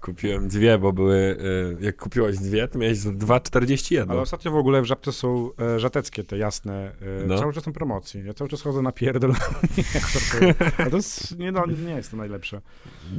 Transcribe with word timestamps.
Kupiłem 0.00 0.48
dwie, 0.48 0.78
bo 0.78 0.92
były, 0.92 1.16
y, 1.16 1.84
jak 1.84 1.96
kupiłaś 1.96 2.38
dwie, 2.38 2.68
to 2.68 2.78
miałeś 2.78 2.98
za 2.98 3.10
2,41. 3.10 4.10
Ale 4.10 4.20
ostatnio 4.20 4.50
w 4.50 4.56
ogóle 4.56 4.82
w 4.82 4.84
Żabce 4.84 5.12
są 5.12 5.50
e, 5.60 5.80
żateckie, 5.80 6.24
te 6.24 6.38
jasne, 6.38 6.92
e, 7.22 7.26
No. 7.26 7.38
cały 7.38 7.52
czas 7.52 7.64
są 7.64 7.72
promocji. 7.72 8.22
Ja 8.26 8.34
cały 8.34 8.50
czas 8.50 8.62
chodzę 8.62 8.82
na 8.82 8.92
pierdol. 8.92 9.32
To 10.90 10.96
jest, 10.96 11.38
nie, 11.38 11.52
no, 11.52 11.66
nie 11.66 11.92
jest 11.92 12.10
to 12.10 12.16
najlepsze. 12.16 12.60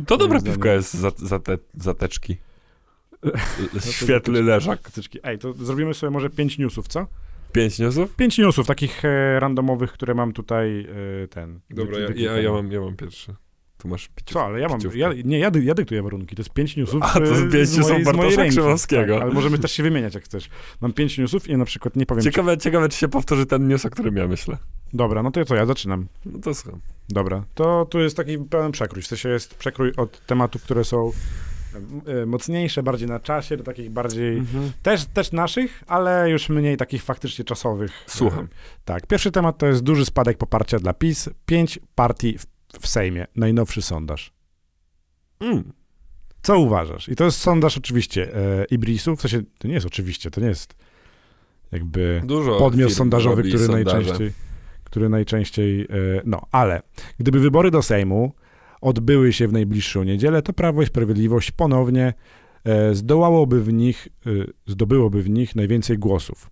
To 0.08 0.18
piwko 0.18 0.40
zdaniem. 0.40 0.68
jest 0.68 0.94
za, 0.94 1.12
za 1.18 1.40
te, 1.40 1.58
zateczki. 1.74 2.38
to 3.74 3.92
Świetly 3.92 4.44
leżak. 4.44 4.90
Ej, 5.24 5.40
to 5.40 5.54
zrobimy 5.54 5.94
sobie 5.94 6.10
może 6.10 6.30
pięć 6.30 6.58
newsów, 6.58 6.88
co? 6.88 7.08
Pięć 7.52 7.80
newsów? 7.80 8.16
Pięć 8.16 8.38
newsów, 8.38 8.68
takich 8.68 9.06
e, 9.06 9.40
randomowych, 9.40 9.92
które 9.92 10.14
mam 10.14 10.34
tutaj, 10.34 10.88
e, 11.24 11.28
ten. 11.28 11.60
Dobra, 11.70 12.00
ja, 12.00 12.08
ja, 12.16 12.42
ja, 12.42 12.52
mam, 12.52 12.72
ja 12.72 12.82
mam 12.82 12.96
pierwszy. 12.96 13.36
Tu 13.82 13.88
masz 13.88 14.08
piciu. 14.16 14.34
Co, 14.34 14.46
ale 14.46 14.60
ja 14.60 14.68
mam, 14.68 14.80
ja, 14.96 15.10
nie, 15.26 15.40
ja, 15.40 15.52
dy- 15.52 15.64
ja 15.64 15.74
dyktuję 15.74 16.04
warunki, 16.04 16.36
to 16.36 16.42
jest 16.42 16.54
pięć 16.54 16.78
newsów 16.78 17.04
A, 17.04 17.14
to 17.14 17.24
jest 17.24 17.42
pięć 17.54 17.68
z 17.70 17.78
newsów 17.78 18.04
Bartosza. 18.04 18.46
Krzymowskiego. 18.46 19.14
Tak, 19.14 19.24
ale 19.24 19.34
możemy 19.34 19.58
też 19.58 19.72
się 19.72 19.84
wymieniać, 19.84 20.16
jak 20.16 20.24
chcesz. 20.24 20.50
Mam 20.82 20.94
pięć 20.94 21.18
newsów 21.18 21.48
i 21.50 21.58
na 21.58 21.66
przykład 21.66 21.96
nie 21.96 22.06
powiem... 22.06 22.24
Ciekawe, 22.24 22.58
ciekawe, 22.58 22.90
czy 22.90 22.98
się 22.98 23.08
powtórzy 23.08 23.46
ten 23.46 23.68
news, 23.68 23.86
o 23.86 23.90
którym 23.90 24.16
ja 24.18 24.28
myślę. 24.28 24.58
Czy... 24.92 24.98
Dobra, 24.98 25.24
no 25.24 25.32
to 25.32 25.46
co, 25.46 25.56
ja 25.56 25.66
zaczynam. 25.66 26.08
No 26.26 26.40
to 26.40 26.54
słucham. 26.54 26.80
Dobra, 27.10 27.44
to 27.56 27.86
tu 27.90 28.00
jest 28.00 28.18
taki 28.18 28.38
pełen 28.38 28.72
przekrój. 28.72 29.02
W 29.02 29.08
sensie 29.08 29.30
jest 29.30 29.56
przekrój 29.56 29.92
od 29.98 30.26
tematów, 30.26 30.64
które 30.64 30.84
są 30.84 31.12
e, 32.22 32.26
mocniejsze, 32.26 32.84
bardziej 32.84 33.08
na 33.08 33.20
czasie, 33.20 33.58
do 33.58 33.64
takich 33.64 33.90
bardziej 33.90 34.38
Mhm. 34.38 34.72
też, 34.84 35.06
też 35.06 35.32
naszych, 35.32 35.84
ale 35.88 36.30
już 36.30 36.50
mniej 36.50 36.78
takich 36.78 37.04
faktycznie 37.04 37.46
czasowych. 37.46 37.92
Słucham. 38.08 38.44
E, 38.46 38.48
Tak, 38.86 39.08
pierwszy 39.08 39.32
temat 39.32 39.58
to 39.58 39.66
jest 39.68 39.84
duży 39.84 40.06
spadek 40.06 40.38
poparcia 40.38 40.80
dla 40.80 40.94
PiS. 40.94 41.30
Pięć 41.46 41.80
partii 41.96 42.38
w, 42.38 42.46
w 42.80 42.88
Sejmie. 42.88 43.28
Najnowszy 43.36 43.82
sondaż. 43.82 44.34
Mm. 45.40 45.74
Co 46.42 46.60
uważasz? 46.60 47.10
I 47.10 47.16
to 47.16 47.24
jest 47.26 47.38
sondaż 47.38 47.78
oczywiście 47.78 48.36
e, 48.36 48.66
Ibrisu, 48.66 49.16
w 49.16 49.22
sensie 49.22 49.42
to 49.58 49.68
nie 49.68 49.74
jest 49.74 49.86
oczywiście, 49.86 50.32
to 50.32 50.42
nie 50.42 50.48
jest 50.48 50.76
jakby 51.72 52.22
Dużo 52.26 52.60
podmiot 52.60 52.94
sondażowy, 52.94 53.44
który 53.44 53.66
sondaże. 53.66 53.84
najczęściej, 53.84 54.32
który 54.84 55.10
najczęściej, 55.10 55.82
e, 55.82 55.86
no, 56.26 56.42
ale 56.52 56.82
gdyby 57.20 57.40
wybory 57.40 57.72
do 57.72 57.82
Sejmu 57.82 58.34
odbyły 58.82 59.34
się 59.34 59.48
w 59.48 59.54
najbliższą 59.54 60.04
niedzielę, 60.04 60.42
to 60.42 60.54
Prawo 60.54 60.82
i 60.82 60.86
Sprawiedliwość 60.86 61.52
ponownie 61.52 62.14
zdołałoby 62.94 63.64
w 63.64 63.74
nich, 63.74 64.08
e, 64.26 64.30
zdobyłoby 64.68 65.24
w 65.24 65.30
nich 65.30 65.56
najwięcej 65.56 65.98
głosów. 65.98 66.50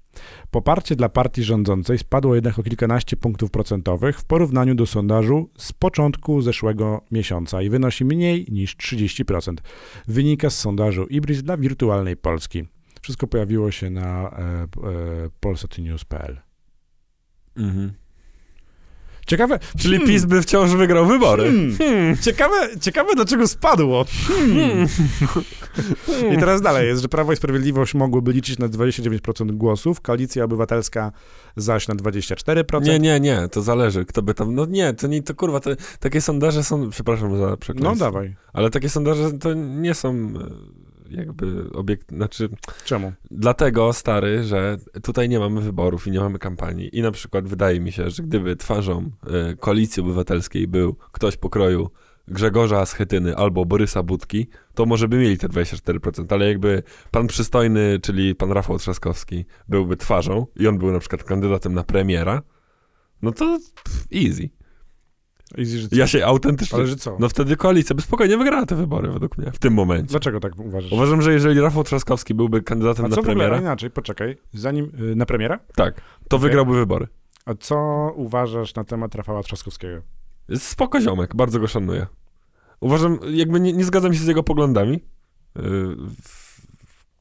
Poparcie 0.52 0.96
dla 0.96 1.10
partii 1.10 1.44
rządzącej 1.44 1.98
spadło 1.98 2.36
jednak 2.36 2.60
o 2.60 2.64
kilkanaście 2.64 3.18
punktów 3.18 3.52
procentowych 3.52 4.20
w 4.20 4.26
porównaniu 4.26 4.76
do 4.76 4.86
sondażu 4.86 5.50
z 5.58 5.74
początku 5.74 6.42
zeszłego 6.42 7.02
miesiąca 7.12 7.62
i 7.62 7.70
wynosi 7.70 8.06
mniej 8.06 8.46
niż 8.52 8.76
30%. 8.76 9.54
Wynika 10.08 10.50
z 10.50 10.58
sondażu 10.58 11.06
Ibris 11.06 11.44
dla 11.44 11.58
wirtualnej 11.58 12.18
Polski. 12.18 12.64
Wszystko 13.02 13.28
pojawiło 13.28 13.72
się 13.72 13.90
na 13.90 14.30
e, 14.30 14.44
e, 14.44 14.68
polsatnews.pl. 15.40 16.38
Mhm. 17.56 17.94
Ciekawe, 19.30 19.60
Czyli 19.78 19.98
hmm, 19.98 20.08
PiS 20.14 20.26
by 20.26 20.42
wciąż 20.42 20.72
wygrał 20.72 21.06
wybory. 21.06 21.44
Hmm. 21.44 21.78
Hmm. 21.78 22.18
Ciekawe, 22.18 22.56
ciekawe 22.82 23.16
dlaczego 23.16 23.48
spadło. 23.48 24.06
Hmm. 24.28 24.88
I 26.34 26.38
teraz 26.38 26.62
dalej 26.62 26.88
jest, 26.88 27.02
że 27.02 27.08
Prawo 27.10 27.34
i 27.34 27.36
Sprawiedliwość 27.36 27.94
mogłoby 27.94 28.34
liczyć 28.34 28.60
na 28.60 28.68
29% 28.70 29.52
głosów, 29.52 30.02
Koalicja 30.02 30.44
Obywatelska 30.44 31.12
zaś 31.56 31.88
na 31.88 31.96
24%. 31.96 32.82
Nie, 32.82 33.00
nie, 33.00 33.20
nie, 33.20 33.48
to 33.52 33.62
zależy, 33.62 34.06
kto 34.06 34.22
by 34.22 34.34
tam, 34.34 34.56
no 34.56 34.66
nie, 34.66 34.94
to 34.94 35.08
nie, 35.08 35.24
to 35.24 35.36
kurwa, 35.36 35.60
to, 35.60 35.70
takie 36.00 36.22
sondaże 36.22 36.64
są, 36.64 36.90
przepraszam 36.90 37.38
za 37.38 37.50
No 37.50 37.58
przekleństwo, 37.58 38.06
dawaj. 38.06 38.36
ale 38.54 38.70
takie 38.70 38.90
sondaże 38.90 39.32
to 39.34 39.54
nie 39.54 39.94
są 39.94 40.10
e, 40.10 40.89
jakby 41.12 41.70
obiekt, 41.74 42.12
znaczy 42.12 42.50
Czemu? 42.86 43.14
dlatego, 43.32 43.94
stary, 43.94 44.44
że 44.44 44.78
tutaj 45.04 45.30
nie 45.30 45.40
mamy 45.40 45.62
wyborów 45.62 46.08
i 46.08 46.12
nie 46.12 46.20
mamy 46.20 46.40
kampanii 46.40 46.98
i 46.98 47.02
na 47.02 47.12
przykład 47.12 47.48
wydaje 47.48 47.80
mi 47.80 47.92
się, 47.92 48.10
że 48.10 48.24
gdyby 48.24 48.56
twarzą 48.56 49.12
e, 49.28 49.56
Koalicji 49.56 50.02
Obywatelskiej 50.02 50.68
był 50.68 50.96
ktoś 51.12 51.38
pokroju 51.38 51.90
Grzegorza 52.28 52.86
Schetyny 52.86 53.36
albo 53.36 53.66
Borysa 53.66 54.04
Budki, 54.04 54.48
to 54.74 54.86
może 54.86 55.08
by 55.08 55.18
mieli 55.18 55.38
te 55.38 55.48
24%, 55.48 56.34
ale 56.34 56.48
jakby 56.48 56.84
pan 57.12 57.28
przystojny, 57.28 58.00
czyli 58.02 58.36
pan 58.36 58.52
Rafał 58.52 58.78
Trzaskowski 58.78 59.46
byłby 59.70 59.98
twarzą 59.98 60.46
i 60.56 60.68
on 60.68 60.78
był 60.78 60.92
na 60.92 61.00
przykład 61.00 61.24
kandydatem 61.24 61.74
na 61.74 61.84
premiera, 61.84 62.42
no 63.22 63.32
to 63.32 63.60
easy. 64.16 64.50
Easy? 65.58 65.88
Ja 65.92 66.08
się 66.08 66.26
autentycznie... 66.26 66.78
Ale 66.78 66.88
że 66.88 66.96
co? 66.96 67.18
No 67.20 67.30
wtedy 67.30 67.56
koalicja 67.58 67.96
by 67.96 68.02
spokojnie 68.02 68.38
wygrała 68.38 68.66
te 68.66 68.76
wybory 68.76 69.12
według 69.12 69.38
mnie, 69.38 69.52
w 69.52 69.60
tym 69.60 69.74
momencie. 69.74 70.08
Dlaczego 70.08 70.40
tak 70.40 70.60
uważasz? 70.60 70.92
Uważam, 70.92 71.22
że 71.22 71.34
jeżeli 71.34 71.62
Rafał 71.62 71.84
Trzaskowski 71.84 72.34
byłby 72.34 72.62
kandydatem 72.62 73.06
A 73.06 73.08
na 73.08 73.16
co 73.16 73.24
premiera, 73.24 73.58
inaczej? 73.60 73.92
Poczekaj. 73.92 74.38
Zanim 74.54 74.92
y, 75.00 75.16
na 75.16 75.26
premiera? 75.26 75.60
tak, 75.76 76.02
to 76.28 76.38
Okej. 76.38 76.50
wygrałby 76.50 76.76
wybory. 76.76 77.08
A 77.46 77.54
co 77.54 77.78
uważasz 78.16 78.76
na 78.76 78.84
temat 78.84 79.16
Rafała 79.16 79.44
Trzaskowskiego? 79.44 80.02
Spoko 80.56 81.02
ziomek, 81.02 81.36
bardzo 81.36 81.60
go 81.60 81.68
szanuję. 81.68 82.08
Uważam, 82.80 83.20
jakby 83.30 83.60
nie, 83.60 83.74
nie 83.74 83.84
zgadzam 83.84 84.14
się 84.14 84.20
z 84.20 84.28
jego 84.28 84.44
poglądami, 84.44 84.92
yy, 85.56 85.64
w, 86.24 86.62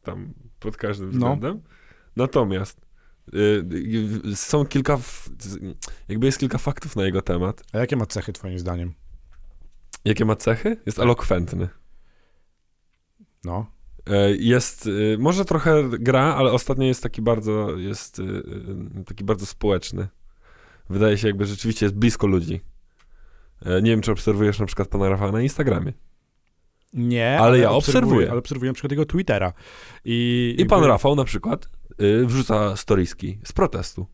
tam 0.03 0.33
pod 0.61 0.77
każdym 0.77 1.07
No. 1.07 1.13
względem. 1.13 1.61
Natomiast 2.17 2.81
yy, 2.81 2.88
są 4.35 4.67
kilka, 4.67 4.99
jakby 6.09 6.27
jest 6.27 6.39
kilka 6.39 6.59
faktów 6.59 6.97
na 6.97 7.05
jego 7.05 7.23
temat. 7.23 7.63
A 7.73 7.79
jakie 7.79 7.97
ma 7.97 8.07
cechy 8.07 8.33
twoim 8.33 8.59
zdaniem? 8.59 8.95
Jakie 10.05 10.25
ma 10.25 10.37
cechy? 10.37 10.77
Jest 10.87 10.99
elokwentny. 10.99 11.69
No. 13.45 13.67
E, 14.07 14.31
Jest, 14.37 14.87
y, 14.87 15.17
może 15.19 15.45
trochę 15.45 15.85
gra, 15.89 16.35
ale 16.35 16.53
ostatnio 16.53 16.87
jest 16.87 17.03
taki 17.03 17.23
bardzo, 17.23 17.77
jest 17.77 18.19
y, 18.19 18.23
y, 18.23 19.05
taki 19.05 19.25
bardzo 19.25 19.47
społeczny. 19.47 20.09
Wydaje 20.91 21.19
się 21.19 21.27
jakby 21.27 21.47
rzeczywiście 21.47 21.87
jest 21.87 21.97
blisko 21.97 22.27
ludzi. 22.27 22.61
Nie 23.67 23.91
wiem, 23.91 24.01
czy 24.01 24.13
obserwujesz 24.13 24.59
na 24.59 24.67
przykład 24.67 24.89
pana 24.89 25.09
Rafała 25.09 25.33
na 25.33 25.43
Instagramie. 25.43 25.93
Nie, 26.93 27.39
Ale 27.41 27.59
ja 27.59 27.71
obserwuję. 27.71 28.31
Ale 28.31 28.39
obserwuję 28.39 28.71
na 28.71 28.75
przykład 28.75 28.91
jego 28.91 29.05
Twittera. 29.05 29.53
I, 30.05 30.55
I 30.59 30.67
pan 30.67 30.85
Rafał 30.85 31.15
na 31.15 31.25
przykład 31.25 31.71
y, 32.01 32.27
wrzuca 32.27 32.77
storiski 32.77 33.39
z 33.45 33.53
protestu. 33.53 34.07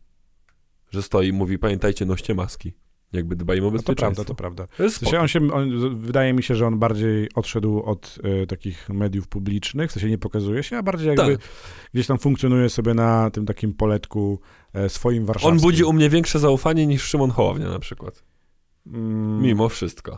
Że 0.91 1.01
stoi 1.01 1.27
i 1.27 1.33
mówi, 1.33 1.57
pamiętajcie, 1.59 2.05
noście 2.05 2.35
maski. 2.35 2.73
Jakby 3.13 3.35
dbajmy 3.35 3.61
o 3.61 3.65
No 3.65 3.71
to 3.71 3.77
bezpieczeństwo. 3.77 4.05
prawda, 4.15 4.23
to 4.23 4.35
prawda. 4.35 4.67
To 4.77 4.83
jest 4.83 4.95
W 4.95 4.99
sensie 4.99 5.09
spoko. 5.09 5.21
on 5.21 5.27
się, 5.27 5.53
on, 5.53 5.99
wydaje 6.01 6.33
mi 6.33 6.43
się, 6.43 6.55
że 6.55 6.67
on 6.67 6.79
bardziej 6.79 7.29
odszedł 7.35 7.81
od 7.83 8.19
e, 8.23 8.47
takich 8.47 8.89
mediów 8.89 9.27
publicznych, 9.27 9.89
w 9.89 9.93
sensie 9.93 10.09
nie 10.09 10.17
pokazuje 10.17 10.63
się, 10.63 10.77
a 10.77 10.83
bardziej 10.83 11.07
jakby 11.07 11.37
Tak. 11.37 11.47
gdzieś 11.93 12.07
tam 12.07 12.17
funkcjonuje 12.19 12.69
sobie 12.69 12.93
na 12.93 13.29
tym 13.29 13.45
takim 13.45 13.73
poletku 13.73 14.39
e, 14.73 14.89
swoim 14.89 15.25
warszawskim. 15.25 15.51
On 15.57 15.61
budzi 15.61 15.83
u 15.83 15.93
mnie 15.93 16.09
większe 16.09 16.39
zaufanie 16.39 16.87
niż 16.87 17.03
Szymon 17.03 17.31
Hołownia 17.31 17.69
na 17.69 17.79
przykład. 17.79 18.23
Mm, 18.87 19.41
Mimo 19.41 19.69
wszystko. 19.69 20.17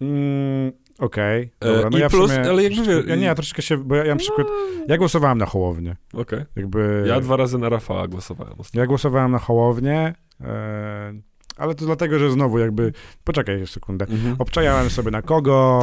Mm, 0.00 0.72
Okej, 1.02 1.52
E, 1.60 1.66
dobra. 1.72 1.90
No 1.90 1.98
i 1.98 2.00
ja 2.00 2.08
plus, 2.10 2.30
sumie, 2.32 2.48
ale 2.50 2.62
jakby 2.62 3.04
Ja 3.06 3.16
nie, 3.16 3.24
ja 3.26 3.34
troszeczkę 3.34 3.62
się, 3.62 3.76
bo 3.76 3.94
ja, 3.94 4.04
ja 4.04 4.14
na 4.14 4.18
przykład, 4.18 4.46
ja 4.88 4.98
głosowałem 4.98 5.38
na 5.38 5.46
Hołownię. 5.46 5.96
Okej. 6.14 6.44
Jakby... 6.56 7.04
Ja 7.06 7.20
dwa 7.20 7.36
razy 7.36 7.58
na 7.58 7.68
Rafała 7.68 8.08
głosowałem. 8.08 8.54
ostatnio. 8.58 8.80
Ja 8.80 8.86
głosowałem 8.86 9.30
na 9.30 9.38
Hołownię, 9.38 10.14
e, 10.40 11.12
ale 11.56 11.74
to 11.74 11.84
dlatego, 11.84 12.18
że 12.18 12.30
znowu 12.30 12.58
jakby, 12.58 12.92
poczekaj 13.24 13.58
jeszcze 13.60 13.74
sekundę, 13.74 14.06
Mhm. 14.10 14.36
obczajałem 14.38 14.90
sobie 14.90 15.10
na 15.10 15.22
kogo, 15.22 15.80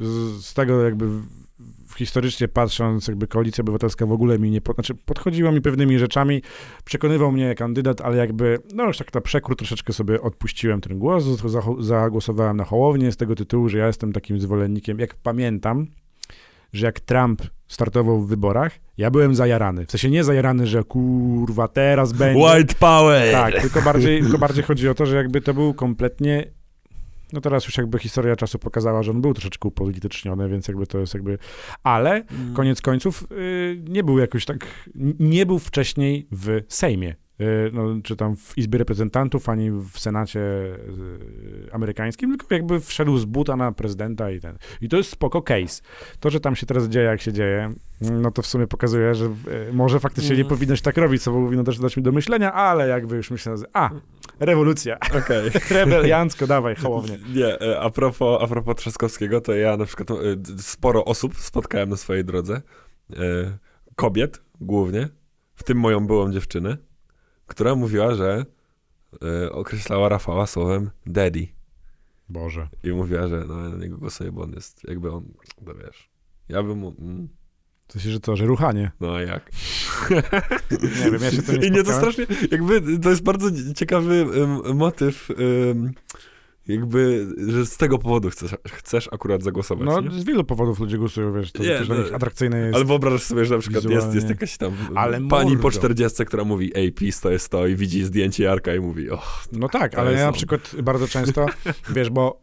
z, 0.00 0.44
z 0.46 0.54
tego 0.54 0.82
jakby 0.82 1.06
historycznie 1.96 2.48
patrząc, 2.48 3.08
jakby 3.08 3.26
Koalicja 3.28 3.62
Obywatelska 3.62 4.06
w 4.06 4.12
ogóle 4.12 4.38
mi 4.38 4.50
nie, 4.50 4.60
po, 4.60 4.72
znaczy 4.72 4.94
podchodziła 4.94 5.52
mi 5.52 5.60
pewnymi 5.60 5.98
rzeczami, 5.98 6.42
przekonywał 6.84 7.32
mnie 7.32 7.54
kandydat, 7.54 8.00
ale 8.00 8.16
jakby, 8.16 8.58
no 8.74 8.84
już 8.86 8.98
tak 8.98 9.14
na 9.14 9.20
przekór 9.20 9.56
troszeczkę 9.56 9.92
sobie 9.92 10.20
odpuściłem 10.22 10.80
ten 10.80 10.98
głos, 10.98 11.24
za- 11.24 11.60
zagłosowałem 11.78 12.56
na 12.56 12.64
Hołownię 12.64 13.12
z 13.12 13.16
tego 13.16 13.34
tytułu, 13.34 13.68
że 13.68 13.78
ja 13.78 13.86
jestem 13.86 14.12
takim 14.12 14.40
zwolennikiem, 14.40 14.98
jak 14.98 15.14
pamiętam, 15.14 15.86
że 16.72 16.86
jak 16.86 17.00
Trump 17.00 17.42
startował 17.68 18.20
w 18.20 18.28
wyborach, 18.28 18.72
ja 18.98 19.10
byłem 19.10 19.34
zajarany. 19.34 19.86
W 19.86 19.90
sensie 19.90 20.10
nie 20.10 20.24
zajarany, 20.24 20.66
że 20.66 20.84
kurwa 20.84 21.68
teraz 21.68 22.12
będzie... 22.12 22.44
White 22.44 22.74
power! 22.74 23.32
Tak, 23.32 23.60
tylko 23.60 23.82
bardziej, 23.82 24.20
tylko 24.22 24.38
bardziej 24.38 24.64
chodzi 24.64 24.88
o 24.88 24.94
to, 24.94 25.06
że 25.06 25.16
jakby 25.16 25.40
to 25.40 25.54
był 25.54 25.74
kompletnie. 25.74 26.44
No 27.32 27.40
teraz 27.40 27.64
już 27.64 27.76
jakby 27.78 27.98
historia 27.98 28.36
czasu 28.36 28.58
pokazała, 28.58 29.02
że 29.02 29.10
on 29.10 29.20
był 29.20 29.34
troszeczkę 29.34 29.68
upolityczniony, 29.68 30.48
więc 30.48 30.68
jakby 30.68 30.86
to 30.86 30.98
jest 30.98 31.14
jakby. 31.14 31.38
Ale 31.82 32.10
Mm. 32.10 32.54
koniec 32.54 32.80
końców 32.82 33.24
y, 33.32 33.82
nie 33.88 34.04
był 34.04 34.18
jakoś 34.18 34.44
tak. 34.44 34.66
Nie 35.20 35.46
był 35.46 35.58
wcześniej 35.58 36.26
w 36.32 36.60
Sejmie. 36.68 37.14
Y, 37.40 37.70
no, 37.72 37.82
czy 38.04 38.16
tam 38.16 38.36
w 38.36 38.58
Izbie 38.58 38.78
Reprezentantów, 38.78 39.48
ani 39.48 39.70
w 39.70 39.90
Senacie 39.98 40.40
y, 40.40 41.72
amerykańskim, 41.72 42.38
tylko 42.38 42.54
jakby 42.54 42.80
wszedł 42.80 43.18
z 43.18 43.24
buta 43.24 43.56
na 43.56 43.72
prezydenta 43.72 44.30
i 44.30 44.40
ten. 44.40 44.58
I 44.80 44.88
to 44.88 44.96
jest 44.96 45.10
spoko 45.10 45.42
case. 45.42 45.82
To, 46.20 46.30
że 46.30 46.40
tam 46.40 46.56
się 46.56 46.66
teraz 46.66 46.88
dzieje, 46.88 47.06
jak 47.06 47.20
się 47.20 47.32
dzieje, 47.32 47.72
no 48.00 48.30
to 48.30 48.42
w 48.42 48.46
sumie 48.46 48.66
pokazuje, 48.66 49.14
że 49.14 49.24
y, 49.24 49.72
może 49.72 50.00
faktycznie 50.00 50.36
nie 50.36 50.42
Mhm. 50.42 50.56
powinnoś 50.58 50.80
tak 50.80 50.96
robić, 50.96 51.22
co 51.22 51.30
powinno 51.32 51.64
też 51.64 51.78
dać 51.78 51.96
mi 51.96 52.02
do 52.02 52.12
myślenia, 52.12 52.52
ale 52.52 52.88
jakby 52.88 53.16
już 53.16 53.30
myślę, 53.30 53.54
a, 53.72 53.90
Rewolucja. 54.40 54.98
Okej. 55.00 55.50
Rebeliancko, 55.78 56.46
dawaj, 56.46 56.76
hołownie. 56.76 57.18
Nie, 57.34 57.60
e, 57.60 57.80
a 57.80 57.90
propos, 57.90 58.42
a 58.42 58.46
propos 58.46 58.76
Trzaskowskiego, 58.76 59.40
to 59.40 59.54
ja 59.54 59.76
na 59.76 59.84
przykład 59.84 60.10
e, 60.10 60.14
sporo 60.62 61.04
osób 61.04 61.36
spotkałem 61.36 61.88
na 61.88 61.96
swojej 61.96 62.24
drodze, 62.24 62.62
e, 63.12 63.18
kobiet 63.96 64.42
głównie, 64.60 65.08
w 65.54 65.62
tym 65.62 65.78
moją 65.78 66.06
byłą 66.06 66.32
dziewczynę, 66.32 66.76
która 67.46 67.74
mówiła, 67.74 68.14
że 68.14 68.44
określała 69.50 70.08
Rafała 70.08 70.46
słowem 70.46 70.90
daddy. 71.06 71.48
Boże. 72.28 72.68
I 72.84 72.90
mówiła, 72.92 73.28
że 73.28 73.44
no, 73.48 73.54
na 73.54 73.76
niego 73.76 73.98
głosuję, 73.98 74.32
bo 74.32 74.42
on 74.42 74.52
jest, 74.52 74.84
jakby 74.88 75.12
on, 75.12 75.32
no 75.66 75.74
wiesz, 75.74 76.10
ja 76.48 76.62
bym 76.62 76.78
mu, 76.78 76.94
mm, 76.98 77.28
To 77.92 77.98
się, 77.98 78.10
że 78.10 78.20
co, 78.20 78.36
że 78.36 78.46
ruchanie. 78.46 78.90
no 79.00 79.14
a 79.14 79.20
jak? 79.20 79.50
Nie 81.04 81.10
wiem, 81.10 81.22
ja 81.22 81.30
się 81.30 81.42
to 81.42 81.52
nie 81.52 81.66
I 81.66 81.70
nie, 81.70 81.82
to 81.82 81.92
strasznie, 81.92 82.26
jakby, 82.50 82.98
to 82.98 83.10
jest 83.10 83.22
bardzo 83.22 83.48
ciekawy 83.74 84.26
motyw, 84.74 85.28
jakby, 86.68 87.26
że 87.48 87.66
z 87.66 87.76
tego 87.76 87.98
powodu 87.98 88.30
chcesz, 88.30 88.54
chcesz 88.68 89.08
akurat 89.12 89.42
zagłosować, 89.42 89.86
No, 89.86 90.00
nie? 90.00 90.10
z 90.10 90.24
wielu 90.24 90.44
powodów 90.44 90.80
ludzie 90.80 90.98
głosują, 90.98 91.32
wiesz, 91.32 91.52
to 91.52 91.62
Nie, 91.62 91.68
też 91.68 91.86
dla 91.86 91.96
no, 91.96 92.02
nich 92.02 92.14
atrakcyjne 92.14 92.58
jest. 92.58 92.74
Ale 92.76 92.84
wyobrażasz 92.84 93.22
sobie, 93.22 93.44
że 93.44 93.54
na 93.54 93.60
przykład 93.60 93.84
jest, 93.84 93.94
wizualnie. 93.96 94.14
jest 94.16 94.28
jakaś 94.28 94.56
tam 94.56 94.72
Ale 94.94 95.20
pani 95.20 95.50
mordo. 95.50 95.62
po 95.62 95.70
40, 95.70 96.24
która 96.24 96.44
mówi, 96.44 96.72
ej, 96.74 96.92
PiS 96.92 97.20
to 97.20 97.30
jest 97.30 97.48
to 97.48 97.66
i 97.66 97.76
widzi 97.76 98.04
zdjęcie 98.04 98.44
Jarka 98.44 98.74
i 98.74 98.80
mówi, 98.80 99.10
o, 99.10 99.22
No 99.52 99.68
tak, 99.68 99.94
ale 99.94 100.12
ja 100.12 100.26
na 100.26 100.32
przykład 100.32 100.74
bardzo 100.82 101.08
często, 101.08 101.46
wiesz, 101.96 102.10
bo 102.10 102.40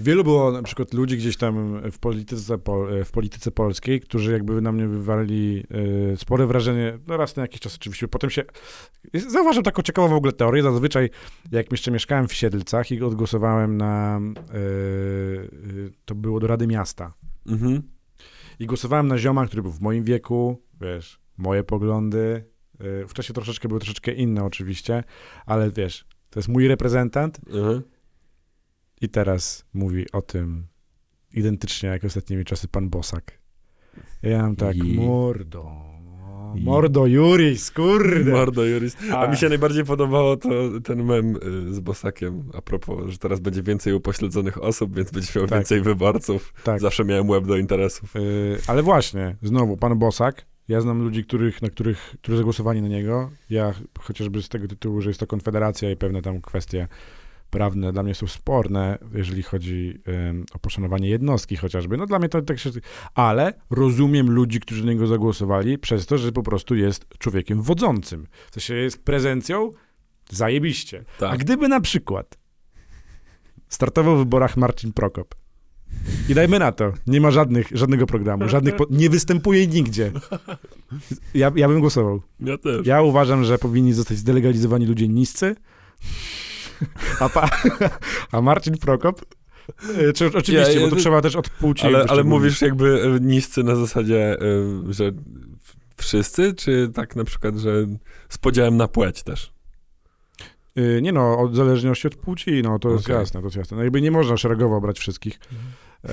wielu 0.00 0.24
było 0.24 0.52
na 0.52 0.62
przykład 0.62 0.94
ludzi 0.94 1.16
gdzieś 1.16 1.36
tam 1.36 1.80
w 1.92 1.98
polityce, 1.98 2.58
pol- 2.58 3.04
w 3.04 3.10
polityce 3.10 3.50
polskiej, 3.50 4.00
którzy 4.00 4.32
jakby 4.32 4.60
na 4.60 4.72
mnie 4.72 4.86
wywalili 4.86 5.64
y, 6.12 6.16
spore 6.16 6.46
wrażenie, 6.46 6.98
no 7.06 7.16
raz 7.16 7.36
na 7.36 7.42
jakiś 7.42 7.60
czas 7.60 7.74
oczywiście. 7.76 8.08
Potem 8.08 8.30
się, 8.30 8.44
zauważyłem 9.14 9.64
taką 9.64 9.82
ciekawą 9.82 10.08
w 10.08 10.12
ogóle 10.12 10.32
teorię, 10.32 10.62
zazwyczaj 10.62 11.10
jak 11.52 11.72
jeszcze 11.72 11.90
mieszkałem 11.90 12.28
w 12.28 12.32
Siedlcach 12.34 12.90
i 12.92 13.02
odgłosowałem 13.02 13.47
na, 13.68 14.20
y, 14.54 14.56
y, 14.56 15.92
to 16.04 16.14
było 16.14 16.40
do 16.40 16.46
Rady 16.46 16.66
Miasta. 16.66 17.14
mhm, 17.46 17.82
I 18.58 18.66
głosowałem 18.66 19.08
na 19.08 19.18
zioma, 19.18 19.46
który 19.46 19.62
był 19.62 19.72
w 19.72 19.80
moim 19.80 20.04
wieku, 20.04 20.62
wiesz, 20.80 21.20
moje 21.36 21.64
poglądy. 21.64 22.44
y, 23.02 23.06
W 23.08 23.14
czasie 23.14 23.34
troszeczkę 23.34 23.68
były 23.68 23.80
troszeczkę 23.80 24.12
inne 24.12 24.44
oczywiście, 24.44 25.04
ale 25.46 25.70
wiesz, 25.70 26.06
to 26.30 26.38
jest 26.40 26.48
mój 26.48 26.68
reprezentant 26.68 27.40
mhm. 27.48 27.82
i 29.00 29.08
teraz 29.08 29.64
mówi 29.74 30.12
o 30.12 30.22
tym 30.22 30.66
identycznie 31.32 31.88
jak 31.88 32.04
ostatnimi 32.04 32.44
czasy 32.44 32.68
pan 32.68 32.88
Bosak. 32.90 33.38
Ja 34.22 34.42
mam 34.42 34.56
tak, 34.56 34.76
I- 34.76 34.94
mordo, 35.00 35.72
I- 36.56 36.64
mordo 36.64 37.06
Juris, 37.06 37.70
kurde. 37.70 38.30
Mordo, 38.32 38.64
Juris. 38.64 38.96
A 39.12 39.18
A. 39.18 39.30
mi 39.30 39.36
się 39.36 39.48
najbardziej 39.48 39.84
podobało 39.84 40.36
to 40.36 40.48
ten 40.84 41.04
mem 41.04 41.36
y, 41.36 41.74
z 41.74 41.80
Bosakiem, 41.80 42.42
a 42.54 42.62
propos, 42.62 43.10
że 43.10 43.18
teraz 43.18 43.40
będzie 43.40 43.62
więcej 43.62 43.92
upośledzonych 43.92 44.62
osób, 44.62 44.96
więc 44.96 45.10
będziesz 45.10 45.34
miał 45.34 45.46
Tak. 45.46 45.58
więcej 45.58 45.80
wyborców. 45.80 46.54
Tak, 46.64 46.80
Zawsze 46.80 47.04
miałem 47.04 47.28
łeb 47.28 47.44
do 47.46 47.56
interesów. 47.56 48.16
y, 48.16 48.20
ale 48.66 48.82
właśnie, 48.82 49.36
znowu, 49.42 49.76
pan 49.76 49.98
Bosak, 49.98 50.46
ja 50.68 50.80
znam 50.80 51.02
ludzi, 51.02 51.24
których, 51.24 51.62
na 51.62 51.68
których, 51.70 52.14
którzy 52.22 52.36
zagłosowali 52.38 52.82
na 52.82 52.88
niego. 52.88 53.30
Ja 53.50 53.72
ch- 53.72 53.82
chociażby 54.00 54.42
z 54.42 54.48
tego 54.48 54.68
tytułu, 54.68 55.00
że 55.00 55.10
jest 55.10 55.20
to 55.20 55.26
konfederacja 55.26 55.90
i 55.90 55.96
pewne 55.96 56.22
tam 56.22 56.40
kwestie 56.40 56.88
prawne 57.50 57.92
dla 57.92 58.02
mnie 58.02 58.14
są 58.14 58.26
sporne, 58.26 58.98
jeżeli 59.14 59.42
chodzi 59.42 59.98
ym, 60.28 60.44
o 60.54 60.58
poszanowanie 60.58 61.08
jednostki 61.08 61.56
chociażby. 61.56 61.96
No 61.96 62.06
dla 62.06 62.18
mnie 62.18 62.28
to 62.28 62.42
tak 62.42 62.58
się... 62.58 62.70
Ale 63.14 63.52
rozumiem 63.70 64.30
ludzi, 64.30 64.60
którzy 64.60 64.86
na 64.86 64.92
niego 64.92 65.06
zagłosowali 65.06 65.78
przez 65.78 66.06
to, 66.06 66.18
że 66.18 66.32
po 66.32 66.42
prostu 66.42 66.74
jest 66.74 67.06
człowiekiem 67.18 67.62
wodzącym. 67.62 68.26
W 68.50 68.54
sensie 68.54 68.74
jest 68.74 69.04
prezencją, 69.04 69.72
zajebiście. 70.30 71.04
A 71.16 71.20
Tak. 71.20 71.38
gdyby 71.40 71.68
na 71.68 71.80
przykład 71.80 72.38
startował 73.68 74.16
w 74.16 74.18
wyborach 74.18 74.56
Marcin 74.56 74.92
Prokop 74.92 75.34
i 76.28 76.34
dajmy 76.34 76.58
na 76.58 76.72
to, 76.72 76.92
nie 77.06 77.20
ma 77.20 77.30
żadnych, 77.30 77.68
żadnego 77.72 78.06
programu, 78.06 78.48
żadnych, 78.48 78.76
po, 78.76 78.86
nie 78.90 79.10
występuje 79.10 79.66
nigdzie. 79.66 80.12
Ja, 81.34 81.52
ja 81.56 81.68
bym 81.68 81.80
głosował. 81.80 82.22
Ja 82.40 82.58
też. 82.58 82.86
Ja 82.86 83.02
uważam, 83.02 83.44
że 83.44 83.58
powinni 83.58 83.92
zostać 83.92 84.18
zdelegalizowani 84.18 84.86
ludzie 84.86 85.08
niscy, 85.08 85.56
a, 87.20 87.28
pa, 87.28 87.50
a 88.32 88.40
Marcin 88.40 88.78
Prokop, 88.78 89.20
e, 89.98 90.12
czy, 90.12 90.26
oczywiście, 90.26 90.52
Ja- 90.52 90.70
ja- 90.72 90.80
bo 90.80 90.88
to 90.88 90.96
trzeba 90.96 91.20
też 91.20 91.36
od 91.36 91.48
płci. 91.50 91.86
ale, 91.86 92.04
ale 92.08 92.24
mówisz 92.24 92.62
jakby 92.62 93.04
y, 93.16 93.20
niscy 93.20 93.62
na 93.62 93.76
zasadzie, 93.76 94.36
y, 94.88 94.92
że 94.92 95.12
wszyscy, 95.96 96.54
czy 96.54 96.90
tak 96.94 97.16
na 97.16 97.24
przykład, 97.24 97.56
że 97.56 97.86
z 98.28 98.38
podziałem 98.38 98.76
na 98.76 98.88
płeć 98.88 99.22
też? 99.22 99.52
Nie 101.02 101.12
no, 101.12 101.38
od 101.38 101.54
zależności 101.54 102.06
od 102.06 102.14
płci, 102.14 102.62
no 102.62 102.78
to 102.78 102.90
jest 102.90 103.04
Okej. 103.04 103.16
jasne, 103.16 103.40
to 103.40 103.46
jest 103.46 103.56
jasne. 103.56 103.76
No 103.76 103.82
jakby 103.82 104.00
nie 104.00 104.10
można 104.10 104.36
szeregowo 104.36 104.80
brać 104.80 104.98
wszystkich. 104.98 105.34
E, 105.34 105.54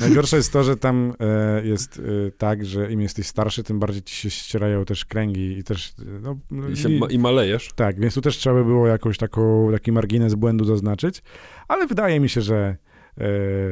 Najgorsze 0.00 0.36
jest 0.36 0.52
to, 0.52 0.64
że 0.64 0.76
tam 0.76 1.14
e, 1.20 1.66
jest 1.66 1.98
e, 1.98 2.30
tak, 2.30 2.64
że 2.64 2.92
im 2.92 3.00
jesteś 3.00 3.26
starszy, 3.26 3.62
tym 3.62 3.78
bardziej 3.78 4.02
ci 4.02 4.14
się 4.16 4.30
ścierają 4.30 4.84
też 4.84 5.04
kręgi 5.04 5.58
i 5.58 5.64
też, 5.64 5.88
e, 5.88 5.92
no, 6.22 6.38
no 6.50 6.68
I, 6.68 6.76
się 6.76 6.88
i- 6.88 7.14
I 7.14 7.18
malejesz? 7.18 7.68
tak, 7.74 8.00
więc 8.00 8.14
tu 8.14 8.20
też 8.20 8.36
trzeba 8.36 8.56
by 8.56 8.64
było 8.64 8.86
jakoś 8.86 9.18
taką, 9.18 9.68
taki 9.72 9.92
margines 9.92 10.34
błędu 10.34 10.64
zaznaczyć, 10.64 11.22
ale 11.68 11.86
wydaje 11.86 12.20
mi 12.20 12.28
się, 12.28 12.40
że 12.40 12.76
e, 13.18 13.26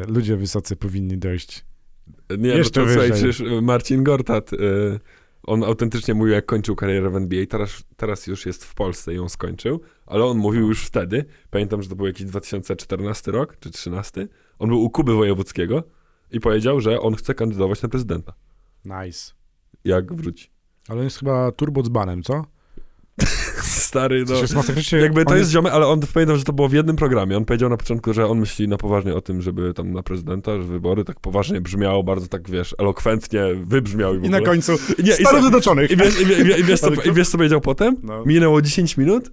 ludzie 0.09 0.37
wysocy 0.37 0.77
powinni 0.77 1.19
dojść. 1.19 1.65
Nie, 2.39 2.49
Jeszcze 2.49 2.81
no 2.81 2.87
to 2.87 2.93
słuchaj, 2.93 3.13
przecież 3.13 3.43
Marcin 3.63 4.05
Gortat, 4.05 4.53
y, 4.53 4.57
on 5.43 5.65
autentycznie 5.65 6.15
mówił, 6.15 6.33
jak 6.35 6.47
kończył 6.47 6.77
karierę 6.77 7.11
w 7.11 7.17
NBA, 7.17 7.47
teraz, 7.47 7.85
teraz 7.97 8.27
już 8.27 8.47
jest 8.47 8.65
w 8.65 8.75
Polsce 8.75 9.13
i 9.13 9.17
ją 9.17 9.29
skończył, 9.29 9.81
ale 10.07 10.25
on 10.25 10.39
mówił 10.39 10.69
już 10.69 10.85
wtedy, 10.85 11.25
pamiętam, 11.51 11.83
że 11.83 11.89
to 11.89 11.97
był 11.97 12.07
jakiś 12.07 12.27
2014 12.27 13.33
rok, 13.33 13.57
czy 13.61 13.71
13, 13.71 14.29
on 14.59 14.69
był 14.69 14.83
u 14.83 14.91
Kuby 14.91 15.15
Wojewódzkiego 15.15 15.83
i 16.31 16.41
powiedział, 16.41 16.81
że 16.81 17.01
on 17.01 17.15
chce 17.15 17.35
kandydować 17.35 17.83
na 17.83 17.89
prezydenta, 17.89 18.33
Nice. 18.85 19.33
jak 19.85 20.15
wróci. 20.15 20.51
Ale 20.89 20.99
on 20.99 21.05
jest 21.05 21.19
chyba 21.19 21.53
turbo 21.53 21.83
dzbanem, 21.83 22.23
co? 22.23 22.45
Stary, 23.63 24.25
no... 24.29 24.35
jest 24.35 24.55
masakrycznie... 24.55 24.99
Jakby 24.99 25.25
to 25.25 25.37
jest 25.37 25.51
ziomek, 25.51 25.73
ale 25.73 25.87
on 25.87 26.01
pamiętam, 26.15 26.37
że 26.37 26.45
to 26.45 26.53
było 26.53 26.69
w 26.69 26.73
jednym 26.73 26.97
programie. 26.97 27.37
On 27.37 27.45
powiedział 27.45 27.71
na 27.71 27.77
początku, 27.77 28.13
że 28.13 28.27
on 28.27 28.39
myśli 28.39 28.69
na 28.69 28.77
poważnie 28.77 29.15
o 29.15 29.21
tym, 29.21 29.43
żeby 29.43 29.75
tam 29.75 29.93
na 29.93 30.03
prezydenta, 30.03 30.57
że 30.57 30.63
wybory 30.63 31.05
tak 31.05 31.21
poważnie 31.21 31.61
brzmiało, 31.61 32.03
bardzo 32.03 32.27
tak, 32.29 32.51
wiesz, 32.51 32.75
elokwentnie 32.79 33.43
wybrzmiał 33.65 34.15
i 34.15 34.27
I 34.27 34.31
na 34.31 34.41
końcu 34.41 34.73
Nie, 35.05 35.13
i 35.13 35.25
Stanów 35.25 35.41
Zjednoczonych. 35.41 35.91
I 35.91 35.97
wiesz, 35.97 36.21
i, 36.21 36.27
wie- 36.27 36.59
i, 36.59 36.65
wiesz, 36.65 36.81
co, 36.81 36.91
i 37.11 37.13
wiesz, 37.13 37.29
co 37.29 37.37
powiedział 37.39 37.61
potem? 37.61 37.97
No. 38.03 38.25
Minęło 38.25 38.63
10 38.63 38.97
minut 38.97 39.31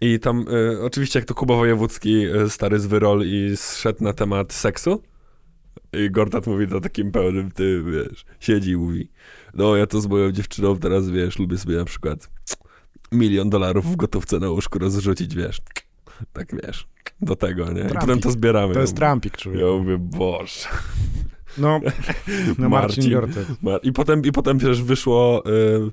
i 0.00 0.20
tam 0.20 0.44
e, 0.74 0.82
oczywiście 0.82 1.18
jak 1.18 1.28
to 1.28 1.34
Kuba 1.34 1.56
Wojewódzki, 1.56 2.24
e, 2.24 2.50
stary 2.50 2.80
z 2.80 2.86
Wyrol 2.86 3.22
i 3.26 3.56
zszedł 3.56 4.04
na 4.04 4.12
temat 4.12 4.52
seksu 4.52 5.02
i 5.92 6.10
Gortat 6.10 6.46
mówi 6.46 6.68
to 6.68 6.80
takim 6.80 7.12
pełnym, 7.12 7.50
ty 7.50 7.82
wiesz, 7.82 8.24
siedzi 8.40 8.70
i 8.70 8.76
mówi, 8.76 9.10
no 9.54 9.76
ja 9.76 9.86
to 9.86 10.00
z 10.00 10.06
moją 10.06 10.32
dziewczyną 10.32 10.78
teraz, 10.78 11.10
wiesz, 11.10 11.38
lubię 11.38 11.58
sobie 11.58 11.76
na 11.76 11.84
przykład 11.84 12.30
milion 13.12 13.50
dolarów 13.50 13.92
w 13.92 13.96
gotówce 13.96 14.38
na 14.38 14.48
łóżku 14.50 14.78
rozrzucić, 14.78 15.34
wiesz, 15.34 15.60
tak 16.32 16.54
wiesz, 16.62 16.88
do 17.20 17.36
tego, 17.36 17.72
nie? 17.72 17.82
I 17.82 17.98
potem 18.00 18.20
to 18.20 18.30
zbieramy. 18.30 18.74
To 18.74 18.80
jest 18.80 19.00
Ja 19.00 19.06
Trumpik, 19.06 19.36
człowiek. 19.36 19.60
Ja 19.60 19.66
mówię, 19.66 19.98
boże. 19.98 20.68
No, 21.58 21.80
no 22.58 22.68
Marcin 22.68 22.68
Marcin. 22.68 23.12
Gortet. 23.12 23.62
Ma- 23.62 23.76
I 23.76 23.92
potem, 23.92 24.22
i 24.22 24.32
potem 24.32 24.58
przecież 24.58 24.82
wyszło, 24.82 25.42
y, 25.46 25.92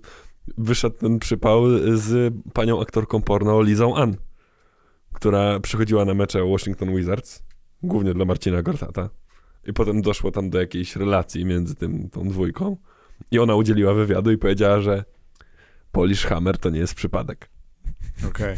wyszedł 0.57 0.95
ten 0.97 1.19
przypał 1.19 1.63
z 1.93 2.33
panią 2.53 2.81
aktorką 2.81 3.21
porno 3.21 3.61
Lizą 3.61 3.95
Ann, 3.95 4.15
która 5.13 5.59
przychodziła 5.59 6.05
na 6.05 6.13
mecze 6.13 6.43
Washington 6.51 6.95
Wizards, 6.95 7.43
głównie 7.83 8.13
dla 8.13 8.25
Marcina 8.25 8.61
Gortata. 8.61 9.09
I 9.67 9.73
potem 9.73 10.01
doszło 10.01 10.31
tam 10.31 10.49
do 10.49 10.59
jakiejś 10.59 10.95
relacji 10.95 11.45
między 11.45 11.75
tym, 11.75 12.09
tą 12.09 12.27
dwójką. 12.27 12.77
I 13.31 13.39
ona 13.39 13.55
udzieliła 13.55 13.93
wywiadu 13.93 14.31
i 14.31 14.37
powiedziała, 14.37 14.81
że 14.81 15.03
Polish 15.91 16.25
Hammer 16.25 16.57
to 16.57 16.69
nie 16.69 16.79
jest 16.79 16.93
przypadek. 16.95 17.49
Okej. 18.27 18.57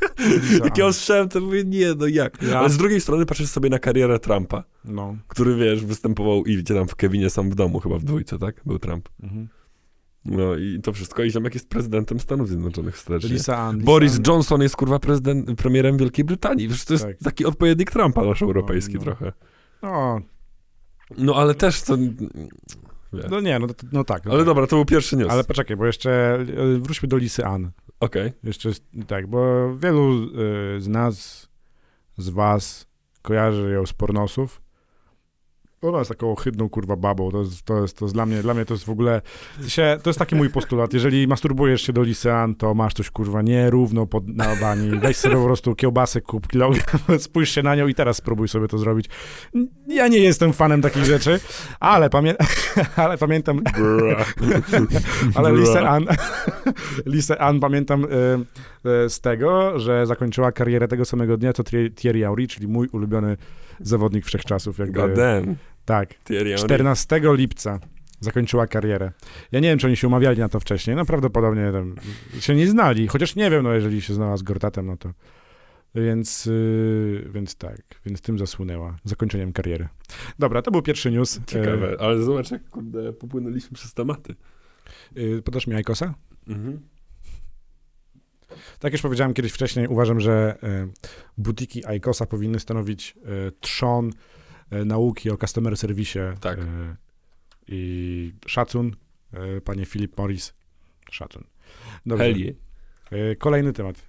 Jak 0.64 0.78
ja 0.78 0.86
usłyszałem, 0.86 1.28
to 1.28 1.40
mówię, 1.40 1.64
nie, 1.64 1.94
no 1.94 2.06
jak? 2.06 2.42
Ja- 2.42 2.58
Ale 2.58 2.70
z 2.70 2.76
drugiej 2.76 3.00
strony 3.00 3.26
patrzysz 3.26 3.48
sobie 3.48 3.70
na 3.70 3.78
karierę 3.78 4.18
Trumpa, 4.18 4.64
No. 4.84 5.16
który, 5.28 5.56
wiesz, 5.56 5.84
występował 5.84 6.44
i 6.44 6.56
gdzie 6.56 6.74
tam 6.74 6.88
w 6.88 6.94
Kevinie 6.94 7.30
sam 7.30 7.50
w 7.50 7.54
domu, 7.54 7.80
chyba 7.80 7.98
w 7.98 8.04
dwójce, 8.04 8.38
tak? 8.38 8.62
Był 8.66 8.78
Trump. 8.78 9.08
Mhm. 9.22 9.48
No 10.28 10.54
i 10.56 10.80
to 10.82 10.92
wszystko. 10.92 11.22
I 11.24 11.30
ziomek 11.30 11.54
jest 11.54 11.68
prezydentem 11.68 12.20
Stanów 12.20 12.48
Zjednoczonych 12.48 12.96
wstecznie. 12.96 13.28
Lisa 13.30 13.56
Ann. 13.58 13.80
Boris. 13.84 14.20
Johnson 14.26 14.62
jest 14.62 14.76
kurwa 14.76 14.98
prezydent, 14.98 15.58
premierem 15.58 15.96
Wielkiej 15.96 16.24
Brytanii. 16.24 16.68
Przecież 16.68 16.84
to 16.84 16.92
jest 16.94 17.04
Tak. 17.04 17.16
taki 17.18 17.44
odpowiednik 17.44 17.90
Trumpa 17.90 18.24
nasz 18.24 18.42
europejski 18.42 18.94
no. 18.94 19.00
trochę. 19.00 19.32
No, 19.82 20.20
No 21.18 21.34
ale 21.34 21.54
też 21.54 21.82
to... 21.82 21.96
Wie. 23.12 23.22
no 23.30 23.40
nie, 23.40 23.58
no, 23.58 23.66
no 23.92 24.04
tak. 24.04 24.24
No 24.24 24.30
Ale 24.30 24.40
tak. 24.40 24.46
dobra, 24.46 24.66
to 24.66 24.76
był 24.76 24.84
pierwszy 24.84 25.16
news. 25.16 25.30
Ale 25.30 25.44
poczekaj, 25.44 25.76
bo 25.76 25.86
jeszcze 25.86 26.34
e, 26.34 26.78
wróćmy 26.78 27.08
do 27.08 27.16
Lisy 27.16 27.44
Ann. 27.44 27.70
Okej. 28.00 28.32
Jeszcze 28.44 28.68
jest- 28.68 28.84
tak, 29.06 29.26
bo 29.26 29.70
wielu 29.76 30.12
e, 30.76 30.80
z 30.80 30.88
nas, 30.88 31.48
z 32.16 32.28
was 32.28 32.86
kojarzy 33.22 33.70
ją 33.70 33.86
z 33.86 33.92
pornosów. 33.92 34.62
Ona 35.82 35.98
jest 35.98 36.08
taką 36.08 36.32
ohydną 36.32 36.68
kurwa 36.68 36.96
babą, 36.96 37.30
to 37.30 37.38
jest, 37.38 37.62
to 37.62 37.82
jest, 37.82 37.98
to 37.98 38.04
jest 38.04 38.14
dla 38.14 38.26
mnie, 38.26 38.42
dla 38.42 38.54
mnie 38.54 38.64
to 38.64 38.74
jest 38.74 38.84
w 38.84 38.90
ogóle, 38.90 39.22
się, 39.68 39.98
to 40.02 40.10
jest 40.10 40.18
taki 40.18 40.34
mój 40.34 40.50
postulat, 40.50 40.92
jeżeli 40.92 41.26
masturbujesz 41.26 41.82
się 41.82 41.92
do 41.92 42.02
lisean, 42.02 42.54
to 42.54 42.74
masz 42.74 42.94
coś 42.94 43.10
kurwa 43.10 43.42
nierówno 43.42 44.06
pod, 44.06 44.28
na 44.28 44.56
bani, 44.56 44.98
weź 44.98 45.16
sobie 45.16 45.34
po 45.34 45.44
prostu 45.44 45.74
kiełbasę, 45.74 46.20
kup 46.20 46.48
kilogram, 46.48 46.86
spójrz 47.18 47.50
się 47.50 47.62
na 47.62 47.76
nią 47.76 47.88
i 47.88 47.94
teraz 47.94 48.16
spróbuj 48.16 48.48
sobie 48.48 48.68
to 48.68 48.78
zrobić. 48.78 49.06
Ja 49.88 50.08
nie 50.08 50.18
jestem 50.18 50.52
fanem 50.52 50.82
takich 50.82 51.04
rzeczy, 51.04 51.40
ale, 51.80 52.10
pamię 52.10 52.34
ale 52.96 53.18
pamiętam, 53.18 53.60
ale 55.34 55.52
Lisa 57.06 57.38
Ann 57.46 57.60
pamiętam 57.60 58.04
y, 58.04 58.06
y, 59.04 59.10
z 59.10 59.20
tego, 59.20 59.78
że 59.78 60.06
zakończyła 60.06 60.52
karierę 60.52 60.88
tego 60.88 61.04
samego 61.04 61.36
dnia, 61.36 61.52
co 61.52 61.62
Thierry- 61.62 62.22
Henry, 62.22 62.48
czyli 62.48 62.68
mój 62.68 62.88
ulubiony 62.88 63.36
zawodnik 63.80 64.24
wszechczasów. 64.24 64.78
Jakby, 64.78 65.00
God 65.00 65.12
damn. 65.12 65.56
tak, 65.84 66.14
Thierry 66.24 66.50
Henry. 66.50 66.64
14 66.64 67.20
lipca 67.24 67.80
zakończyła 68.20 68.66
karierę. 68.66 69.12
Ja 69.52 69.60
nie 69.60 69.68
wiem, 69.68 69.78
czy 69.78 69.86
oni 69.86 69.96
się 69.96 70.06
umawiali 70.06 70.38
na 70.38 70.48
to 70.48 70.60
wcześniej, 70.60 70.96
no 70.96 71.04
prawdopodobnie 71.04 71.72
tam 71.72 71.94
się 72.40 72.54
nie 72.54 72.66
znali, 72.66 73.08
chociaż 73.08 73.36
nie 73.36 73.50
wiem, 73.50 73.62
no 73.62 73.72
jeżeli 73.72 74.00
się 74.00 74.14
znała 74.14 74.36
z 74.36 74.42
Gortatem, 74.42 74.86
no 74.86 74.96
to 74.96 75.12
więc, 75.94 76.46
yy, 76.46 77.28
więc 77.32 77.56
tak, 77.56 77.82
więc 78.06 78.20
tym 78.20 78.38
zasłynęła, 78.38 78.96
zakończeniem 79.04 79.52
kariery. 79.52 79.88
Dobra, 80.38 80.62
to 80.62 80.70
był 80.70 80.82
pierwszy 80.82 81.10
news. 81.10 81.40
Ciekawe, 81.46 81.96
ale 82.00 82.22
zobacz, 82.22 82.50
jak 82.50 82.68
kurde, 82.68 83.12
popłynęliśmy 83.12 83.74
przez 83.74 83.94
tematy. 83.94 84.34
E, 85.16 85.22
yy, 85.22 85.42
podasz 85.42 85.66
mi 85.66 85.74
Aikosa? 85.74 86.14
Mhm. 86.48 86.80
Tak 88.78 88.92
już 88.92 89.02
powiedziałem 89.02 89.34
kiedyś 89.34 89.52
wcześniej, 89.52 89.88
uważam, 89.88 90.20
że 90.20 90.58
e, 90.62 90.88
butiki 91.38 91.86
Aikosa 91.86 92.26
powinny 92.26 92.60
stanowić 92.60 93.16
e, 93.16 93.52
trzon 93.60 94.10
e, 94.70 94.84
nauki 94.84 95.30
o 95.30 95.36
customer 95.36 95.76
service. 95.76 96.34
Tak. 96.40 96.58
I 97.68 98.32
szacun, 98.46 98.96
panie 99.64 99.86
Philip 99.86 100.18
Morris. 100.18 100.54
Szacun. 101.10 101.44
Dobrze. 102.06 102.24
Heli. 102.24 102.56
E, 103.10 103.36
kolejny 103.36 103.72
temat. 103.72 104.02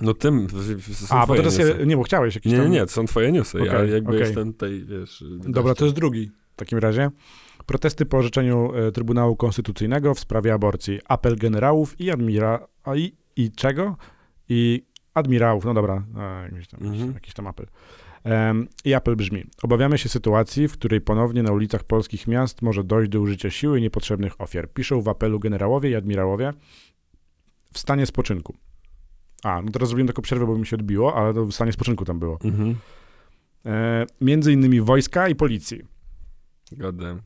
No 0.00 0.14
tym, 0.14 0.46
są 0.92 1.16
A, 1.16 1.26
bo 1.26 1.36
teraz 1.36 1.58
newsy. 1.58 1.76
ja, 1.78 1.84
nie, 1.84 1.96
bo 1.96 2.02
chciałeś 2.02 2.34
jakiś 2.34 2.52
Nie, 2.52 2.58
nie, 2.58 2.64
tam... 2.64 2.72
nie, 2.72 2.80
to 2.80 2.92
są 2.92 3.06
twoje 3.06 3.32
newsy. 3.32 3.58
ja 3.58 3.64
Okej, 3.64 3.90
jakby 3.90 4.08
okej. 4.08 4.20
jestem 4.20 4.52
tutaj, 4.52 4.84
wiesz... 4.86 5.24
Dobra, 5.38 5.74
to 5.74 5.84
jest 5.84 5.96
drugi 5.96 6.30
w 6.52 6.56
takim 6.56 6.78
razie. 6.78 7.10
Protesty 7.66 8.06
po 8.06 8.16
orzeczeniu 8.16 8.72
Trybunału 8.94 9.36
Konstytucyjnego 9.36 10.14
w 10.14 10.20
sprawie 10.20 10.54
aborcji. 10.54 11.00
Apel 11.08 11.36
generałów 11.36 12.00
i 12.00 12.10
admira... 12.10 12.66
I, 12.96 13.12
i 13.36 13.52
czego? 13.52 13.96
I 14.48 14.86
admirałów, 15.14 15.64
no 15.64 15.74
dobra, 15.74 16.04
jakiś, 16.52 16.68
tam, 16.68 16.82
Mhm. 16.82 17.12
jakiś 17.12 17.34
tam 17.34 17.46
apel. 17.46 17.66
Em, 18.24 18.68
I 18.84 18.94
apel 18.94 19.16
brzmi: 19.16 19.44
Obawiamy 19.62 19.98
się 19.98 20.08
sytuacji, 20.08 20.68
w 20.68 20.72
której 20.72 21.00
ponownie 21.00 21.42
na 21.42 21.52
ulicach 21.52 21.84
polskich 21.84 22.26
miast 22.26 22.62
może 22.62 22.84
dojść 22.84 23.10
do 23.10 23.20
użycia 23.20 23.50
siły 23.50 23.78
i 23.78 23.82
niepotrzebnych 23.82 24.40
ofiar. 24.40 24.68
Piszą 24.72 25.00
w 25.00 25.08
apelu 25.08 25.38
generałowie 25.40 25.90
i 25.90 25.94
admirałowie 25.94 26.52
w 27.72 27.78
stanie 27.78 28.06
spoczynku. 28.06 28.56
A, 29.44 29.62
no 29.62 29.70
teraz 29.72 29.88
zrobiłem 29.88 30.06
taką 30.06 30.22
przerwę, 30.22 30.46
bo 30.46 30.58
mi 30.58 30.66
się 30.66 30.76
odbiło, 30.76 31.14
ale 31.16 31.34
to 31.34 31.46
w 31.46 31.52
stanie 31.52 31.72
spoczynku 31.72 32.04
tam 32.04 32.18
było. 32.18 32.38
Mhm. 32.44 32.76
E, 33.66 34.06
między 34.20 34.52
innymi 34.52 34.80
wojska 34.80 35.28
i 35.28 35.34
policji. 35.34 35.82
God 36.72 36.96
damn. 36.96 37.20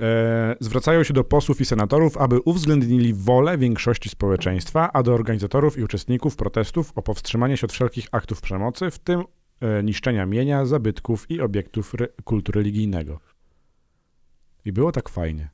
E, 0.00 0.56
zwracają 0.60 1.02
się 1.04 1.14
do 1.14 1.24
posłów 1.24 1.60
i 1.60 1.64
senatorów, 1.64 2.16
aby 2.16 2.40
uwzględnili 2.40 3.14
wolę 3.14 3.58
większości 3.58 4.08
społeczeństwa, 4.08 4.92
a 4.92 5.02
do 5.02 5.14
organizatorów 5.14 5.78
i 5.78 5.82
uczestników 5.82 6.36
protestów 6.36 6.92
o 6.94 7.02
powstrzymanie 7.02 7.56
się 7.56 7.64
od 7.64 7.72
wszelkich 7.72 8.06
aktów 8.12 8.40
przemocy, 8.40 8.90
w 8.90 8.98
tym 8.98 9.24
e, 9.60 9.82
niszczenia 9.82 10.26
mienia, 10.26 10.66
zabytków 10.66 11.30
i 11.30 11.40
obiektów 11.40 11.94
re- 11.94 12.08
kultu 12.24 12.52
religijnego. 12.52 13.20
I 14.64 14.72
było 14.72 14.92
tak 14.92 15.08
fajnie. 15.08 15.48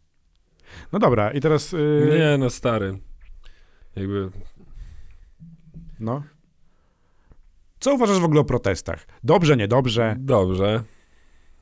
No 0.93 0.99
dobra, 0.99 1.31
i 1.31 1.41
teraz. 1.41 1.73
y, 1.75 2.09
Nie, 2.19 2.39
no 2.39 2.51
stary. 2.51 2.99
Jakby... 3.97 4.31
No. 6.01 6.23
Co 7.81 7.95
uważasz 7.95 8.19
w 8.21 8.25
ogóle 8.25 8.41
o 8.41 8.45
protestach? 8.45 9.07
Dobrze, 9.25 9.57
niedobrze? 9.57 10.17
Dobrze. 10.19 10.83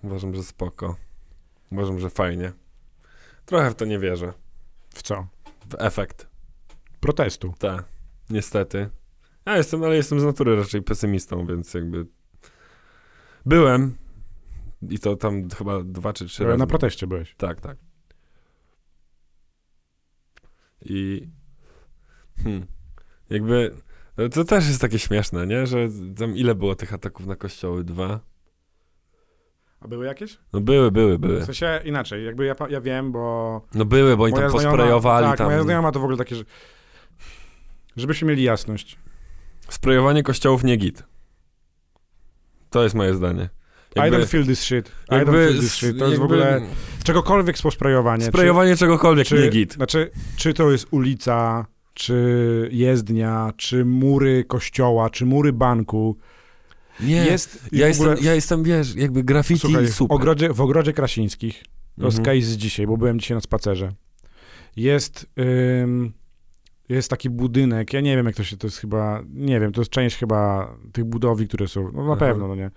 Uważam, 0.03 0.35
że 0.35 0.43
spoko. 0.43 0.97
Uważam, 1.73 1.99
że 2.01 2.11
fajnie. 2.11 2.53
Trochę 3.51 3.71
w 3.71 3.75
to 3.75 3.85
nie 3.85 3.99
wierzę. 3.99 4.33
W 4.95 5.03
co? 5.03 5.27
W 5.71 5.75
efekt. 5.79 6.27
Protestu. 7.01 7.55
Tak. 7.59 7.85
Niestety. 8.31 8.91
Ja 9.47 9.57
jestem, 9.57 9.85
ale 9.85 9.97
jestem 9.97 10.21
z 10.21 10.25
natury 10.25 10.57
raczej 10.57 10.83
pesymistą, 10.83 11.47
więc 11.47 11.75
jakby... 11.75 12.07
Byłem. 13.47 13.97
I 14.91 14.99
to 14.99 15.17
tam 15.17 15.51
chyba 15.51 15.83
dwa 15.83 16.13
czy 16.13 16.27
trzy 16.27 16.45
razy. 16.45 16.59
Na 16.59 16.67
proteście 16.67 17.07
byłeś. 17.07 17.35
Tak, 17.35 17.61
tak. 17.61 17.77
I 20.85 21.29
hmm, 22.43 22.67
jakby 23.31 23.75
to 24.33 24.45
też 24.45 24.69
jest 24.69 24.81
takie 24.81 24.99
śmieszne, 24.99 25.47
nie? 25.47 25.67
Że 25.67 25.89
tam 26.17 26.37
ile 26.37 26.55
było 26.55 26.75
tych 26.75 26.95
ataków 26.95 27.27
na 27.27 27.37
kościoły? 27.37 27.85
Dwa? 27.85 28.21
A 29.81 29.89
były 29.89 30.07
jakieś? 30.07 30.39
No 30.53 30.61
były, 30.61 30.91
były, 30.91 31.19
były. 31.19 31.41
W 31.41 31.45
sensie 31.45 31.81
inaczej, 31.85 32.25
jakby 32.25 32.47
ja, 32.47 32.55
ja 32.69 32.81
wiem, 32.81 33.13
bo 33.13 33.61
No 33.75 33.85
były, 33.85 34.17
bo 34.17 34.25
oni 34.25 34.35
tam 34.35 34.53
posprejowali 34.53 35.27
tak, 35.27 35.39
tam. 35.39 35.47
moja 35.47 35.63
znajoma 35.63 35.93
to 35.93 36.01
w 36.01 36.03
ogóle 36.03 36.19
takie, 36.19 36.37
że... 36.37 36.45
Żebyśmy 37.97 38.29
mieli 38.29 38.43
jasność. 38.43 38.99
Sprejowanie 39.69 40.23
kościołów 40.23 40.65
nie 40.65 40.77
git. 40.77 41.05
To 42.71 42.83
jest 42.83 42.95
moje 42.95 43.15
zdanie. 43.15 43.49
I 43.97 44.01
don't 44.01 44.27
feel 44.27 44.47
this 44.47 44.61
shit. 44.61 44.93
I 45.09 45.15
don't 45.15 45.33
feel 45.33 45.61
this 45.61 45.75
shit. 45.75 45.99
To 45.99 46.07
jest 46.07 46.21
w 46.21 46.25
ogóle... 46.25 46.61
Czegokolwiek 47.05 47.59
sposprejowanie. 47.59 48.25
Sprejowanie 48.25 48.77
czegokolwiek 48.77 49.27
czy, 49.27 49.35
nie 49.35 49.41
czy, 49.41 49.51
git. 49.51 49.73
Znaczy, 49.75 50.11
czy 50.37 50.55
to 50.55 50.71
jest 50.71 50.87
ulica, 50.91 51.67
czy 51.95 52.69
jezdnia, 52.73 53.53
czy 53.57 53.85
mury 53.85 54.45
kościoła, 54.45 55.11
czy 55.11 55.27
mury 55.27 55.53
banku. 55.53 56.17
Nie, 57.01 57.17
Jest 57.17 57.69
ja, 57.73 57.89
jestem, 57.89 58.17
ja 58.23 58.35
jestem, 58.35 58.63
wiesz, 58.63 58.95
jakby 58.95 59.25
graffiti 59.25 59.61
Słuchaj, 59.61 59.87
w 59.87 59.95
super. 59.95 60.17
ogrodzie, 60.17 60.53
w 60.53 60.61
ogrodzie 60.61 60.93
Krasińskich, 60.93 61.65
to 61.99 62.05
jest 62.07 62.19
Mhm. 62.19 62.37
case 62.39 62.51
z 62.51 62.57
dzisiaj, 62.57 62.87
bo 62.87 62.97
byłem 62.97 63.21
dzisiaj 63.21 63.35
na 63.37 63.41
spacerze, 63.41 63.93
jest, 64.77 65.27
ym, 65.83 66.13
jest 66.89 67.11
taki 67.11 67.31
budynek, 67.31 67.93
ja 67.93 68.01
nie 68.01 68.17
wiem 68.17 68.27
jak 68.27 68.35
to 68.35 68.45
się, 68.45 68.57
to 68.57 68.67
jest 68.67 68.79
chyba, 68.79 69.23
nie 69.35 69.61
wiem, 69.61 69.73
to 69.73 69.81
jest 69.81 69.91
część 69.91 70.17
chyba 70.17 70.71
tych 70.93 71.05
budowli, 71.05 71.49
które 71.49 71.69
są, 71.69 71.93
no 71.93 72.05
na 72.05 72.13
Aha. 72.13 72.17
pewno, 72.17 72.49
no 72.49 72.55
nie. 72.55 72.71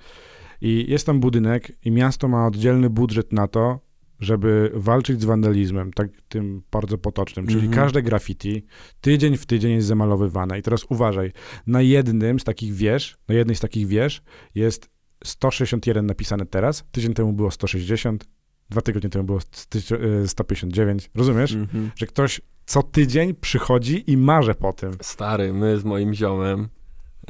I 0.61 0.85
jest 0.89 1.05
tam 1.05 1.19
budynek 1.19 1.71
i 1.85 1.91
miasto 1.91 2.27
ma 2.27 2.47
oddzielny 2.47 2.89
budżet 2.89 3.33
na 3.33 3.47
to, 3.47 3.79
żeby 4.19 4.71
walczyć 4.73 5.21
z 5.21 5.25
wandalizmem, 5.25 5.93
tak 5.93 6.07
tym 6.29 6.61
bardzo 6.71 6.97
potocznym, 6.97 7.47
czyli 7.47 7.59
Mhm. 7.65 7.73
każde 7.73 8.01
graffiti 8.01 8.65
tydzień 9.01 9.37
w 9.37 9.45
tydzień 9.45 9.71
jest 9.71 9.87
zamalowywane. 9.87 10.59
I 10.59 10.61
teraz 10.61 10.85
uważaj, 10.89 11.31
na 11.67 11.81
jednym 11.81 12.39
z 12.39 12.43
takich 12.43 12.73
wież, 12.73 13.17
na 13.27 13.35
jednej 13.35 13.55
z 13.55 13.59
takich 13.59 13.87
wież 13.87 14.21
jest 14.55 14.89
161 15.23 16.05
napisane 16.05 16.45
teraz, 16.45 16.83
tydzień 16.91 17.13
temu 17.13 17.33
było 17.33 17.51
160, 17.51 18.25
dwa 18.69 18.81
tygodnie 18.81 19.09
temu 19.09 19.23
było 19.25 19.39
styś- 19.39 19.91
e, 20.23 20.27
159, 20.27 21.09
rozumiesz? 21.15 21.53
Mhm. 21.53 21.91
Że 21.95 22.05
ktoś 22.07 22.41
co 22.65 22.83
tydzień 22.83 23.33
przychodzi 23.33 24.11
i 24.11 24.17
marze 24.17 24.55
po 24.55 24.73
tym. 24.73 24.91
Stary, 25.01 25.53
my 25.53 25.77
z 25.79 25.83
moim 25.83 26.13
ziomem, 26.13 26.67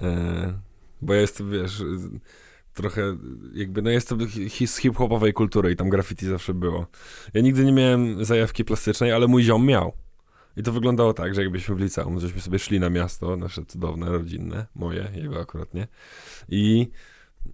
e, 0.02 0.54
bo 1.02 1.14
ja 1.14 1.22
jestem, 1.22 1.52
wiesz, 1.52 1.84
trochę 2.74 3.18
jakby, 3.54 3.82
no 3.82 3.90
jestem 3.90 4.20
z 4.66 4.78
hip-hopowej 4.78 5.34
kultury 5.34 5.72
i 5.72 5.76
tam 5.76 5.90
graffiti 5.90 6.26
zawsze 6.26 6.54
było. 6.54 6.88
Ja 7.34 7.42
nigdy 7.42 7.66
nie 7.66 7.72
miałem 7.72 8.26
zajawki 8.26 8.66
plastycznej, 8.66 9.12
ale 9.12 9.28
mój 9.28 9.44
ziom 9.44 9.66
miał. 9.66 9.94
I 10.58 10.64
to 10.64 10.72
wyglądało 10.72 11.14
tak, 11.14 11.36
że 11.36 11.42
jakbyśmy 11.42 11.76
w 11.76 11.80
liceum, 11.80 12.20
żeśmy 12.20 12.42
sobie 12.42 12.60
szli 12.60 12.80
na 12.80 12.90
miasto, 12.90 13.38
nasze 13.38 13.66
cudowne, 13.66 14.10
rodzinne, 14.10 14.66
moje, 14.76 15.12
jego 15.16 15.42
akurat 15.42 15.74
nie. 15.74 15.88
I 16.50 16.88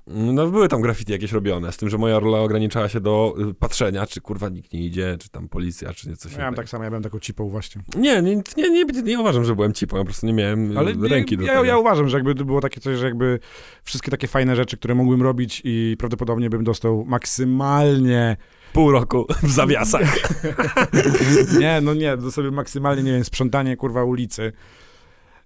no 0.08 0.48
były 0.48 0.67
tam 0.67 0.81
graffiti 0.81 1.12
jakieś 1.12 1.31
robione, 1.31 1.72
z 1.72 1.77
tym, 1.77 1.89
że 1.89 1.98
moja 1.98 2.19
rola 2.19 2.39
ograniczała 2.39 2.89
się 2.89 3.00
do 3.00 3.36
y, 3.50 3.53
patrzenia, 3.53 4.05
czy 4.05 4.22
kurwa 4.22 4.50
nikt 4.50 4.74
nie 4.74 4.86
idzie, 4.86 5.17
czy 5.19 5.29
tam 5.29 5.50
policja, 5.50 5.93
czy 5.93 6.17
coś 6.17 6.31
Ja 6.31 6.38
miałem 6.38 6.53
tak 6.53 6.69
samo, 6.69 6.84
ja 6.84 6.89
byłem 6.89 7.03
taką 7.03 7.19
cipą 7.19 7.50
właśnie. 7.50 7.81
Nie, 7.96 8.22
nie, 8.22 8.36
nie, 8.58 8.69
nie, 8.69 8.86
nie 9.03 9.19
uważam, 9.19 9.46
że 9.46 9.55
byłem 9.55 9.74
cipą, 9.74 9.98
ja 9.98 10.01
po 10.01 10.05
prostu 10.05 10.27
nie 10.27 10.34
miałem 10.34 10.77
Ale 10.77 10.91
Ale 10.91 11.08
ręki 11.08 11.38
do 11.38 11.43
ja, 11.43 11.53
tego. 11.53 11.63
ja 11.63 11.77
uważam, 11.77 12.10
że 12.10 12.17
jakby 12.17 12.36
to 12.36 12.46
było 12.46 12.62
takie 12.62 12.81
coś, 12.81 12.98
że 12.98 13.05
jakby 13.05 13.39
wszystkie 13.84 14.12
takie 14.12 14.27
fajne 14.27 14.55
rzeczy, 14.55 14.77
które 14.77 14.96
mógłbym 14.96 15.22
robić 15.22 15.62
i 15.65 15.96
prawdopodobnie 16.00 16.50
bym 16.50 16.63
dostał 16.63 17.05
maksymalnie 17.05 18.38
Pół 18.74 18.91
roku 18.91 19.25
w 19.43 19.51
zawiasach. 19.51 20.34
nie, 21.60 21.81
no 21.81 21.93
nie, 21.93 22.17
to 22.17 22.31
sobie 22.31 22.51
maksymalnie, 22.51 23.03
nie 23.03 23.12
wiem, 23.12 23.24
sprzątanie, 23.24 23.77
kurwa, 23.77 24.03
ulicy. 24.03 24.51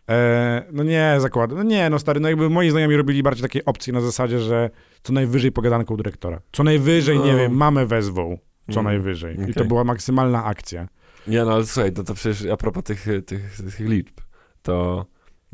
E, 0.10 0.66
no 0.72 0.84
nie, 0.84 1.16
zakładam. 1.20 1.58
No 1.58 1.64
nie, 1.64 1.90
no 1.90 2.00
stary, 2.00 2.20
no 2.20 2.28
jakby 2.30 2.50
moi 2.50 2.70
znajomi 2.70 2.98
robili 2.98 3.24
bardziej 3.24 3.42
takie 3.42 3.66
opcje 3.66 3.94
na 3.94 4.02
zasadzie, 4.02 4.40
że 4.40 4.70
co 5.04 5.14
najwyżej 5.14 5.52
pogadanką 5.52 5.98
dyrektora. 5.98 6.42
Co 6.52 6.64
najwyżej, 6.64 7.20
nie 7.20 7.32
No. 7.32 7.38
wiem, 7.38 7.56
mamę 7.56 7.86
wezwą. 7.86 8.38
Co 8.72 8.80
Mm, 8.80 8.84
najwyżej. 8.84 9.38
I 9.50 9.54
to 9.54 9.66
była 9.66 9.84
maksymalna 9.84 10.46
akcja. 10.46 10.88
Nie, 11.28 11.44
no 11.46 11.54
ale 11.54 11.66
słuchaj, 11.66 11.94
to, 11.94 12.04
to 12.04 12.14
przecież 12.14 12.46
a 12.52 12.58
propos 12.58 12.84
tych, 12.84 13.06
tych, 13.26 13.58
tych 13.58 13.80
liczb, 13.80 14.16
to 14.62 15.06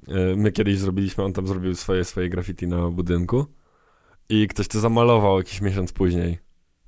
y, 0.10 0.14
my 0.36 0.52
kiedyś 0.52 0.78
zrobiliśmy, 0.78 1.24
on 1.24 1.34
tam 1.34 1.48
zrobił 1.48 1.76
swoje, 1.76 2.04
swoje 2.04 2.30
graffiti 2.30 2.68
na 2.68 2.90
budynku 2.90 3.46
i 4.30 4.48
ktoś 4.48 4.68
to 4.68 4.80
zamalował 4.80 5.38
jakiś 5.38 5.62
miesiąc 5.62 5.92
później. 5.94 6.38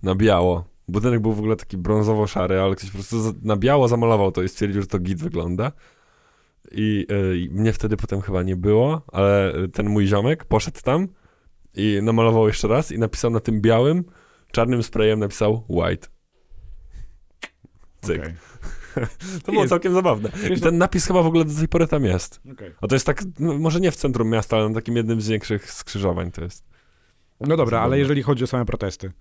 na 0.04 0.16
biało. 0.16 0.66
Budynek 0.88 1.20
był 1.20 1.34
w 1.34 1.40
ogóle 1.40 1.56
taki 1.56 1.78
brązowo-szary, 1.78 2.60
ale 2.60 2.76
ktoś 2.76 2.90
po 2.90 2.94
prostu 2.94 3.16
na 3.44 3.56
biało 3.56 3.88
zamalował 3.88 4.32
to 4.32 4.44
i 4.44 4.50
stwierdził, 4.50 4.82
że 4.82 4.88
to 4.88 5.00
git 5.00 5.20
wygląda. 5.24 5.72
I, 6.72 7.08
y, 7.12 7.50
mnie 7.52 7.74
wtedy 7.74 7.98
potem 7.98 8.22
chyba 8.22 8.44
nie 8.44 8.56
było, 8.56 9.02
ale 9.12 9.54
ten 9.74 9.90
mój 9.90 10.08
ziomek 10.08 10.46
poszedł 10.46 10.82
tam 10.84 11.08
i 11.74 12.00
namalował 12.02 12.48
jeszcze 12.48 12.68
raz 12.68 12.92
i 12.92 13.00
napisał 13.00 13.32
na 13.32 13.40
tym 13.40 13.62
białym, 13.62 14.04
czarnym 14.52 14.84
sprayem 14.84 15.20
napisał 15.20 15.66
white. 15.70 16.08
Cyk. 18.02 18.22
Okej. 18.22 18.34
To 19.46 19.52
było 19.52 19.68
całkiem 19.68 19.94
zabawne. 19.94 20.30
I 20.56 20.62
ten 20.62 20.78
napis 20.78 21.08
chyba 21.08 21.24
w 21.24 21.26
ogóle 21.26 21.46
do 21.46 21.56
tej 21.56 21.68
pory 21.68 21.88
tam 21.88 22.06
jest. 22.06 22.42
Okej. 22.52 22.72
A 22.82 22.88
to 22.88 22.96
jest 22.96 23.06
tak, 23.06 23.24
no, 23.40 23.58
może 23.58 23.80
nie 23.80 23.92
w 23.92 23.96
centrum 23.96 24.30
miasta, 24.30 24.58
ale 24.58 24.70
na 24.70 24.76
takim 24.76 24.96
jednym 24.96 25.22
z 25.22 25.28
większych 25.28 25.72
skrzyżowań 25.72 26.32
to 26.32 26.44
jest. 26.44 26.66
No 27.40 27.58
dobra, 27.58 27.82
ale 27.82 28.00
jeżeli 28.00 28.24
chodzi 28.24 28.44
o 28.44 28.48
same 28.48 28.66
protesty, 28.66 29.12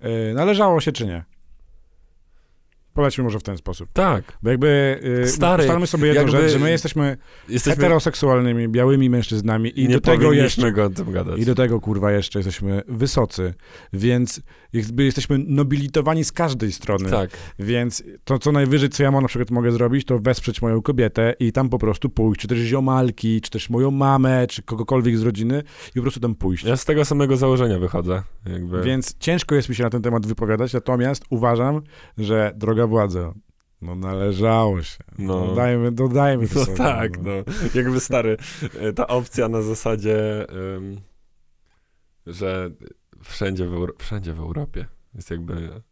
yy, 0.00 0.34
należało 0.34 0.80
się 0.80 0.92
czy 0.92 1.06
nie? 1.06 1.24
Polećmy 2.94 3.24
może 3.24 3.38
w 3.38 3.42
ten 3.42 3.56
sposób. 3.56 3.88
Tak. 3.92 4.38
Bo 4.42 4.50
jakby 4.50 5.00
yy, 5.02 5.26
Stary, 5.28 5.62
ustalmy 5.62 5.86
sobie 5.86 6.06
jedną 6.06 6.22
jakby- 6.22 6.40
rzecz, 6.42 6.52
że 6.52 6.58
my 6.58 6.70
jesteśmy 6.70 7.16
Jesteśmy... 7.48 7.76
heteroseksualnymi, 7.76 8.68
białymi 8.68 9.10
mężczyznami 9.10 9.80
i 9.80 9.88
do 9.88 10.00
tego 10.00 10.32
jeszcze 10.32 10.72
go 10.72 10.84
o 10.84 10.90
tym 10.90 11.12
gadać. 11.12 11.40
I 11.40 11.44
do 11.44 11.54
tego, 11.54 11.80
kurwa, 11.80 12.12
jeszcze 12.12 12.38
jesteśmy 12.38 12.82
wysocy, 12.88 13.54
więc 13.92 14.40
jakby 14.72 15.04
jesteśmy 15.04 15.38
nobilitowani 15.38 16.24
z 16.24 16.32
każdej 16.32 16.72
strony. 16.72 17.10
Tak. 17.10 17.30
Więc 17.58 18.04
to, 18.24 18.38
co 18.38 18.52
najwyżej, 18.52 18.88
co 18.88 19.02
ja 19.02 19.10
mam, 19.10 19.22
na 19.22 19.28
przykład 19.28 19.50
mogę 19.50 19.72
zrobić, 19.72 20.04
to 20.04 20.18
wesprzeć 20.18 20.62
moją 20.62 20.82
kobietę 20.82 21.34
i 21.40 21.52
tam 21.52 21.68
po 21.68 21.78
prostu 21.78 22.10
pójść, 22.10 22.40
czy 22.40 22.48
też 22.48 22.58
ziomalki, 22.58 23.40
czy 23.40 23.50
też 23.50 23.70
moją 23.70 23.90
mamę, 23.90 24.46
czy 24.46 24.62
kogokolwiek 24.62 25.18
z 25.18 25.22
rodziny 25.22 25.62
i 25.90 25.94
po 25.94 26.02
prostu 26.02 26.20
tam 26.20 26.34
pójść. 26.34 26.64
Ja 26.64 26.76
z 26.76 26.84
tego 26.84 27.04
samego 27.04 27.36
założenia 27.36 27.78
wychodzę. 27.78 28.22
Jakby. 28.46 28.82
Więc 28.82 29.18
ciężko 29.18 29.54
jest 29.54 29.68
mi 29.68 29.74
się 29.74 29.82
na 29.82 29.90
ten 29.90 30.02
temat 30.02 30.26
wypowiadać, 30.26 30.72
natomiast 30.72 31.24
uważam, 31.30 31.82
że 32.18 32.52
droga 32.56 32.86
władza, 32.86 33.34
no 33.82 33.94
należało 33.94 34.82
się. 34.82 34.98
No. 35.18 35.46
Dodajmy, 35.46 35.92
dodajmy 35.92 36.48
to 36.48 36.58
No 36.58 36.64
sobie, 36.64 36.76
tak, 36.78 37.22
no. 37.22 37.30
Jakby 37.74 38.00
stary, 38.00 38.36
y, 38.88 38.92
ta 38.92 39.06
opcja 39.06 39.48
na 39.48 39.62
zasadzie, 39.62 40.46
ym, 40.76 41.00
że 42.26 42.70
wszędzie 43.22 43.66
w, 43.66 43.74
Euro- 43.74 43.94
wszędzie 43.98 44.34
w 44.34 44.40
Europie 44.40 44.86
jest 45.14 45.30
jakby 45.30 45.82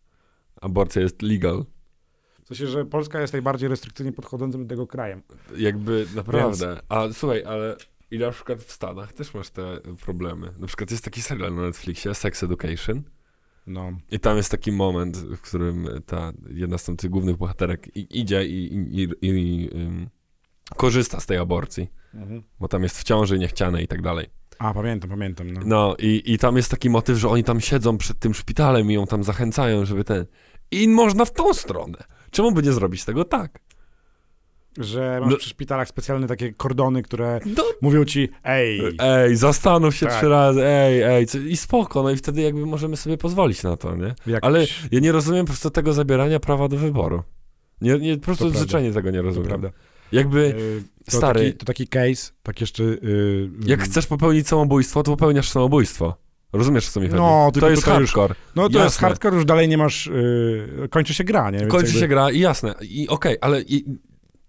aborcja 0.61 1.03
jest 1.03 1.23
legal. 1.23 1.65
W 2.45 2.49
sensie, 2.49 2.67
że 2.67 2.85
Polska 2.85 3.21
jest 3.21 3.33
najbardziej 3.33 3.69
restrykcyjnie 3.69 4.13
podchodzącym 4.13 4.63
do 4.63 4.69
tego 4.69 4.87
krajem. 4.87 5.23
Jakby 5.57 6.07
naprawdę. 6.15 6.81
A 6.89 7.09
słuchaj, 7.13 7.45
ale 7.45 7.77
i 8.11 8.19
na 8.19 8.31
przykład 8.31 8.63
w 8.63 8.73
Stanach 8.73 9.13
też 9.13 9.35
masz 9.35 9.51
te 9.51 9.81
problemy. 10.05 10.55
Na 10.59 10.67
przykład 10.67 10.91
jest 10.91 11.05
taki 11.05 11.23
serial 11.23 11.55
na 11.55 11.63
Netflixie, 11.63 12.15
Sex 12.15 12.43
Education. 12.43 13.03
No. 13.67 13.93
I 14.11 14.21
tam 14.21 14.37
jest 14.37 14.51
taki 14.51 14.73
moment, 14.73 15.17
w 15.17 15.41
którym 15.41 15.89
ta 16.07 16.33
jedna 16.49 16.79
z 16.79 16.85
tych 16.85 17.11
głównych 17.11 17.37
bohaterek 17.37 17.97
idzie 17.97 18.47
i, 18.47 18.75
i, 18.75 19.03
i, 19.03 19.29
i 19.29 19.71
ym, 19.75 20.11
korzysta 20.77 21.21
z 21.21 21.27
tej 21.27 21.39
aborcji, 21.39 21.89
bo 22.61 22.69
tam 22.69 22.83
jest 22.83 22.99
w 22.99 23.05
ciąży 23.05 23.39
niechciane 23.39 23.83
i 23.83 23.89
tak 23.89 24.03
dalej. 24.03 24.27
A, 24.61 24.75
pamiętam, 24.75 25.11
pamiętam. 25.11 25.53
No. 25.53 25.61
No 25.65 25.97
i, 25.99 26.23
i 26.27 26.39
tam 26.39 26.57
jest 26.57 26.71
taki 26.71 26.91
motyw, 26.91 27.19
że 27.19 27.29
oni 27.29 27.45
tam 27.45 27.61
siedzą 27.61 27.99
przed 27.99 28.19
tym 28.19 28.35
szpitalem 28.35 28.91
i 28.91 28.95
ją 28.95 29.07
tam 29.07 29.25
zachęcają, 29.25 29.85
żeby 29.85 30.05
ten... 30.05 30.27
I 30.71 30.89
można 30.89 31.25
w 31.25 31.33
tą 31.33 31.55
stronę. 31.55 31.99
Czemu 32.31 32.53
by 32.53 32.63
nie 32.63 32.73
zrobić 32.73 33.05
tego 33.05 33.25
tak? 33.25 33.59
Że 34.79 35.19
masz 35.21 35.31
No- 35.31 35.37
przy 35.37 35.49
szpitalach 35.49 35.89
specjalne 35.89 36.27
takie 36.27 36.53
kordony, 36.53 37.03
które 37.03 37.41
No, 37.57 37.65
mówią 37.83 38.05
ci, 38.05 38.29
ej, 38.45 38.81
ej, 38.99 39.37
zastanów 39.37 39.97
się 39.97 40.07
Tak. 40.07 40.15
trzy 40.17 40.29
razy, 40.29 40.67
ej, 40.67 41.03
ej, 41.03 41.27
i 41.47 41.57
spoko, 41.57 42.03
no 42.03 42.11
i 42.11 42.17
wtedy 42.17 42.41
jakby 42.41 42.67
możemy 42.67 42.97
sobie 42.97 43.19
pozwolić 43.19 43.63
na 43.63 43.77
to, 43.77 43.97
nie? 43.97 44.15
jak, 44.27 44.45
Ale 44.45 44.67
ja 44.93 45.01
nie 45.01 45.13
rozumiem 45.13 45.47
po 45.47 45.53
prostu 45.53 45.71
tego 45.71 45.93
zabierania 45.93 46.41
prawa 46.41 46.69
do 46.69 46.77
wyboru. 46.77 47.23
Nie, 47.81 47.99
nie, 47.99 48.17
po 48.17 48.25
prostu 48.25 48.51
zwyczajnie 48.51 48.93
tego 48.93 49.11
nie 49.11 49.23
rozumiem. 49.23 49.71
Jakby, 50.13 50.39
Y, 50.41 50.83
to 51.11 51.17
stary- 51.17 51.45
Taki, 51.45 51.59
to 51.59 51.65
taki 51.67 51.89
case, 51.89 52.33
tak 52.43 52.61
jeszcze... 52.61 52.83
y, 52.83 53.51
jak 53.67 53.83
chcesz 53.83 54.07
popełnić 54.07 54.49
samobójstwo, 54.49 55.03
to 55.03 55.11
popełniasz 55.11 55.49
samobójstwo. 55.51 56.17
Rozumiesz, 56.53 56.89
co 56.91 57.01
mi 57.01 57.07
chodzi? 57.07 57.17
No, 57.21 57.51
to 57.55 57.71
jest 57.71 57.83
tutaj 57.83 58.01
już- 58.01 58.13
hardcore. 58.13 58.35
No 58.57 58.63
to 58.69 58.79
jest 58.79 58.95
jasne. 58.95 59.09
hardcore, 59.09 59.37
już 59.37 59.45
dalej 59.45 59.69
nie 59.69 59.79
masz... 59.79 60.07
Y, 60.07 60.89
kończy 60.91 61.15
się 61.15 61.25
gra, 61.25 61.51
nie? 61.51 61.59
Więc 61.59 61.71
Kończy 61.71 61.87
jakby- 61.87 62.01
się 62.01 62.09
gra 62.09 62.31
i 62.31 62.39
jasne. 62.39 62.75
I 62.83 63.09
okej, 63.09 63.37
ale 63.41 63.63
i, 63.63 63.85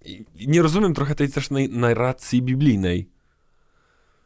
i, 0.05 0.25
nie 0.47 0.62
rozumiem 0.62 0.93
trochę 0.93 1.15
tej 1.15 1.29
też 1.29 1.49
narracji 1.69 2.41
biblijnej, 2.41 3.09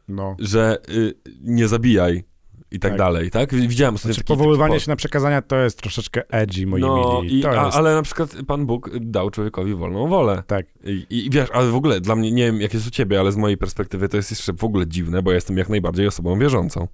No. 0.08 0.36
że 0.38 0.78
y, 0.90 1.14
nie 1.42 1.68
zabijaj 1.68 2.24
i 2.70 2.78
tak, 2.78 2.90
Tak. 2.90 2.98
dalej, 2.98 3.30
tak? 3.30 3.54
Widziałem 3.54 3.94
ostatnio 3.94 4.14
Znaczy, 4.14 4.24
powoływanie 4.24 4.74
taki 4.74 4.84
się 4.84 4.90
na 4.90 4.96
przekazania 4.96 5.42
to 5.42 5.56
jest 5.56 5.80
troszeczkę 5.82 6.22
edgy, 6.30 6.66
moi 6.66 6.80
No, 6.80 7.20
mili. 7.22 7.38
i, 7.38 7.42
To 7.42 7.60
a, 7.60 7.64
jest... 7.66 7.76
ale 7.76 7.94
na 7.94 8.02
przykład 8.02 8.36
Pan 8.46 8.66
Bóg 8.66 8.90
dał 9.00 9.30
człowiekowi 9.30 9.74
wolną 9.74 10.08
wolę. 10.08 10.42
Tak. 10.46 10.66
I, 10.84 11.06
I 11.10 11.30
wiesz, 11.30 11.50
ale 11.52 11.70
w 11.70 11.74
ogóle 11.74 12.00
dla 12.00 12.16
mnie, 12.16 12.32
nie 12.32 12.44
wiem 12.46 12.60
jak 12.60 12.74
jest 12.74 12.86
u 12.86 12.90
ciebie, 12.90 13.20
ale 13.20 13.32
z 13.32 13.36
mojej 13.36 13.56
perspektywy 13.56 14.08
to 14.08 14.16
jest 14.16 14.30
jeszcze 14.30 14.52
w 14.52 14.64
ogóle 14.64 14.86
dziwne, 14.86 15.22
bo 15.22 15.30
ja 15.30 15.34
jestem 15.34 15.56
jak 15.58 15.68
najbardziej 15.68 16.06
osobą 16.06 16.38
wierzącą. 16.38 16.88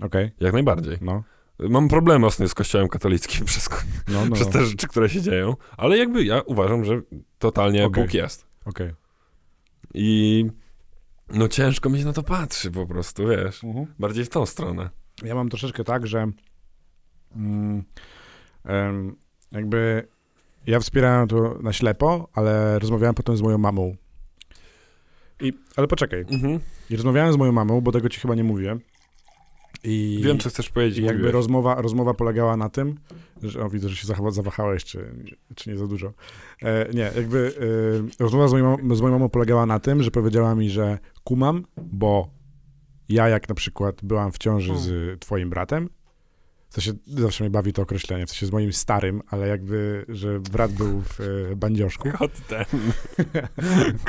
Okej, 0.00 0.30
Jak 0.40 0.52
najbardziej. 0.52 0.98
no. 1.00 1.22
Mam 1.58 1.88
problemy 1.88 2.26
ostatnio 2.26 2.48
z 2.48 2.54
kościołem 2.54 2.88
katolickim 2.88 3.44
przez, 3.50 3.68
No, 4.08 4.24
no. 4.24 4.34
przez 4.34 4.48
te 4.48 4.64
rzeczy, 4.66 4.88
które 4.88 5.08
się 5.08 5.20
dzieją, 5.22 5.54
ale 5.76 5.98
jakby 5.98 6.24
ja 6.24 6.40
uważam, 6.46 6.84
że 6.84 7.00
totalnie 7.38 7.86
Okej. 7.86 8.04
Bóg 8.04 8.14
jest. 8.14 8.46
Okej. 8.64 8.92
I 9.94 10.46
no 11.28 11.48
ciężko 11.48 11.90
mi 11.90 11.98
się 11.98 12.04
na 12.04 12.12
to 12.12 12.22
patrzy 12.22 12.70
po 12.70 12.86
prostu, 12.86 13.26
wiesz. 13.28 13.64
Mhm. 13.64 13.86
Bardziej 13.98 14.24
w 14.24 14.28
tą 14.28 14.46
stronę. 14.46 14.90
Ja 15.24 15.34
mam 15.34 15.48
troszeczkę 15.48 15.84
tak, 15.84 16.06
że 16.06 16.26
mm, 17.36 17.84
jakby 19.52 20.08
ja 20.66 20.80
wspierałem 20.80 21.28
to 21.28 21.58
na 21.62 21.72
ślepo, 21.72 22.28
ale 22.34 22.78
rozmawiałem 22.78 23.14
potem 23.14 23.36
z 23.36 23.42
moją 23.42 23.58
mamą. 23.58 23.96
I, 25.40 25.52
ale 25.76 25.88
poczekaj. 25.88 26.24
Mhm. 26.30 26.60
I 26.90 26.96
rozmawiałem 26.96 27.32
z 27.32 27.36
moją 27.36 27.52
mamą, 27.52 27.80
bo 27.80 27.92
tego 27.92 28.08
ci 28.08 28.20
chyba 28.20 28.34
nie 28.34 28.44
mówię. 28.44 28.78
I, 29.84 30.20
Wiem, 30.24 30.38
co 30.38 30.48
chcesz 30.48 30.70
powiedzieć. 30.70 30.98
i 30.98 31.02
jakby 31.02 31.12
mówiłeś. 31.12 31.32
rozmowa, 31.32 31.74
rozmowa 31.74 32.14
polegała 32.14 32.56
na 32.56 32.68
tym, 32.68 32.94
że 33.42 33.64
o, 33.64 33.68
widzę, 33.68 33.88
że 33.88 33.96
się 33.96 34.06
zawahałeś, 34.30 34.84
czy, 34.84 35.14
czy 35.54 35.70
nie 35.70 35.76
za 35.76 35.86
dużo. 35.86 36.12
E, 36.62 36.88
nie, 36.94 37.10
jakby 37.16 37.54
e, 38.20 38.22
rozmowa 38.22 38.48
z 38.48 38.52
moją, 38.52 38.76
z 38.94 39.00
moją 39.00 39.12
mamą 39.12 39.28
polegała 39.28 39.66
na 39.66 39.80
tym, 39.80 40.02
że 40.02 40.10
powiedziała 40.10 40.54
mi, 40.54 40.70
że 40.70 40.98
kumam, 41.24 41.64
bo 41.76 42.30
ja 43.08 43.28
jak 43.28 43.48
na 43.48 43.54
przykład 43.54 43.96
byłam 44.02 44.32
w 44.32 44.38
ciąży 44.38 44.78
z 44.78 45.20
twoim 45.20 45.50
bratem, 45.50 45.88
w 46.72 46.74
sensie, 46.74 46.92
zawsze 47.06 47.44
mnie 47.44 47.50
bawi 47.50 47.72
to 47.72 47.82
określenie, 47.82 48.26
w 48.26 48.30
sensie 48.30 48.46
z 48.46 48.52
moim 48.52 48.72
starym, 48.72 49.22
ale 49.30 49.48
jakby, 49.48 50.04
że 50.08 50.40
brat 50.40 50.72
był 50.72 51.02
w 51.02 51.20
e, 51.20 51.56
bandzioszku. 51.56 52.08
Kot 52.12 52.32
ten. 52.48 52.64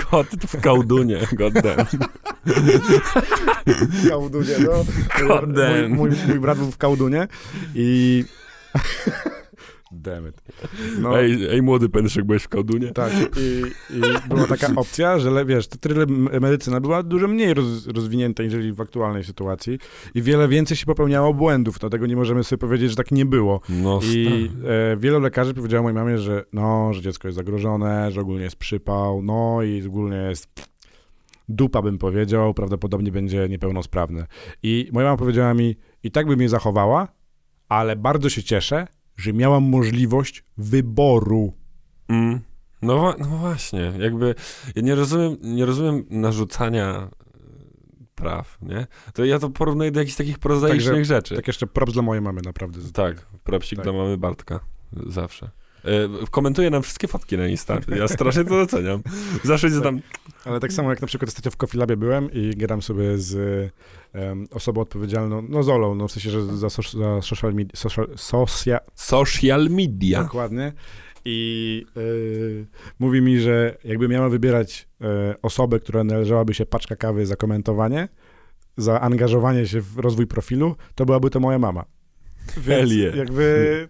Kot 0.09 0.27
w 0.27 0.61
kołdunie, 0.61 1.19
goddamn. 1.33 1.85
W 3.65 4.09
Kałdunie, 4.09 4.55
no. 4.59 4.85
God 5.27 5.53
damn. 5.53 5.89
Mój, 5.89 6.09
mój, 6.09 6.19
mój 6.27 6.39
brat 6.39 6.57
był 6.57 6.71
w 6.71 6.77
Kałdunie 6.77 7.27
i... 7.75 8.25
Damn 9.93 10.27
it. 10.27 10.41
No, 10.99 11.19
Ej, 11.19 11.47
ej, 11.49 11.61
młody 11.61 11.89
pędzyk, 11.89 12.25
byłeś 12.25 12.43
w 12.43 12.49
kołdunie? 12.49 12.91
Tak, 12.91 13.13
i, 13.37 13.61
i 13.97 14.01
była 14.29 14.47
taka 14.47 14.67
opcja, 14.81 15.19
że 15.19 15.45
wiesz, 15.45 15.67
tyle 15.67 16.05
medycyna 16.41 16.79
była 16.79 17.03
dużo 17.03 17.27
mniej 17.27 17.53
roz, 17.53 17.87
rozwinięta 17.87 18.43
niżeli 18.43 18.73
w 18.73 18.81
aktualnej 18.81 19.23
sytuacji 19.23 19.79
i 20.15 20.21
wiele 20.21 20.47
więcej 20.47 20.77
się 20.77 20.85
popełniało 20.85 21.33
błędów, 21.33 21.79
dlatego 21.79 22.05
nie 22.05 22.15
możemy 22.15 22.43
sobie 22.43 22.59
powiedzieć, 22.59 22.89
że 22.89 22.95
tak 22.95 23.11
nie 23.11 23.25
było. 23.25 23.61
No, 23.69 23.99
I 24.03 24.49
e, 24.93 24.97
wielu 24.97 25.19
lekarzy 25.19 25.53
powiedziało 25.53 25.83
mojej 25.83 25.95
mamie, 25.95 26.17
że 26.17 26.45
no, 26.53 26.93
że 26.93 27.01
dziecko 27.01 27.27
jest 27.27 27.35
zagrożone, 27.35 28.11
że 28.11 28.21
ogólnie 28.21 28.43
jest 28.43 28.55
przypał, 28.55 29.21
no 29.21 29.63
i 29.63 29.87
ogólnie 29.87 30.17
jest 30.17 30.47
dupa 31.49 31.81
bym 31.81 31.97
powiedział, 31.97 32.53
prawdopodobnie 32.53 33.11
będzie 33.11 33.49
niepełnosprawne. 33.49 34.25
I 34.63 34.89
moja 34.93 35.05
mama 35.05 35.17
powiedziała 35.17 35.53
mi, 35.53 35.75
i 36.03 36.11
tak 36.11 36.27
by 36.27 36.37
mnie 36.37 36.49
zachowała, 36.49 37.07
ale 37.69 37.95
bardzo 37.95 38.29
się 38.29 38.43
cieszę, 38.43 38.87
że 39.17 39.33
miałam 39.33 39.63
możliwość 39.63 40.43
wyboru. 40.57 41.53
Mm. 42.07 42.39
No, 42.81 43.15
no 43.19 43.25
właśnie, 43.25 43.93
jakby 43.99 44.35
ja 44.75 44.81
nie 44.81 44.95
rozumiem, 44.95 45.37
nie 45.41 45.65
rozumiem 45.65 46.05
narzucania 46.09 47.09
e, 47.09 47.09
praw, 48.15 48.57
nie? 48.61 48.87
To 49.13 49.25
ja 49.25 49.39
to 49.39 49.49
porównuję 49.49 49.91
do 49.91 49.99
jakichś 49.99 50.17
takich 50.17 50.39
prozaicznych 50.39 50.95
Także- 50.95 51.15
rzeczy. 51.15 51.35
Tak 51.35 51.47
jeszcze 51.47 51.67
props 51.67 51.93
dla 51.93 52.01
mojej 52.01 52.21
mamy, 52.21 52.41
naprawdę. 52.45 52.79
Tak, 52.93 53.25
propsik 53.43 53.77
Tak. 53.77 53.85
dla 53.85 53.93
mamy 53.93 54.17
Bartka. 54.17 54.59
Zawsze. 55.07 55.49
E, 55.85 55.89
komentuje 56.31 56.69
nam 56.69 56.83
wszystkie 56.83 57.07
fotki 57.07 57.37
na 57.37 57.47
Insta. 57.47 57.79
Ja 57.95 58.07
strasznie 58.07 58.43
to 58.43 58.49
doceniam. 58.49 59.01
Zawsze 59.43 59.69
gdzieś 59.69 59.83
tam... 59.83 59.99
Ale 60.45 60.59
tak 60.59 60.73
samo 60.73 60.89
jak 60.89 61.01
na 61.01 61.07
przykład 61.07 61.27
ostatnio 61.29 61.51
w 61.51 61.57
Coffee 61.57 61.77
Labie 61.77 61.97
byłem 61.97 62.31
i 62.31 62.49
gram 62.49 62.81
sobie 62.81 63.17
z 63.17 63.33
em, 64.13 64.47
osobą 64.51 64.81
odpowiedzialną, 64.81 65.41
no 65.49 65.63
Zolą, 65.63 65.95
no 65.95 66.07
w 66.07 66.11
sensie, 66.11 66.29
że 66.29 66.57
za, 66.57 66.67
soc- 66.67 66.97
za 66.97 67.21
social 67.21 67.53
media, 67.53 67.71
social, 67.75 68.07
socia, 68.15 68.79
Social 68.95 69.67
media. 69.69 70.23
dokładnie. 70.23 70.73
I 71.25 71.85
y, 71.97 72.65
mówi 72.99 73.21
mi, 73.21 73.39
że 73.39 73.77
jakby 73.83 74.07
miała 74.07 74.29
wybierać 74.29 74.87
y, 75.01 75.05
osobę, 75.41 75.79
która 75.79 76.03
należałaby 76.03 76.53
się 76.53 76.65
paczka 76.65 76.95
kawy 76.95 77.25
za 77.25 77.35
komentowanie, 77.35 78.07
za 78.77 79.01
angażowanie 79.01 79.67
się 79.67 79.81
w 79.81 79.97
rozwój 79.99 80.27
profilu, 80.27 80.75
to 80.95 81.05
byłaby 81.05 81.29
to 81.29 81.39
moja 81.39 81.59
mama. 81.59 81.85
Yeah. 82.67 83.15
Jakby 83.15 83.87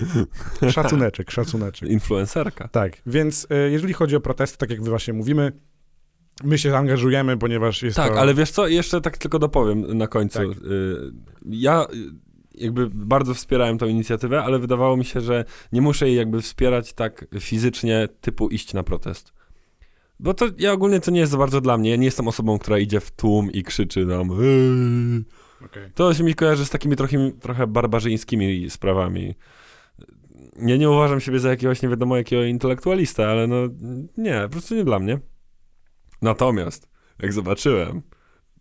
Szacuneczek, 0.72 1.30
szacuneczek. 1.30 1.88
Influencerka. 1.88 2.68
Tak, 2.68 2.92
więc 3.06 3.46
e, 3.50 3.70
jeżeli 3.70 3.92
chodzi 3.94 4.16
o 4.16 4.20
protesty, 4.20 4.58
tak 4.58 4.70
jak 4.70 4.82
wy 4.82 4.90
właśnie 4.90 5.14
mówimy, 5.14 5.52
my 6.44 6.58
się 6.58 6.76
angażujemy, 6.76 7.36
ponieważ 7.36 7.82
jest 7.82 7.96
Tak, 7.96 8.12
to... 8.12 8.20
ale 8.20 8.34
wiesz 8.34 8.50
co, 8.50 8.66
jeszcze 8.68 9.00
tak 9.00 9.18
tylko 9.18 9.38
dopowiem 9.38 9.98
na 9.98 10.06
końcu. 10.06 10.38
Tak. 10.38 10.46
Y, 10.64 11.12
Ja 11.46 11.86
y, 11.94 12.26
jakby 12.54 12.90
bardzo 12.90 13.34
wspierałem 13.34 13.78
tą 13.78 13.86
inicjatywę, 13.86 14.42
ale 14.42 14.58
wydawało 14.58 14.96
mi 14.96 15.04
się, 15.04 15.20
że 15.20 15.44
nie 15.72 15.80
muszę 15.80 16.08
jej 16.08 16.16
jakby 16.16 16.42
wspierać 16.42 16.92
tak 16.92 17.26
fizycznie, 17.40 18.08
typu 18.20 18.48
iść 18.48 18.74
na 18.74 18.82
protest. 18.82 19.32
Bo 20.20 20.34
to 20.34 20.46
ja 20.58 20.72
ogólnie 20.72 21.00
to 21.00 21.10
nie 21.10 21.20
jest 21.20 21.32
za 21.32 21.38
bardzo 21.38 21.60
dla 21.60 21.78
mnie. 21.78 21.90
Ja 21.90 21.96
nie 21.96 22.04
jestem 22.04 22.28
osobą, 22.28 22.58
która 22.58 22.78
idzie 22.78 23.00
w 23.00 23.10
tłum 23.10 23.52
i 23.52 23.62
krzyczy 23.62 24.06
tam. 24.06 24.30
"Eee". 24.30 25.24
Okej. 25.64 25.90
To 25.94 26.14
się 26.14 26.24
mi 26.24 26.34
kojarzy 26.34 26.66
z 26.66 26.70
takimi 26.70 26.96
trochę, 26.96 27.30
trochę 27.40 27.66
barbarzyńskimi 27.66 28.70
sprawami. 28.70 29.34
Ja 30.58 30.76
nie 30.76 30.90
uważam 30.90 31.20
siebie 31.20 31.38
za 31.38 31.48
jakiegoś 31.50 31.82
nie 31.82 31.88
wiadomo 31.88 32.16
jakiego 32.16 32.42
intelektualista, 32.42 33.26
ale 33.28 33.46
no 33.46 33.56
nie, 34.16 34.40
po 34.42 34.48
prostu 34.48 34.74
nie 34.74 34.84
dla 34.84 34.98
mnie. 34.98 35.18
Natomiast, 36.22 36.88
jak 37.22 37.32
zobaczyłem, 37.32 38.02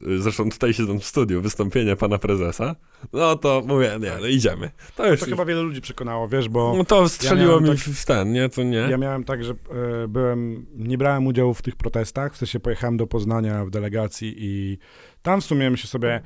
y, 0.08 0.21
zresztą 0.21 0.49
tutaj 0.49 0.73
siedząc 0.73 1.03
w 1.03 1.05
studiu, 1.05 1.41
wystąpienie 1.41 1.95
pana 1.95 2.17
prezesa, 2.17 2.75
no 3.13 3.36
to 3.36 3.63
mówię, 3.67 3.97
nie, 4.01 4.12
no 4.21 4.27
idziemy. 4.27 4.71
To 4.95 5.08
już, 5.12 5.19
To 5.19 5.25
chyba 5.25 5.45
wiele 5.45 5.62
ludzi 5.62 5.81
przekonało, 5.81 6.27
wiesz, 6.27 6.49
bo 6.49 6.73
no 6.77 6.86
to 6.86 7.10
strzeliło 7.10 7.47
miałem 7.47 7.63
mi 7.63 7.69
tak- 7.69 7.77
w 7.79 8.05
ten, 8.05 8.31
nie, 8.31 8.49
to 8.49 8.63
nie. 8.63 8.77
ja 8.77 8.97
miałem 8.97 9.23
tak, 9.23 9.43
że 9.43 9.53
e, 9.53 10.08
byłem, 10.08 10.65
nie 10.75 10.97
brałem 10.97 11.27
udziału 11.27 11.53
w 11.53 11.62
tych 11.62 11.75
protestach, 11.75 12.34
w 12.34 12.38
sensie 12.38 12.60
pojechałem 12.60 12.97
do 12.97 13.08
Poznania 13.08 13.65
w 13.65 13.69
delegacji 13.69 14.36
i 14.38 14.77
tam 15.21 15.41
w 15.41 15.45
sumie 15.45 15.69
myślę 15.69 15.88
sobie, 15.88 16.21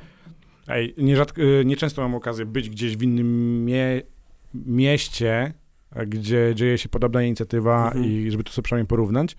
ej, 0.70 0.94
nierzadko, 0.98 1.42
e, 1.42 1.66
nieczęsto 1.66 2.02
mam 2.02 2.16
okazję 2.16 2.46
być 2.46 2.70
gdzieś 2.70 2.98
w 2.98 3.04
innym 3.04 3.66
mie 3.66 4.02
mieście, 4.54 5.54
gdzie 6.08 6.52
dzieje 6.56 6.78
się 6.78 6.90
podobna 6.90 7.24
inicjatywa 7.24 7.86
Mhm. 7.86 8.06
i 8.06 8.32
żeby 8.32 8.44
to 8.44 8.52
sobie 8.52 8.64
przynajmniej 8.64 8.88
porównać. 8.88 9.36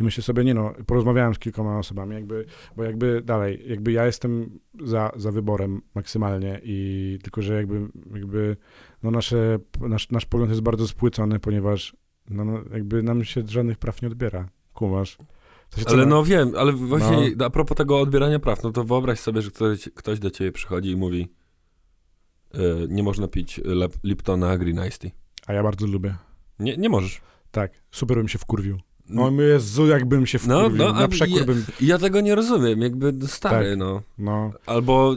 I 0.00 0.02
myślę 0.02 0.22
sobie, 0.22 0.44
nie 0.44 0.54
no, 0.54 0.74
porozmawiałem 0.86 1.34
z 1.34 1.38
kilkoma 1.38 1.78
osobami, 1.78 2.14
jakby, 2.14 2.46
bo 2.76 2.84
jakby 2.84 3.22
dalej, 3.22 3.62
jakby 3.66 3.92
ja 3.92 4.06
jestem 4.06 4.58
za, 4.84 5.12
za 5.16 5.32
wyborem 5.32 5.82
maksymalnie 5.94 6.60
i 6.62 7.18
tylko, 7.22 7.42
że 7.42 7.54
jakby, 7.54 7.88
jakby 8.14 8.56
no 9.02 9.10
nasze, 9.10 9.58
nasz, 9.80 10.10
nasz 10.10 10.26
pogląd 10.26 10.50
jest 10.50 10.62
bardzo 10.62 10.88
spłycony, 10.88 11.38
ponieważ 11.38 11.96
no, 12.30 12.44
no, 12.44 12.60
jakby 12.72 13.02
nam 13.02 13.24
się 13.24 13.42
żadnych 13.46 13.78
praw 13.78 14.02
nie 14.02 14.08
odbiera. 14.08 14.48
Kumasz? 14.74 15.18
Ale 15.86 16.06
no 16.06 16.24
wiem, 16.24 16.52
ale 16.58 16.72
właśnie 16.72 17.30
a 17.44 17.50
propos 17.50 17.76
tego 17.76 18.00
odbierania 18.00 18.38
praw, 18.38 18.62
no 18.62 18.70
to 18.72 18.84
wyobraź 18.84 19.20
sobie, 19.20 19.42
że 19.42 19.50
ktoś, 19.50 19.88
ktoś 19.94 20.18
do 20.18 20.30
ciebie 20.30 20.52
przychodzi 20.52 20.90
i 20.90 20.96
mówi 20.96 21.28
y, 22.54 22.58
nie 22.88 23.02
można 23.02 23.28
pić 23.28 23.60
lep, 23.64 23.92
Liptona 24.04 24.58
Green 24.58 24.78
Iced 24.86 24.98
Tea. 24.98 25.10
A 25.46 25.52
ja 25.52 25.62
bardzo 25.62 25.86
lubię. 25.86 26.14
Nie, 26.58 26.76
nie 26.76 26.88
możesz. 26.88 27.20
Tak, 27.50 27.72
super 27.90 28.16
bym 28.16 28.28
się 28.28 28.38
wkurwił. 28.38 28.78
No 29.08 29.30
Jezu, 29.42 29.86
jakbym 29.86 30.26
się 30.26 30.38
No, 30.46 30.58
wkurwił. 30.60 30.78
no, 30.78 30.88
a 30.94 31.00
Na 31.00 31.08
przekór 31.08 31.38
je- 31.38 31.44
bym, 31.44 31.64
Ja 31.80 31.98
tego 31.98 32.20
nie 32.20 32.34
rozumiem, 32.34 32.80
jakby 32.80 33.12
stary, 33.28 33.70
Tak. 33.70 33.78
no. 33.78 34.02
no, 34.18 34.52
Albo 34.66 35.16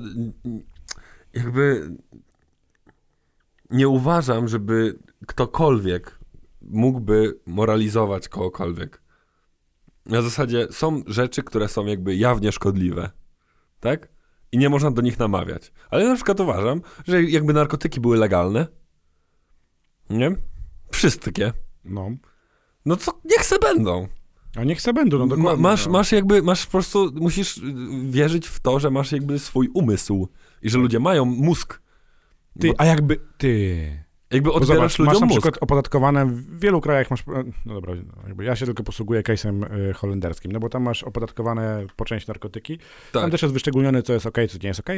jakby 1.33 1.91
nie 3.71 3.87
uważam, 3.87 4.47
żeby 4.47 4.99
ktokolwiek 5.27 6.19
mógłby 6.61 7.39
moralizować 7.45 8.29
kogokolwiek. 8.29 9.01
Na 10.07 10.21
zasadzie 10.21 10.67
są 10.71 11.03
rzeczy, 11.07 11.43
które 11.43 11.67
są 11.67 11.85
jakby 11.85 12.15
jawnie 12.15 12.51
szkodliwe, 12.51 13.09
tak? 13.79 14.09
I 14.51 14.57
nie 14.57 14.69
można 14.69 14.91
do 14.91 15.01
nich 15.01 15.19
namawiać. 15.19 15.71
Ale 15.89 16.03
ja 16.03 16.09
na 16.09 16.15
przykład 16.15 16.39
uważam, 16.39 16.81
że 17.07 17.23
jakby 17.23 17.53
narkotyki 17.53 17.99
były 17.99 18.17
legalne, 18.17 18.67
nie? 20.09 20.35
Wszystkie. 20.91 21.53
no. 21.83 22.09
No 22.85 22.95
co, 22.95 23.21
niech 23.25 23.45
se 23.45 23.59
będą. 23.59 24.07
A 24.55 24.63
niech 24.63 24.81
se 24.81 24.93
będą, 24.93 25.17
no 25.17 25.25
Ma, 25.25 25.35
dokładnie. 25.35 25.61
masz, 25.63 25.85
no. 25.85 25.91
masz 25.91 26.11
jakby, 26.11 26.41
masz 26.41 26.65
po 26.65 26.71
prostu, 26.71 27.11
musisz 27.15 27.57
y, 27.57 27.61
wierzyć 28.09 28.47
w 28.47 28.59
to, 28.59 28.79
że 28.79 28.91
masz 28.91 29.11
jakby 29.11 29.39
swój 29.39 29.69
umysł 29.73 30.27
i 30.61 30.69
że 30.69 30.77
ludzie 30.77 30.99
mają 30.99 31.25
mózg. 31.25 31.81
Ty, 32.59 32.67
Bo 32.67 32.73
a 32.77 32.85
jakby, 32.85 33.19
ty... 33.37 34.06
jakby 34.31 34.51
odbierasz 34.51 34.67
zobacz, 34.77 34.99
ludziom 34.99 35.13
masz 35.13 35.19
na 35.21 35.25
mózg. 35.25 35.41
przykład 35.41 35.63
opodatkowane, 35.63 36.25
w 36.25 36.59
wielu 36.59 36.81
krajach 36.81 37.11
masz, 37.11 37.23
no 37.65 37.73
dobra, 37.73 37.95
no 37.95 38.27
jakby 38.27 38.43
ja 38.43 38.55
się 38.55 38.65
tylko 38.65 38.83
posługuję 38.83 39.21
case'em 39.21 39.73
y, 39.89 39.93
holenderskim, 39.93 40.51
no 40.51 40.59
bo 40.59 40.69
tam 40.69 40.83
masz 40.83 41.03
opodatkowane 41.03 41.85
po 41.95 42.05
części 42.05 42.27
narkotyki, 42.27 42.77
tam 43.11 43.21
Tak. 43.21 43.31
też 43.31 43.41
jest 43.41 43.53
wyszczególnione, 43.53 44.03
co 44.03 44.13
jest 44.13 44.25
ok, 44.25 44.37
co 44.49 44.57
nie 44.63 44.67
jest 44.67 44.79
ok, 44.79 44.89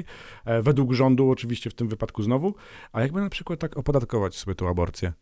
e, 0.46 0.62
według 0.62 0.94
rządu 0.94 1.30
oczywiście 1.32 1.70
w 1.70 1.74
tym 1.74 1.88
wypadku 1.88 2.24
znowu, 2.24 2.56
a 2.94 3.02
jakby 3.02 3.22
na 3.22 3.30
przykład 3.30 3.60
tak 3.60 3.78
opodatkować 3.78 4.36
sobie 4.36 4.56
tą 4.56 4.70
aborcję? 4.70 5.14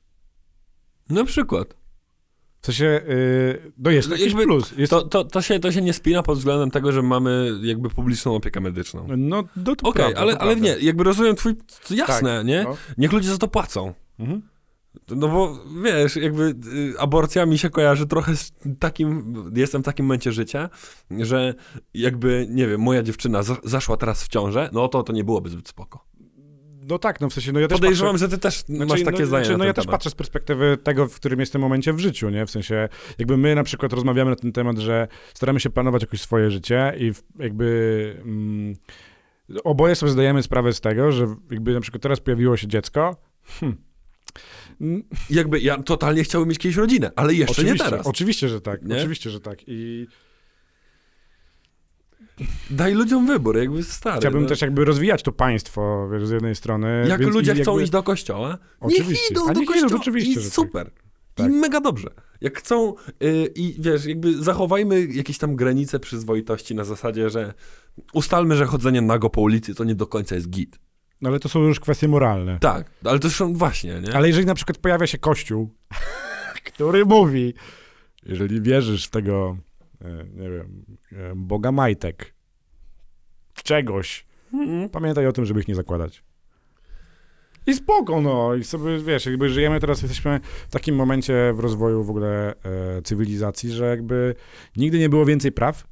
Na 1.09 1.25
przykład. 1.25 1.75
W 2.61 2.65
sensie, 2.65 2.85
y, 3.09 3.71
no 3.77 3.91
jest 3.91 4.07
to 4.07 4.13
jakiś 4.15 4.27
Jakby 4.27 4.43
plus. 4.43 4.77
Jest, 4.77 4.89
To, 4.89 5.01
to, 5.01 5.23
to, 5.23 5.41
się, 5.41 5.59
to 5.59 5.71
się 5.71 5.81
nie 5.81 5.93
spina 5.93 6.23
pod 6.23 6.37
względem 6.37 6.71
tego, 6.71 6.91
że 6.91 7.01
mamy 7.01 7.51
jakby 7.61 7.89
publiczną 7.89 8.35
opiekę 8.35 8.61
medyczną. 8.61 9.07
no, 9.17 9.43
no 9.55 9.75
to 9.75 9.89
Okej, 9.89 10.03
prawda, 10.03 10.21
ale, 10.21 10.33
to 10.33 10.41
ale 10.41 10.55
nie, 10.55 10.75
jakby 10.81 11.03
rozumiem 11.03 11.35
twój, 11.35 11.55
jasne, 11.89 12.43
nie? 12.43 12.63
No. 12.63 12.77
Niech 12.97 13.11
ludzie 13.11 13.29
za 13.29 13.37
to 13.37 13.47
płacą. 13.47 13.93
Mhm. 14.19 14.41
No 15.09 15.27
bo 15.27 15.59
wiesz, 15.83 16.15
jakby 16.15 16.55
y, 16.73 16.99
aborcja 16.99 17.45
mi 17.45 17.57
się 17.57 17.69
kojarzy 17.69 18.07
trochę 18.07 18.35
z 18.35 18.51
takim, 18.79 19.33
jestem 19.55 19.81
w 19.81 19.85
takim 19.85 20.05
momencie 20.05 20.31
życia, 20.31 20.69
że 21.19 21.53
jakby, 21.93 22.47
nie 22.49 22.67
wiem, 22.67 22.81
moja 22.81 23.03
dziewczyna 23.03 23.43
za, 23.43 23.57
zaszła 23.63 23.97
teraz 23.97 24.23
w 24.23 24.27
ciążę, 24.27 24.69
no 24.73 24.87
to 24.87 25.03
to 25.03 25.13
nie 25.13 25.23
byłoby 25.23 25.49
zbyt 25.49 25.69
spoko. 25.69 26.05
No 26.89 26.99
tak, 26.99 27.21
no 27.21 27.29
w 27.29 27.33
sensie, 27.33 27.51
no 27.51 27.59
ja 27.59 27.67
też 27.67 27.79
Podejrzewam, 27.79 28.13
patrzę, 28.13 28.25
że 28.25 28.31
ty 28.31 28.37
też 28.37 28.63
Znaczy, 28.63 28.85
masz 28.85 29.03
takie 29.03 29.19
no, 29.19 29.25
zdanie 29.25 29.45
znaczy, 29.45 29.51
na 29.51 29.57
no 29.57 29.65
ja 29.65 29.73
też 29.73 29.85
temat. 29.85 29.95
patrzę 29.95 30.09
z 30.09 30.15
perspektywy 30.15 30.77
tego, 30.83 31.07
w 31.07 31.15
którym 31.15 31.39
jestem 31.39 31.61
momencie 31.61 31.93
w 31.93 31.99
życiu, 31.99 32.29
nie? 32.29 32.45
W 32.45 32.51
sensie, 32.51 32.89
jakby 33.17 33.37
my 33.37 33.55
na 33.55 33.63
przykład 33.63 33.93
rozmawiamy 33.93 34.29
na 34.29 34.35
ten 34.35 34.51
temat, 34.51 34.77
że 34.77 35.07
staramy 35.33 35.59
się 35.59 35.69
planować 35.69 36.01
jakoś 36.01 36.21
swoje 36.21 36.51
życie 36.51 36.93
i 36.99 37.11
jakby 37.39 38.17
mm, 38.25 38.75
oboje 39.63 39.95
sobie 39.95 40.11
zdajemy 40.11 40.43
sprawę 40.43 40.73
z 40.73 40.81
tego, 40.81 41.11
że 41.11 41.27
jakby 41.51 41.73
na 41.73 41.81
przykład 41.81 42.03
teraz 42.03 42.19
pojawiło 42.19 42.57
się 42.57 42.67
dziecko, 42.67 43.15
hmm, 43.59 43.77
mm, 44.81 45.03
Jakby 45.29 45.59
ja 45.59 45.83
totalnie 45.83 46.23
chciałbym 46.23 46.49
mieć 46.49 46.59
kiedyś 46.59 46.77
rodzinę, 46.77 47.11
ale 47.15 47.33
jeszcze 47.33 47.51
oczywiście, 47.51 47.83
nie 47.83 47.89
teraz. 47.89 48.07
Oczywiście, 48.07 48.49
że 48.49 48.61
tak, 48.61 48.81
Nie? 48.85 48.97
oczywiście, 48.97 49.29
że 49.29 49.39
tak 49.39 49.59
i 49.67 50.07
Daj 52.69 52.93
ludziom 52.93 53.27
wybór, 53.27 53.57
jakby 53.57 53.83
stary. 53.83 54.19
chciałbym 54.19 54.41
no. 54.41 54.47
też 54.47 54.61
jakby 54.61 54.85
rozwijać 54.85 55.23
to 55.23 55.31
państwo, 55.31 56.09
wiesz, 56.13 56.27
z 56.27 56.31
jednej 56.31 56.55
strony. 56.55 57.05
Jak 57.09 57.21
ludzie 57.21 57.55
chcą 57.55 57.71
jakby- 57.71 57.83
iść 57.83 57.91
do 57.91 58.03
kościoła, 58.03 58.57
Oczywiście. 58.79 59.13
niech 59.13 59.31
idą 59.31 59.45
do 59.45 59.53
niech 59.59 59.69
idą, 59.69 59.73
kościoła 59.81 60.01
oczywiście, 60.01 60.39
i 60.39 60.43
super. 60.43 60.91
Tak. 61.35 61.47
I 61.47 61.49
mega 61.49 61.81
dobrze. 61.81 62.09
Jak 62.41 62.59
chcą 62.59 62.93
y, 63.23 63.51
i 63.55 63.75
wiesz, 63.79 64.05
jakby 64.05 64.43
zachowajmy 64.43 65.05
jakieś 65.05 65.37
tam 65.37 65.55
granice 65.55 65.99
przyzwoitości 65.99 66.75
na 66.75 66.83
zasadzie, 66.83 67.29
że 67.29 67.53
ustalmy, 68.13 68.55
że 68.55 68.65
chodzenie 68.65 69.01
nago 69.01 69.29
po 69.29 69.41
ulicy 69.41 69.75
to 69.75 69.83
nie 69.83 69.95
do 69.95 70.07
końca 70.07 70.35
jest 70.35 70.49
git. 70.49 70.79
No 71.21 71.29
ale 71.29 71.39
to 71.39 71.49
są 71.49 71.59
już 71.59 71.79
kwestie 71.79 72.07
moralne. 72.07 72.57
Tak, 72.59 72.91
ale 73.03 73.19
to 73.19 73.29
są 73.29 73.53
właśnie, 73.53 74.01
nie? 74.01 74.15
Ale 74.15 74.27
jeżeli 74.27 74.45
na 74.45 74.55
przykład 74.55 74.77
pojawia 74.77 75.07
się 75.07 75.17
kościół, 75.17 75.73
który 76.73 77.05
mówi, 77.05 77.53
jeżeli 78.25 78.61
wierzysz 78.61 79.07
w 79.07 79.09
tego, 79.09 79.57
nie 80.35 80.49
wiem, 80.49 80.85
e, 81.11 81.33
Boga 81.35 81.71
majtek, 81.71 82.33
czegoś, 83.63 84.25
Mhm. 84.53 84.89
pamiętaj 84.89 85.27
o 85.27 85.31
tym, 85.31 85.45
żeby 85.45 85.59
ich 85.59 85.67
nie 85.67 85.75
zakładać. 85.75 86.23
I 87.67 87.73
spoko, 87.73 88.21
no. 88.21 88.55
I 88.55 88.63
sobie, 88.63 88.99
wiesz, 88.99 89.25
jakby 89.25 89.49
żyjemy 89.49 89.79
teraz, 89.79 90.01
jesteśmy 90.01 90.39
w 90.67 90.71
takim 90.71 90.95
momencie 90.95 91.53
w 91.55 91.59
rozwoju 91.59 92.03
w 92.03 92.09
ogóle 92.09 92.53
e, 92.97 93.01
cywilizacji, 93.01 93.71
że 93.71 93.85
jakby 93.85 94.35
nigdy 94.77 94.99
nie 94.99 95.09
było 95.09 95.25
więcej 95.25 95.51
praw. 95.51 95.87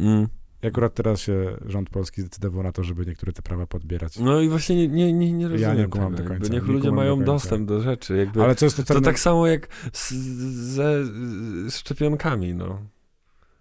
Mm. 0.00 0.28
I 0.62 0.66
akurat 0.66 0.94
teraz 0.94 1.20
się 1.20 1.56
rząd 1.66 1.90
polski 1.90 2.20
zdecydował 2.20 2.62
na 2.62 2.72
to, 2.72 2.82
żeby 2.84 3.06
niektóre 3.06 3.32
te 3.32 3.42
prawa 3.42 3.66
podbierać. 3.66 4.18
No 4.18 4.40
i 4.40 4.48
właśnie 4.48 4.76
nie, 4.76 4.88
nie, 4.88 5.12
nie, 5.12 5.32
nie 5.32 5.48
rozumiem 5.48 5.76
nie 5.76 5.86
kumam 5.88 6.14
tego. 6.14 6.28
do 6.28 6.34
jakby 6.34 6.38
końca, 6.48 6.54
Niech 6.54 6.68
nie 6.68 6.72
ludzie 6.74 6.88
do 6.88 6.94
mają 6.94 7.16
końca. 7.16 7.32
dostęp 7.32 7.68
do 7.68 7.80
rzeczy. 7.80 8.16
Jakby 8.16 8.42
Ale 8.42 8.54
co 8.54 8.66
jest 8.66 8.76
to, 8.76 8.82
To 8.94 9.00
tak 9.00 9.18
samo 9.18 9.46
jak 9.46 9.68
z, 9.92 10.12
ze 10.74 10.92
szczepionkami, 11.70 12.54
no. 12.54 12.82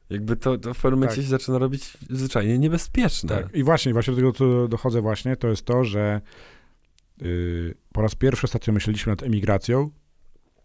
Jakby 0.10 0.36
to, 0.36 0.58
to 0.58 0.74
w 0.74 0.82
pewnym 0.82 1.00
momencie 1.00 1.16
Tak. 1.16 1.24
się 1.26 1.30
zaczyna 1.30 1.58
robić 1.58 1.98
zwyczajnie 2.10 2.60
niebezpieczne. 2.60 3.30
Tak. 3.30 3.56
I 3.56 3.64
właśnie, 3.64 3.94
właśnie 3.94 4.12
do 4.14 4.18
tego, 4.18 4.32
co 4.34 4.68
dochodzę 4.68 5.02
właśnie, 5.02 5.36
to 5.36 5.48
jest 5.48 5.66
to, 5.66 5.84
że 5.84 6.22
yy, 7.22 7.76
po 7.94 8.02
raz 8.02 8.16
pierwszy 8.16 8.44
ostatnio 8.46 8.74
myśleliśmy 8.74 9.12
nad 9.12 9.24
emigracją, 9.24 9.90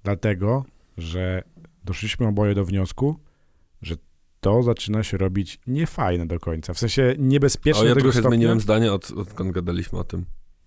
dlatego, 0.02 0.64
że 0.98 1.42
doszliśmy 1.84 2.26
oboje 2.26 2.54
do 2.54 2.64
wniosku, 2.64 3.16
że 3.82 3.94
to 4.40 4.62
zaczyna 4.62 5.02
się 5.02 5.16
robić 5.16 5.60
niefajne 5.66 6.26
do 6.26 6.38
końca. 6.40 6.74
W 6.74 6.78
sensie 6.78 7.14
niebezpieczne 7.18 7.82
O, 7.82 7.84
ja 7.84 7.90
do 7.90 7.94
tego 7.94 8.04
trochę 8.08 8.20
stopnia. 8.20 8.36
zmieniłem 8.36 8.60
zdanie, 8.60 8.92
od, 8.92 9.10
odkąd 9.10 9.52
gadaliśmy 9.52 9.98
o 9.98 10.04
tym, 10.04 10.24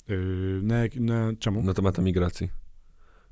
Yy, 0.08 0.60
na, 0.64 0.76
na 1.00 1.32
czemu? 1.40 1.64
na 1.64 1.74
temat 1.74 2.00
emigracji. 2.00 2.50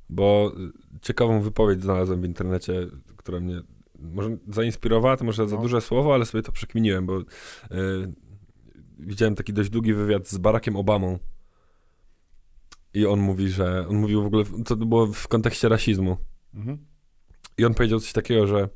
Bo 0.10 0.54
y, 0.96 1.00
ciekawą 1.02 1.42
wypowiedź 1.42 1.82
znalazłem 1.82 2.22
w 2.22 2.26
internecie, 2.26 2.74
która 3.18 3.40
mnie 3.40 3.62
może 4.04 4.38
zainspirowała, 4.48 5.18
to 5.18 5.26
może 5.26 5.48
za 5.48 5.56
No. 5.56 5.62
duże 5.62 5.82
słowo, 5.82 6.14
ale 6.14 6.26
sobie 6.26 6.42
to 6.42 6.52
przekminiłem, 6.52 7.06
bo 7.06 7.20
y, 7.20 7.26
widziałem 9.00 9.36
taki 9.36 9.54
dość 9.54 9.70
długi 9.70 9.94
wywiad 9.94 10.28
z 10.28 10.38
Barackiem 10.38 10.76
Obamą. 10.76 11.20
I 12.94 13.06
on 13.06 13.20
mówi, 13.20 13.50
że, 13.50 13.88
on 13.88 13.96
mówił 13.96 14.24
w 14.24 14.26
ogóle, 14.26 14.44
to 14.66 14.76
było 14.76 15.08
w 15.08 15.28
kontekście 15.28 15.70
rasizmu. 15.70 16.18
Mhm. 16.54 16.86
I 17.58 17.66
on 17.66 17.74
powiedział 17.74 18.00
coś 18.00 18.14
takiego, 18.14 18.48
że 18.48 18.70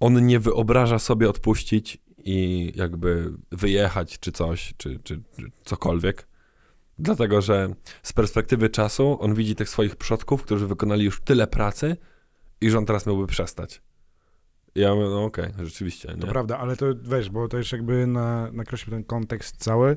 on 0.00 0.26
nie 0.26 0.40
wyobraża 0.40 0.98
sobie 0.98 1.30
odpuścić 1.30 1.98
i 2.24 2.72
jakby 2.76 3.32
wyjechać 3.52 4.18
czy 4.18 4.32
coś, 4.32 4.74
czy, 4.76 4.98
czy, 5.02 5.22
czy 5.36 5.50
cokolwiek. 5.64 6.28
Dlatego, 6.98 7.40
że 7.40 7.74
z 8.02 8.12
perspektywy 8.12 8.68
czasu 8.70 9.16
on 9.20 9.34
widzi 9.34 9.54
tych 9.54 9.68
swoich 9.68 9.96
przodków, 9.96 10.42
którzy 10.42 10.66
wykonali 10.66 11.04
już 11.04 11.20
tyle 11.20 11.46
pracy 11.46 11.96
i 12.60 12.70
że 12.70 12.78
on 12.78 12.86
teraz 12.86 13.06
miałby 13.06 13.26
przestać. 13.26 13.82
Ja 14.74 14.94
mówię, 14.94 15.06
no 15.06 15.24
okej, 15.24 15.50
rzeczywiście, 15.62 16.08
To 16.08 16.16
nie? 16.16 16.32
prawda, 16.32 16.58
ale 16.58 16.76
to 16.76 16.86
wiesz, 17.02 17.30
bo 17.30 17.48
to 17.48 17.56
już 17.58 17.72
jakby 17.72 18.06
na, 18.06 18.50
nakreślił 18.52 18.90
ten 18.90 19.04
kontekst 19.04 19.56
cały, 19.56 19.96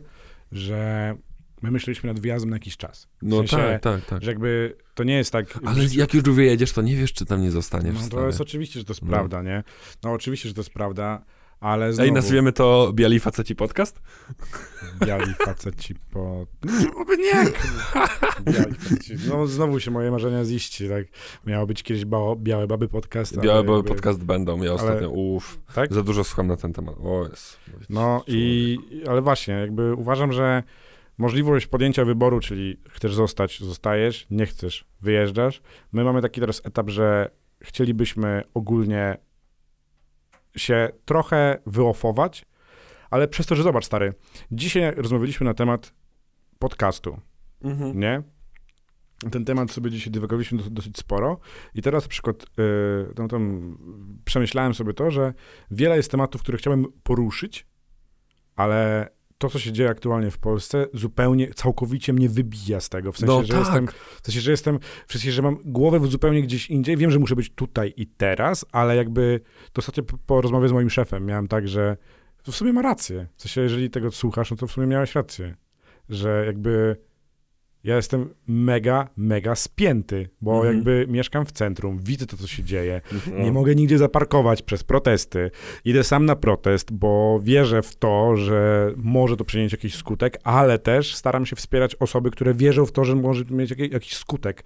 że 0.51 1.15
my 1.61 1.71
myśleliśmy 1.71 2.07
nad 2.13 2.19
wyjazdem 2.19 2.49
na 2.49 2.55
jakiś 2.55 2.77
czas. 2.77 3.03
W 3.03 3.07
No 3.21 3.35
sensie, 3.37 3.57
tak, 3.57 3.81
tak, 3.81 4.05
tak. 4.05 4.23
Że 4.23 4.31
jakby 4.31 4.75
to 4.95 5.03
nie 5.03 5.15
jest 5.15 5.31
tak... 5.31 5.59
Ale 5.65 5.85
jak 5.93 6.13
już 6.13 6.23
wyjedziesz, 6.23 6.71
to 6.71 6.81
nie 6.81 6.95
wiesz, 6.95 7.13
czy 7.13 7.25
tam 7.25 7.41
nie 7.41 7.51
zostaniesz. 7.51 7.95
No 8.01 8.07
to 8.09 8.27
jest 8.27 8.41
oczywiście, 8.41 8.79
że 8.79 8.85
to 8.85 8.93
jest 8.93 9.01
No. 9.01 9.07
prawda, 9.09 9.41
nie? 9.41 9.63
No 10.03 10.11
oczywiście, 10.11 10.49
że 10.49 10.55
to 10.55 10.61
jest 10.61 10.73
prawda, 10.73 11.25
ale 11.63 11.93
znowu... 11.93 12.07
Ej, 12.07 12.13
nazwiemy 12.13 12.51
to 12.51 12.91
Biali 12.93 13.19
Faceci 13.19 13.55
Podcast? 13.55 14.01
Biali 15.05 15.33
faceci 15.33 15.95
po... 16.11 16.45
No, 16.63 17.15
nie! 17.25 17.43
Biali 18.53 18.73
faceci. 18.75 19.13
No 19.29 19.47
znowu 19.47 19.79
się 19.79 19.91
moje 19.91 20.11
marzenia 20.11 20.45
ziści, 20.45 20.89
tak? 20.89 21.05
Miało 21.45 21.65
być 21.67 21.83
kiedyś 21.83 22.05
bało, 22.05 22.35
Białe 22.35 22.67
Baby 22.67 22.87
Podcast. 22.87 23.33
ale 23.33 23.43
Białe 23.43 23.63
Baby 23.63 23.77
jakby- 23.77 23.89
Podcast 23.89 24.23
będą. 24.23 24.63
Ja 24.63 24.73
ostatnio, 24.73 25.09
uff, 25.09 25.59
Tak? 25.75 25.93
za 25.93 26.03
dużo 26.03 26.23
słucham 26.23 26.47
na 26.47 26.57
ten 26.57 26.73
temat. 26.73 26.95
O 27.03 27.27
jest. 27.29 27.57
No 27.89 28.23
i... 28.27 28.77
Ale 29.09 29.21
właśnie, 29.21 29.53
jakby 29.53 29.93
uważam, 29.93 30.31
że 30.33 30.63
możliwość 31.17 31.67
podjęcia 31.67 32.05
wyboru, 32.05 32.39
czyli 32.39 32.77
chcesz 32.89 33.13
zostać, 33.15 33.59
zostajesz, 33.59 34.27
nie 34.31 34.45
chcesz, 34.45 34.85
wyjeżdżasz. 35.01 35.61
My 35.91 36.03
mamy 36.03 36.21
taki 36.21 36.39
teraz 36.41 36.61
etap, 36.65 36.89
że 36.89 37.29
chcielibyśmy 37.61 38.43
ogólnie 38.53 39.17
się 40.55 40.89
trochę 41.05 41.59
wyofować, 41.65 42.45
ale 43.09 43.27
przez 43.27 43.45
to, 43.45 43.55
że 43.55 43.63
zobacz, 43.63 43.85
stary, 43.85 44.13
dzisiaj 44.51 44.95
rozmawialiśmy 44.95 45.45
na 45.45 45.53
temat 45.53 45.93
podcastu. 46.59 47.19
Mhm. 47.61 47.99
nie? 47.99 48.23
Ten 49.31 49.45
temat 49.45 49.71
sobie 49.71 49.91
dzisiaj 49.91 50.11
dywagowaliśmy 50.11 50.57
dos- 50.57 50.71
dosyć 50.71 50.97
sporo 50.97 51.39
i 51.75 51.81
teraz 51.81 52.03
na 52.03 52.09
przykład 52.09 52.45
yy, 52.57 53.13
no, 53.17 53.27
tam 53.27 53.77
przemyślałem 54.25 54.73
sobie 54.73 54.93
to, 54.93 55.11
że 55.11 55.33
wiele 55.71 55.97
jest 55.97 56.11
tematów, 56.11 56.41
które 56.41 56.57
chciałem 56.57 56.85
poruszyć, 57.03 57.65
ale 58.55 59.09
to, 59.43 59.49
co 59.49 59.59
się 59.59 59.71
dzieje 59.71 59.89
aktualnie 59.89 60.31
w 60.31 60.37
Polsce, 60.37 60.87
zupełnie, 60.93 61.53
całkowicie 61.53 62.13
mnie 62.13 62.29
wybija 62.29 62.79
z 62.79 62.89
tego. 62.89 63.11
W 63.11 63.17
sensie, 63.17 63.33
No 63.33 63.43
że 63.43 63.53
tak. 63.53 63.59
jestem, 63.59 63.87
w 64.21 64.25
sensie, 64.25 64.41
że 64.41 64.51
jestem, 64.51 64.79
w 65.07 65.11
sensie, 65.11 65.31
że 65.31 65.41
mam 65.41 65.57
głowę 65.65 66.07
zupełnie 66.07 66.41
gdzieś 66.41 66.69
indziej. 66.69 66.97
Wiem, 66.97 67.11
że 67.11 67.19
muszę 67.19 67.35
być 67.35 67.49
tutaj 67.49 67.93
i 67.97 68.07
teraz, 68.07 68.65
ale 68.71 68.95
jakby 68.95 69.39
to 69.73 69.79
ostatnio 69.79 70.03
po, 70.03 70.17
po 70.17 70.41
rozmowie 70.41 70.69
z 70.69 70.71
moim 70.71 70.89
szefem 70.89 71.25
miałem 71.25 71.47
tak, 71.47 71.67
że 71.67 71.97
w 72.43 72.51
sumie 72.51 72.73
ma 72.73 72.81
rację. 72.81 73.27
W 73.35 73.41
sensie, 73.41 73.61
jeżeli 73.61 73.89
tego 73.89 74.11
słuchasz, 74.11 74.51
no 74.51 74.57
to 74.57 74.67
w 74.67 74.71
sumie 74.71 74.87
miałeś 74.87 75.15
rację. 75.15 75.55
Że 76.09 76.43
jakby 76.45 76.97
ja 77.83 77.95
jestem 77.95 78.29
mega, 78.47 79.07
mega 79.17 79.55
spięty, 79.55 80.29
bo 80.41 80.55
Mhm. 80.55 80.75
jakby 80.75 81.05
mieszkam 81.09 81.45
w 81.45 81.51
centrum, 81.51 81.99
widzę 82.03 82.25
to, 82.25 82.37
co 82.37 82.47
się 82.47 82.63
dzieje. 82.63 83.01
No. 83.31 83.43
Nie 83.43 83.51
mogę 83.51 83.75
nigdzie 83.75 83.97
zaparkować 83.97 84.61
przez 84.61 84.83
protesty. 84.83 85.51
Idę 85.85 86.03
sam 86.03 86.25
na 86.25 86.35
protest, 86.35 86.91
bo 86.91 87.39
wierzę 87.43 87.81
w 87.81 87.95
to, 87.95 88.35
że 88.35 88.91
może 88.97 89.37
to 89.37 89.45
przynieść 89.45 89.71
jakiś 89.71 89.95
skutek, 89.95 90.37
ale 90.43 90.79
też 90.79 91.15
staram 91.15 91.45
się 91.45 91.55
wspierać 91.55 91.95
osoby, 91.95 92.31
które 92.31 92.53
wierzą 92.53 92.85
w 92.85 92.91
to, 92.91 93.03
że 93.03 93.15
może 93.15 93.45
to 93.45 93.53
mieć 93.55 93.69
jakiś, 93.69 93.91
jakiś 93.91 94.13
skutek. 94.15 94.63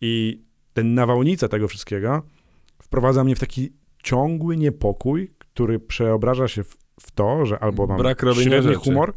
I 0.00 0.42
ten 0.72 0.94
nawałnica 0.94 1.48
tego 1.48 1.68
wszystkiego 1.68 2.22
wprowadza 2.82 3.24
mnie 3.24 3.36
w 3.36 3.40
taki 3.40 3.72
ciągły 4.02 4.56
niepokój, 4.56 5.30
który 5.38 5.78
przeobraża 5.80 6.48
się 6.48 6.64
w, 6.64 6.76
w 7.00 7.10
to, 7.10 7.46
że 7.46 7.58
albo 7.58 7.86
mam 7.86 7.98
Brak 7.98 8.20
średni 8.20 8.62
rzeczy. 8.68 8.74
humor, 8.74 9.14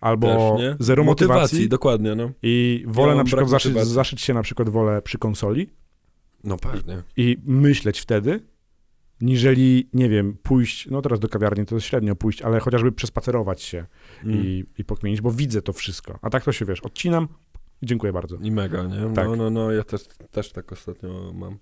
albo 0.00 0.56
Też, 0.58 0.76
zero 0.78 1.04
motywacji, 1.04 1.68
dokładnie, 1.68 2.14
no. 2.14 2.30
i 2.42 2.84
wolę 2.88 3.08
mam 3.08 3.16
na 3.18 3.24
przykład 3.24 3.48
zaszyć, 3.48 3.72
motywacji. 3.72 3.94
zaszyć 3.94 4.20
się 4.20 4.34
na 4.34 4.42
przykład 4.42 4.68
wolę 4.68 5.02
przy 5.02 5.18
konsoli, 5.18 5.70
No 6.44 6.56
pewnie. 6.56 7.02
i 7.16 7.36
myśleć 7.44 8.00
wtedy, 8.00 8.40
niżeli, 9.20 9.88
nie 9.94 10.08
wiem, 10.08 10.36
pójść, 10.42 10.90
no 10.90 11.02
teraz 11.02 11.20
do 11.20 11.28
kawiarni 11.28 11.66
to 11.66 11.74
jest 11.74 11.86
średnio 11.86 12.16
pójść, 12.16 12.42
ale 12.42 12.60
chociażby 12.60 12.92
przespacerować 12.92 13.62
się 13.62 13.86
Mm. 14.24 14.36
i, 14.38 14.64
i 14.78 14.84
pokmienić, 14.84 15.20
bo 15.20 15.30
widzę 15.30 15.62
to 15.62 15.72
wszystko. 15.72 16.18
A 16.22 16.30
tak 16.30 16.44
to 16.44 16.52
się, 16.52 16.64
wiesz, 16.64 16.80
odcinam 16.80 17.28
i 17.82 17.86
dziękuję 17.86 18.12
bardzo. 18.12 18.36
I 18.36 18.50
mega, 18.50 18.82
nie? 18.86 18.96
No, 18.98 19.12
Tak. 19.14 19.28
no, 19.36 19.50
no, 19.50 19.72
ja 19.72 19.84
też, 19.84 20.02
też 20.30 20.52
tak 20.52 20.72
ostatnio 20.72 21.32
mam. 21.34 21.58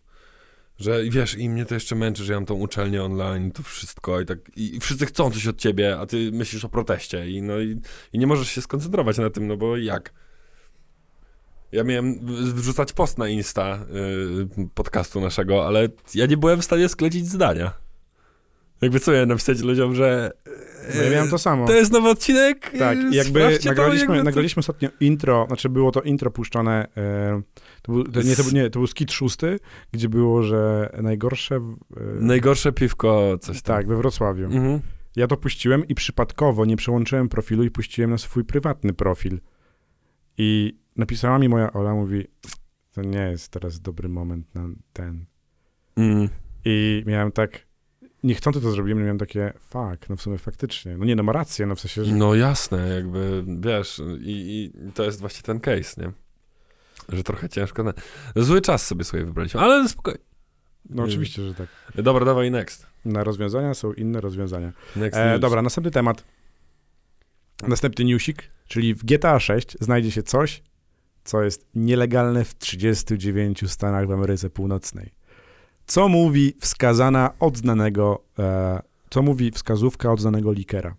Że 0.78 1.04
wiesz, 1.04 1.34
i 1.34 1.48
mnie 1.48 1.66
to 1.66 1.74
jeszcze 1.74 1.94
męczy, 1.94 2.24
że 2.24 2.32
ja 2.32 2.38
mam 2.38 2.46
tą 2.46 2.54
uczelnię 2.54 3.02
online, 3.02 3.52
to 3.52 3.62
wszystko 3.62 4.20
i 4.20 4.26
tak, 4.26 4.38
i 4.56 4.80
wszyscy 4.80 5.06
chcą 5.06 5.30
coś 5.30 5.46
od 5.46 5.58
ciebie, 5.58 5.98
a 5.98 6.06
ty 6.06 6.30
myślisz 6.32 6.64
o 6.64 6.68
proteście 6.68 7.30
i 7.30 7.42
no 7.42 7.60
i, 7.60 7.80
i 8.12 8.18
nie 8.18 8.26
możesz 8.26 8.48
się 8.48 8.62
skoncentrować 8.62 9.18
na 9.18 9.30
tym, 9.30 9.46
no 9.46 9.56
bo 9.56 9.76
jak? 9.76 10.12
Ja 11.72 11.84
miałem 11.84 12.26
wrzucać 12.54 12.92
post 12.92 13.18
na 13.18 13.28
Insta 13.28 13.86
y, 14.58 14.68
podcastu 14.74 15.20
naszego, 15.20 15.66
ale 15.66 15.88
ja 16.14 16.26
nie 16.26 16.36
byłem 16.36 16.60
w 16.60 16.64
stanie 16.64 16.88
sklecić 16.88 17.26
zdania. 17.26 17.87
Jakby 18.80 19.00
co 19.00 19.12
ja 19.12 19.26
napisać 19.26 19.60
ludziom, 19.60 19.94
że 19.94 20.30
No 20.96 21.02
ja 21.02 21.10
miałem 21.10 21.30
to 21.30 21.38
samo. 21.38 21.66
to 21.66 21.72
jest 21.74 21.92
nowy 21.92 22.08
odcinek? 22.08 22.72
Tak, 22.78 22.98
i 22.98 23.14
jakby 23.16 23.58
nagraliśmy, 23.64 24.14
jakby 24.14 24.22
nagraliśmy 24.24 24.60
ostatnio 24.60 24.88
intro, 25.00 25.44
znaczy 25.48 25.68
było 25.68 25.90
to 25.90 26.00
intro 26.02 26.30
puszczone, 26.30 26.86
e, 26.96 27.42
to 27.82 27.92
był, 27.92 28.04
to, 28.04 28.22
nie, 28.22 28.36
to, 28.36 28.42
nie, 28.52 28.70
to 28.70 28.78
był 28.78 28.86
skit 28.86 29.12
szósty, 29.12 29.58
gdzie 29.92 30.08
było, 30.08 30.42
że 30.42 30.90
najgorsze, 31.02 31.56
e, 31.56 32.00
Najgorsze 32.20 32.72
piwko, 32.72 33.38
coś 33.40 33.62
tam. 33.62 33.76
tak, 33.76 33.88
we 33.88 33.96
Wrocławiu. 33.96 34.44
Mhm. 34.44 34.80
Ja 35.16 35.26
to 35.26 35.36
puściłem 35.36 35.88
i 35.88 35.94
przypadkowo 35.94 36.64
nie 36.64 36.76
przełączyłem 36.76 37.28
profilu 37.28 37.64
i 37.64 37.70
puściłem 37.70 38.10
na 38.10 38.18
swój 38.18 38.44
prywatny 38.44 38.92
profil. 38.92 39.40
I 40.38 40.78
napisała 40.96 41.38
mi 41.38 41.48
moja 41.48 41.72
Ola, 41.72 41.94
mówi, 41.94 42.24
to 42.92 43.02
nie 43.02 43.18
jest 43.30 43.48
teraz 43.52 43.80
dobry 43.80 44.08
moment 44.08 44.54
na 44.54 44.68
ten. 44.92 45.26
Mm. 45.96 46.28
I 46.64 47.02
miałem 47.06 47.32
tak, 47.32 47.67
niechcący 48.22 48.60
to 48.60 48.70
zrobiłem, 48.70 49.02
miałem 49.02 49.18
takie, 49.18 49.52
fuck, 49.60 50.08
no 50.08 50.16
w 50.16 50.22
sumie 50.22 50.38
faktycznie. 50.38 50.96
No 50.96 51.04
nie, 51.04 51.16
no 51.16 51.22
ma 51.22 51.32
rację, 51.32 51.66
no 51.66 51.74
w 51.74 51.80
sensie, 51.80 52.04
że... 52.04 52.12
No 52.12 52.34
jasne, 52.34 52.88
jakby, 52.88 53.44
wiesz, 53.46 54.02
i, 54.20 54.72
i 54.76 54.92
to 54.92 55.04
jest 55.04 55.20
właśnie 55.20 55.42
ten 55.42 55.60
case, 55.60 56.02
nie? 56.02 56.12
Że 57.08 57.22
trochę 57.22 57.48
ciężko. 57.48 57.82
Na... 57.82 57.92
Zły 58.36 58.60
czas 58.60 58.86
sobie 58.86 59.04
sobie 59.04 59.24
wybraliśmy, 59.24 59.60
ale 59.60 59.88
spokojnie. 59.88 60.20
No 60.90 61.02
oczywiście, 61.02 61.42
że 61.42 61.54
tak. 61.54 61.66
Dobra, 61.94 62.24
dawaj 62.24 62.50
next. 62.50 62.86
Na 63.04 63.24
rozwiązania 63.24 63.74
są 63.74 63.92
inne 63.92 64.20
rozwiązania. 64.20 64.72
Next 64.96 65.18
E, 65.18 65.38
dobra, 65.38 65.62
następny 65.62 65.90
temat. 65.90 66.24
Następny 67.62 68.04
newsik, 68.04 68.42
czyli 68.68 68.94
w 68.94 69.04
GTA 69.04 69.40
6 69.40 69.76
znajdzie 69.80 70.10
się 70.10 70.22
coś, 70.22 70.62
co 71.24 71.42
jest 71.42 71.66
nielegalne 71.74 72.44
w 72.44 72.58
39 72.58 73.70
stanach 73.70 74.06
w 74.06 74.12
Ameryce 74.12 74.50
Północnej. 74.50 75.12
Co 75.88 76.08
mówi 76.08 76.54
wskazana 76.60 77.30
od 77.40 77.56
znanego, 77.56 78.22
e, 78.38 78.80
co 79.10 79.22
mówi 79.22 79.50
wskazówka 79.50 80.12
od 80.12 80.20
znanego 80.20 80.52
likera? 80.52 80.96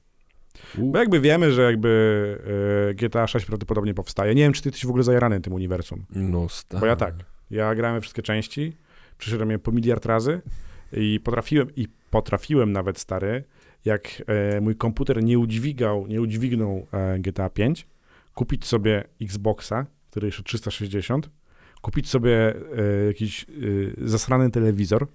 U. 0.78 0.92
Bo 0.92 1.00
jakby 1.00 1.20
wiemy, 1.20 1.52
że 1.52 1.62
jakby 1.62 2.38
e, 2.90 2.94
GTA 2.94 3.28
6 3.28 3.46
prawdopodobnie 3.46 3.94
powstaje. 3.94 4.36
Nie 4.36 4.42
wiem, 4.42 4.54
czy 4.54 4.62
ty 4.62 4.70
jesteś 4.70 4.86
w 4.86 4.90
ogóle 4.90 5.04
zajarany 5.04 5.42
tym 5.42 5.54
uniwersum. 5.54 6.06
No 6.10 6.50
stary. 6.50 6.80
Bo 6.80 6.86
ja 6.86 6.96
tak. 6.96 7.14
Ja 7.52 7.76
grałem 7.76 8.02
wszystkie 8.02 8.22
części, 8.22 8.74
przeszedłem 9.18 9.52
je 9.52 9.60
po 9.60 9.72
miliard 9.72 10.06
razy 10.06 10.42
i 10.94 11.20
potrafiłem, 11.24 11.76
i 11.76 11.88
potrafiłem 12.10 12.72
nawet, 12.72 13.00
stary, 13.00 13.44
jak 13.86 14.24
e, 14.28 14.62
mój 14.62 14.76
komputer 14.76 15.24
nie 15.24 15.40
udźwigał, 15.40 16.08
nie 16.08 16.22
udźwignął 16.22 16.88
e, 16.92 17.20
GTA 17.20 17.50
5, 17.50 17.88
kupić 18.34 18.66
sobie 18.66 19.04
Xboxa, 19.22 19.86
który 20.10 20.28
jeszcze 20.28 20.44
360, 20.44 21.30
kupić 21.82 22.10
sobie 22.10 22.56
e, 22.78 23.06
jakiś 23.06 23.44
e, 23.44 23.46
zasrany 24.08 24.52
telewizor, 24.52 25.08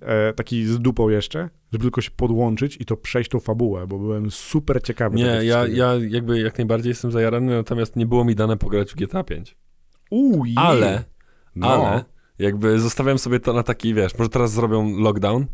e, 0.00 0.32
taki 0.32 0.66
z 0.66 0.78
dupą 0.78 1.08
jeszcze, 1.08 1.48
żeby 1.72 1.82
tylko 1.82 2.00
się 2.00 2.10
podłączyć 2.10 2.76
i 2.80 2.84
to 2.84 2.96
przejść 2.96 3.30
tą 3.30 3.40
fabułę, 3.40 3.86
bo 3.86 3.98
byłem 3.98 4.30
super 4.30 4.82
ciekawy. 4.82 5.16
Nie, 5.16 5.24
ja, 5.24 5.66
ja 5.66 5.92
jakby 6.08 6.40
jak 6.40 6.58
najbardziej 6.58 6.90
jestem 6.90 7.12
zajarany, 7.12 7.54
natomiast 7.54 7.96
nie 7.96 8.06
było 8.06 8.24
mi 8.24 8.34
dane 8.34 8.56
pograć 8.56 8.92
w 8.92 8.96
GTA 8.96 9.24
5. 9.24 9.56
Uuu, 10.10 10.44
je. 10.44 10.58
Ale, 10.58 11.04
no. 11.56 11.66
ale, 11.68 12.04
jakby 12.38 12.80
zostawiam 12.80 13.18
sobie 13.18 13.40
to 13.40 13.52
na 13.52 13.62
taki, 13.62 13.94
wiesz, 13.94 14.18
może 14.18 14.30
teraz 14.30 14.52
zrobią 14.52 14.98
lockdown 14.98 15.46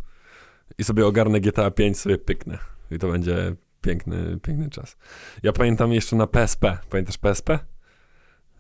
i 0.79 0.85
sobie 0.85 1.07
ogarnę 1.07 1.41
GTA 1.41 1.71
5, 1.71 1.99
sobie 1.99 2.19
pyknę. 2.19 2.59
I 2.91 2.99
to 2.99 3.09
będzie 3.09 3.57
piękny, 3.81 4.39
piękny 4.43 4.71
czas. 4.71 4.97
Ja 5.43 5.53
pamiętam 5.53 5.93
jeszcze 5.93 6.17
na 6.17 6.27
PSP. 6.27 6.79
Pamiętasz 6.91 7.19
PSP? 7.19 7.59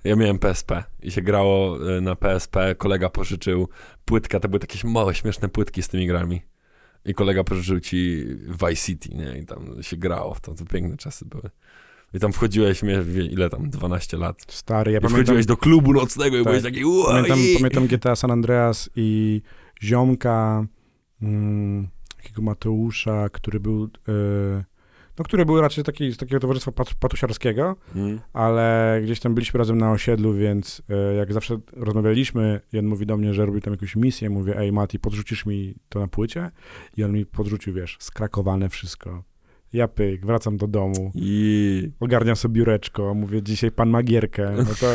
Ja 0.04 0.16
miałem 0.16 0.38
PSP 0.38 0.84
i 1.02 1.10
się 1.10 1.22
grało 1.22 1.78
y, 1.96 2.00
na 2.00 2.16
PSP. 2.16 2.74
Kolega 2.74 3.10
pożyczył 3.10 3.68
płytkę, 4.04 4.40
to 4.40 4.48
były 4.48 4.60
takie 4.60 4.88
małe, 4.88 5.14
śmieszne 5.14 5.48
płytki 5.48 5.82
z 5.82 5.88
tymi 5.88 6.06
grami. 6.06 6.42
I 7.04 7.14
kolega 7.14 7.44
pożyczył 7.44 7.80
ci 7.80 8.24
Vice 8.48 8.76
City, 8.76 9.08
nie? 9.08 9.38
I 9.38 9.46
tam 9.46 9.82
się 9.82 9.96
grało 9.96 10.34
w 10.34 10.40
to, 10.40 10.54
to 10.54 10.64
piękne 10.64 10.96
czasy 10.96 11.24
były. 11.24 11.50
I 12.14 12.20
tam 12.20 12.32
wchodziłeś, 12.32 12.82
miałeś, 12.82 13.06
ile 13.30 13.50
tam, 13.50 13.70
12 13.70 14.16
lat. 14.16 14.36
Stary, 14.48 14.92
ja 14.92 14.98
I 14.98 15.00
pamiętam, 15.00 15.24
wchodziłeś 15.24 15.46
do 15.46 15.56
klubu 15.56 15.92
nocnego 15.92 16.36
i 16.36 16.40
Tak. 16.40 16.48
byłeś 16.52 16.62
taki 16.62 16.84
"Ua, 16.84 17.06
pamiętam, 17.06 17.38
i-". 17.38 17.56
pamiętam 17.56 17.86
GTA 17.86 18.16
San 18.16 18.30
Andreas 18.30 18.90
i 18.96 19.42
ziomka 19.82 20.66
mm, 21.22 21.88
takiego 22.16 22.42
Mateusza, 22.42 23.28
który 23.28 23.60
był 23.60 23.84
e, 23.84 24.64
no, 25.18 25.24
który 25.24 25.46
był 25.46 25.60
raczej 25.60 25.84
taki, 25.84 26.12
z 26.12 26.16
takiego 26.16 26.40
towarzystwa 26.40 26.72
pat, 26.72 26.94
patusiarskiego, 26.94 27.76
Mm. 27.96 28.20
ale 28.32 29.00
gdzieś 29.04 29.20
tam 29.20 29.34
byliśmy 29.34 29.58
razem 29.58 29.78
na 29.78 29.92
osiedlu, 29.92 30.34
więc 30.34 30.82
e, 30.90 31.14
jak 31.14 31.32
zawsze 31.32 31.58
rozmawialiśmy, 31.72 32.60
i 32.72 32.78
on 32.78 32.86
mówi 32.86 33.06
do 33.06 33.16
mnie, 33.16 33.34
że 33.34 33.46
robi 33.46 33.60
tam 33.60 33.72
jakąś 33.72 33.96
misję, 33.96 34.30
mówię, 34.30 34.58
ej 34.58 34.72
Mati, 34.72 34.98
podrzucisz 34.98 35.46
mi 35.46 35.74
to 35.88 36.00
na 36.00 36.08
płycie? 36.08 36.50
I 36.96 37.04
on 37.04 37.12
mi 37.12 37.26
podrzucił, 37.26 37.74
wiesz, 37.74 37.96
skrakowane 38.00 38.68
wszystko. 38.68 39.22
Ja 39.72 39.88
pyk, 39.88 40.26
wracam 40.26 40.56
do 40.56 40.66
domu, 40.66 41.12
I... 41.14 41.90
ogarniam 42.00 42.36
sobie 42.36 42.52
biureczko, 42.54 43.14
mówię, 43.14 43.42
dzisiaj 43.42 43.70
pan 43.70 43.90
ma 43.90 44.02
gierkę, 44.02 44.52
no 44.56 44.64
to 44.80 44.86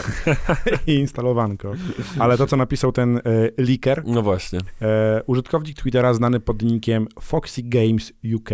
i 0.92 0.96
instalowanko. 0.96 1.74
Ale 2.20 2.38
to, 2.38 2.48
co 2.48 2.58
napisał 2.58 2.92
ten 2.92 3.18
e, 3.18 3.22
leaker, 3.58 4.04
No 4.06 4.22
właśnie. 4.22 4.60
E, 4.82 5.22
użytkownik 5.28 5.78
Twittera 5.78 6.14
znany 6.14 6.40
pod 6.40 6.62
nickiem 6.62 7.08
Foxy 7.22 7.62
Games 7.64 8.14
UK, 8.36 8.50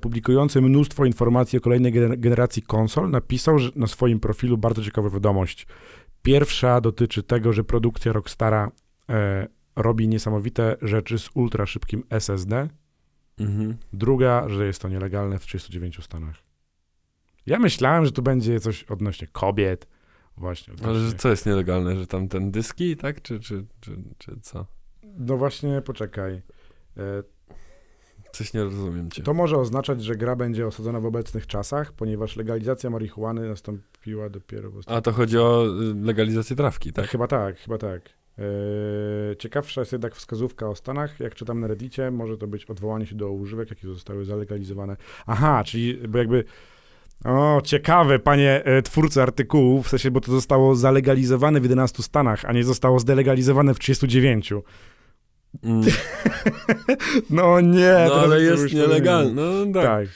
publikujący 0.00 0.60
mnóstwo 0.60 1.04
informacji 1.04 1.58
o 1.58 1.60
kolejnej 1.60 1.92
gener- 1.92 2.18
generacji 2.18 2.62
konsol, 2.62 3.10
napisał 3.10 3.56
na 3.76 3.86
swoim 3.86 4.20
profilu 4.20 4.58
bardzo 4.58 4.82
ciekawą 4.82 5.10
wiadomość. 5.10 5.66
Pierwsza 6.22 6.80
dotyczy 6.80 7.22
tego, 7.22 7.52
że 7.52 7.64
produkcja 7.64 8.12
Rockstara 8.12 8.70
e, 9.10 9.48
robi 9.76 10.08
niesamowite 10.08 10.76
rzeczy 10.82 11.18
z 11.18 11.30
ultra 11.34 11.66
szybkim 11.66 12.04
SSD. 12.10 12.68
Mhm. 13.38 13.76
Druga, 13.92 14.48
że 14.48 14.66
jest 14.66 14.82
to 14.82 14.88
nielegalne 14.88 15.38
w 15.38 15.46
39 15.46 16.04
stanach. 16.04 16.36
Ja 17.46 17.58
myślałem, 17.58 18.06
że 18.06 18.12
tu 18.12 18.22
będzie 18.22 18.60
coś 18.60 18.84
odnośnie 18.84 19.26
kobiet. 19.26 19.88
Właśnie. 20.36 20.74
Ale 20.84 20.98
że 20.98 21.12
co 21.12 21.28
jest 21.28 21.46
nielegalne, 21.46 21.96
że 21.96 22.06
tam 22.06 22.28
ten 22.28 22.50
dyski, 22.50 22.96
tak? 22.96 23.22
Czy, 23.22 23.40
czy, 23.40 23.66
czy, 23.80 23.96
czy 24.18 24.40
co? 24.40 24.66
No 25.18 25.36
właśnie, 25.36 25.82
poczekaj. 25.82 26.42
E, 28.30 28.36
Coś 28.36 28.54
nie 28.54 28.64
rozumiem 28.64 29.10
cię. 29.10 29.22
To 29.22 29.34
może 29.34 29.56
oznaczać, 29.56 30.04
że 30.04 30.16
gra 30.16 30.36
będzie 30.36 30.66
osadzona 30.66 31.00
w 31.00 31.06
obecnych 31.06 31.46
czasach, 31.46 31.92
ponieważ 31.92 32.36
legalizacja 32.36 32.90
marihuany 32.90 33.48
nastąpiła 33.48 34.28
dopiero 34.28 34.70
w 34.70 34.76
ostatnim... 34.76 34.98
A 34.98 35.00
to 35.00 35.12
chodzi 35.12 35.38
o 35.38 35.66
y, 35.66 36.04
legalizację 36.04 36.56
trawki, 36.56 36.92
Tak, 36.92 37.08
chyba 37.08 37.26
tak, 37.26 37.58
chyba 37.58 37.78
tak. 37.78 38.20
Eee, 38.38 39.36
ciekawsza 39.36 39.80
jest 39.80 39.92
jednak 39.92 40.14
wskazówka 40.14 40.68
o 40.68 40.74
Stanach. 40.74 41.20
Jak 41.20 41.34
czytam 41.34 41.60
na 41.60 41.66
Reddicie, 41.66 42.10
może 42.10 42.38
to 42.38 42.46
być 42.46 42.64
odwołanie 42.64 43.06
się 43.06 43.14
do 43.16 43.30
używek, 43.30 43.70
jakie 43.70 43.88
zostały 43.88 44.24
zalegalizowane. 44.24 44.96
Aha, 45.26 45.62
czyli 45.64 46.08
bo 46.08 46.18
jakby... 46.18 46.44
O, 47.24 47.60
ciekawe, 47.64 48.18
panie 48.18 48.64
e, 48.64 48.82
twórcy 48.82 49.22
artykułu, 49.22 49.82
w 49.82 49.88
sensie, 49.88 50.10
bo 50.10 50.20
to 50.20 50.32
zostało 50.32 50.74
zalegalizowane 50.74 51.60
w 51.60 51.62
11 51.62 52.02
Stanach, 52.02 52.44
a 52.44 52.52
nie 52.52 52.64
zostało 52.64 52.98
zdelegalizowane 53.00 53.74
w 53.74 53.78
39. 53.78 54.52
Mm. 55.62 55.82
No 57.30 57.60
nie, 57.60 58.04
No 58.08 58.14
ale 58.14 58.42
jest 58.42 58.72
nielegalne. 58.74 59.42
No 59.42 59.72
tak. 59.74 59.84
Tak, 59.84 60.08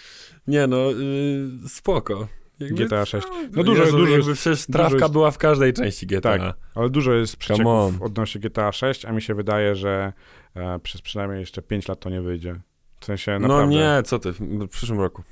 Nie 0.47 0.67
no, 0.67 0.93
y, 0.93 1.69
spoko. 1.69 2.29
Jakby, 2.61 2.85
GTA 2.85 3.05
6. 3.07 3.27
No, 3.31 3.37
No 3.57 3.63
dużo- 3.65 3.83
Jezu, 3.85 3.97
dużo 3.97 4.13
jakby 4.13 4.29
jest- 4.29 4.41
przecież 4.41 4.67
trawka 4.67 4.99
jest- 4.99 5.13
była 5.13 5.31
w 5.31 5.39
każdej 5.39 5.73
części 5.73 6.07
GTA. 6.07 6.39
Tak. 6.39 6.55
Ale 6.75 6.91
dużo 6.91 7.13
jest 7.13 7.37
przecieków 7.37 8.03
odnośnie 8.03 8.41
GTA 8.41 8.73
6, 8.73 9.05
a 9.05 9.13
mi 9.13 9.23
się 9.23 9.35
wydaje, 9.35 9.75
że 9.77 10.13
e, 10.57 10.79
przez 10.79 11.03
przynajmniej 11.03 11.41
jeszcze 11.41 11.63
5 11.63 11.89
lat 11.89 12.01
to 12.01 12.11
nie 12.11 12.21
wyjdzie. 12.21 12.61
W 13.01 13.05
sensie 13.05 13.33
No 13.33 13.49
naprawdę. 13.49 13.75
nie, 13.75 14.03
co 14.05 14.19
ty, 14.19 14.33
w 14.41 14.69
przyszłym 14.69 15.01
roku. 15.01 15.23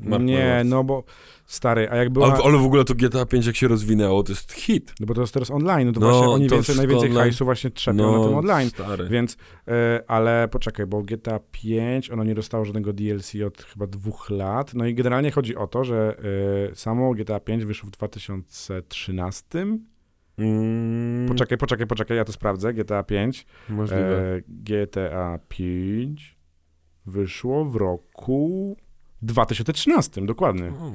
Mark 0.00 0.24
nie, 0.24 0.62
no 0.64 0.84
bo 0.84 1.04
stary, 1.46 1.88
a 1.90 1.96
jak 1.96 2.10
była... 2.10 2.32
Ale, 2.34 2.44
ale 2.44 2.58
w 2.58 2.64
ogóle 2.64 2.84
to 2.84 2.94
GTA 2.94 3.26
5 3.26 3.46
jak 3.46 3.56
się 3.56 3.68
rozwinęło, 3.68 4.22
to 4.22 4.32
jest 4.32 4.52
hit. 4.52 4.94
No 5.00 5.06
bo 5.06 5.14
to 5.14 5.20
jest 5.20 5.34
teraz 5.34 5.50
online, 5.50 5.86
no 5.86 5.92
to 5.92 6.00
No, 6.00 6.10
właśnie 6.10 6.28
oni 6.28 6.48
więcej, 6.48 6.76
najwięcej 6.76 7.08
online. 7.08 7.22
hajsu 7.24 7.44
właśnie 7.44 7.70
trzepią 7.70 8.18
na 8.18 8.24
tym 8.28 8.34
online. 8.36 8.70
stary. 8.70 9.08
Więc, 9.08 9.36
e, 9.68 10.02
ale 10.08 10.48
poczekaj, 10.48 10.86
bo 10.86 11.02
GTA 11.02 11.40
5, 11.50 12.10
ono 12.10 12.24
nie 12.24 12.34
dostało 12.34 12.64
żadnego 12.64 12.92
DLC 12.92 13.32
od 13.46 13.62
chyba 13.62 13.86
dwóch 13.86 14.30
lat. 14.30 14.74
No 14.74 14.86
i 14.86 14.94
generalnie 14.94 15.30
chodzi 15.30 15.56
o 15.56 15.66
to, 15.66 15.84
że 15.84 16.16
e, 16.70 16.74
samo 16.74 17.14
GTA 17.14 17.40
5 17.40 17.64
wyszło 17.64 17.86
w 17.88 17.92
2013. 17.92 19.78
Mm, 20.38 21.28
Poczekaj, 21.28 21.58
poczekaj, 21.58 21.86
poczekaj, 21.86 22.16
ja 22.16 22.24
to 22.24 22.32
sprawdzę. 22.32 22.74
GTA 22.74 23.02
5. 23.02 23.46
Możliwe. 23.68 24.34
E, 24.36 24.40
GTA 24.48 25.38
5 25.48 26.38
wyszło 27.06 27.64
w 27.64 27.76
roku 27.76 28.76
2013, 29.22 30.26
dokładnie. 30.26 30.68
O. 30.68 30.92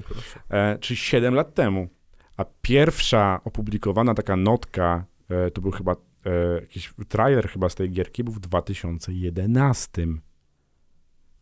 E, 0.50 0.78
czyli 0.80 0.98
7 0.98 1.34
lat 1.34 1.54
temu. 1.54 1.88
A 2.38 2.46
pierwsza 2.62 3.40
opublikowana 3.44 4.14
taka 4.14 4.36
notka, 4.36 5.06
e, 5.30 5.52
to 5.52 5.62
był 5.62 5.72
chyba 5.72 5.96
e, 6.26 6.62
jakiś 6.62 6.94
trailer 7.08 7.50
chyba 7.50 7.70
z 7.70 7.76
tej 7.76 7.92
gierki, 7.92 8.24
był 8.24 8.34
w 8.34 8.40
2011. 8.40 10.08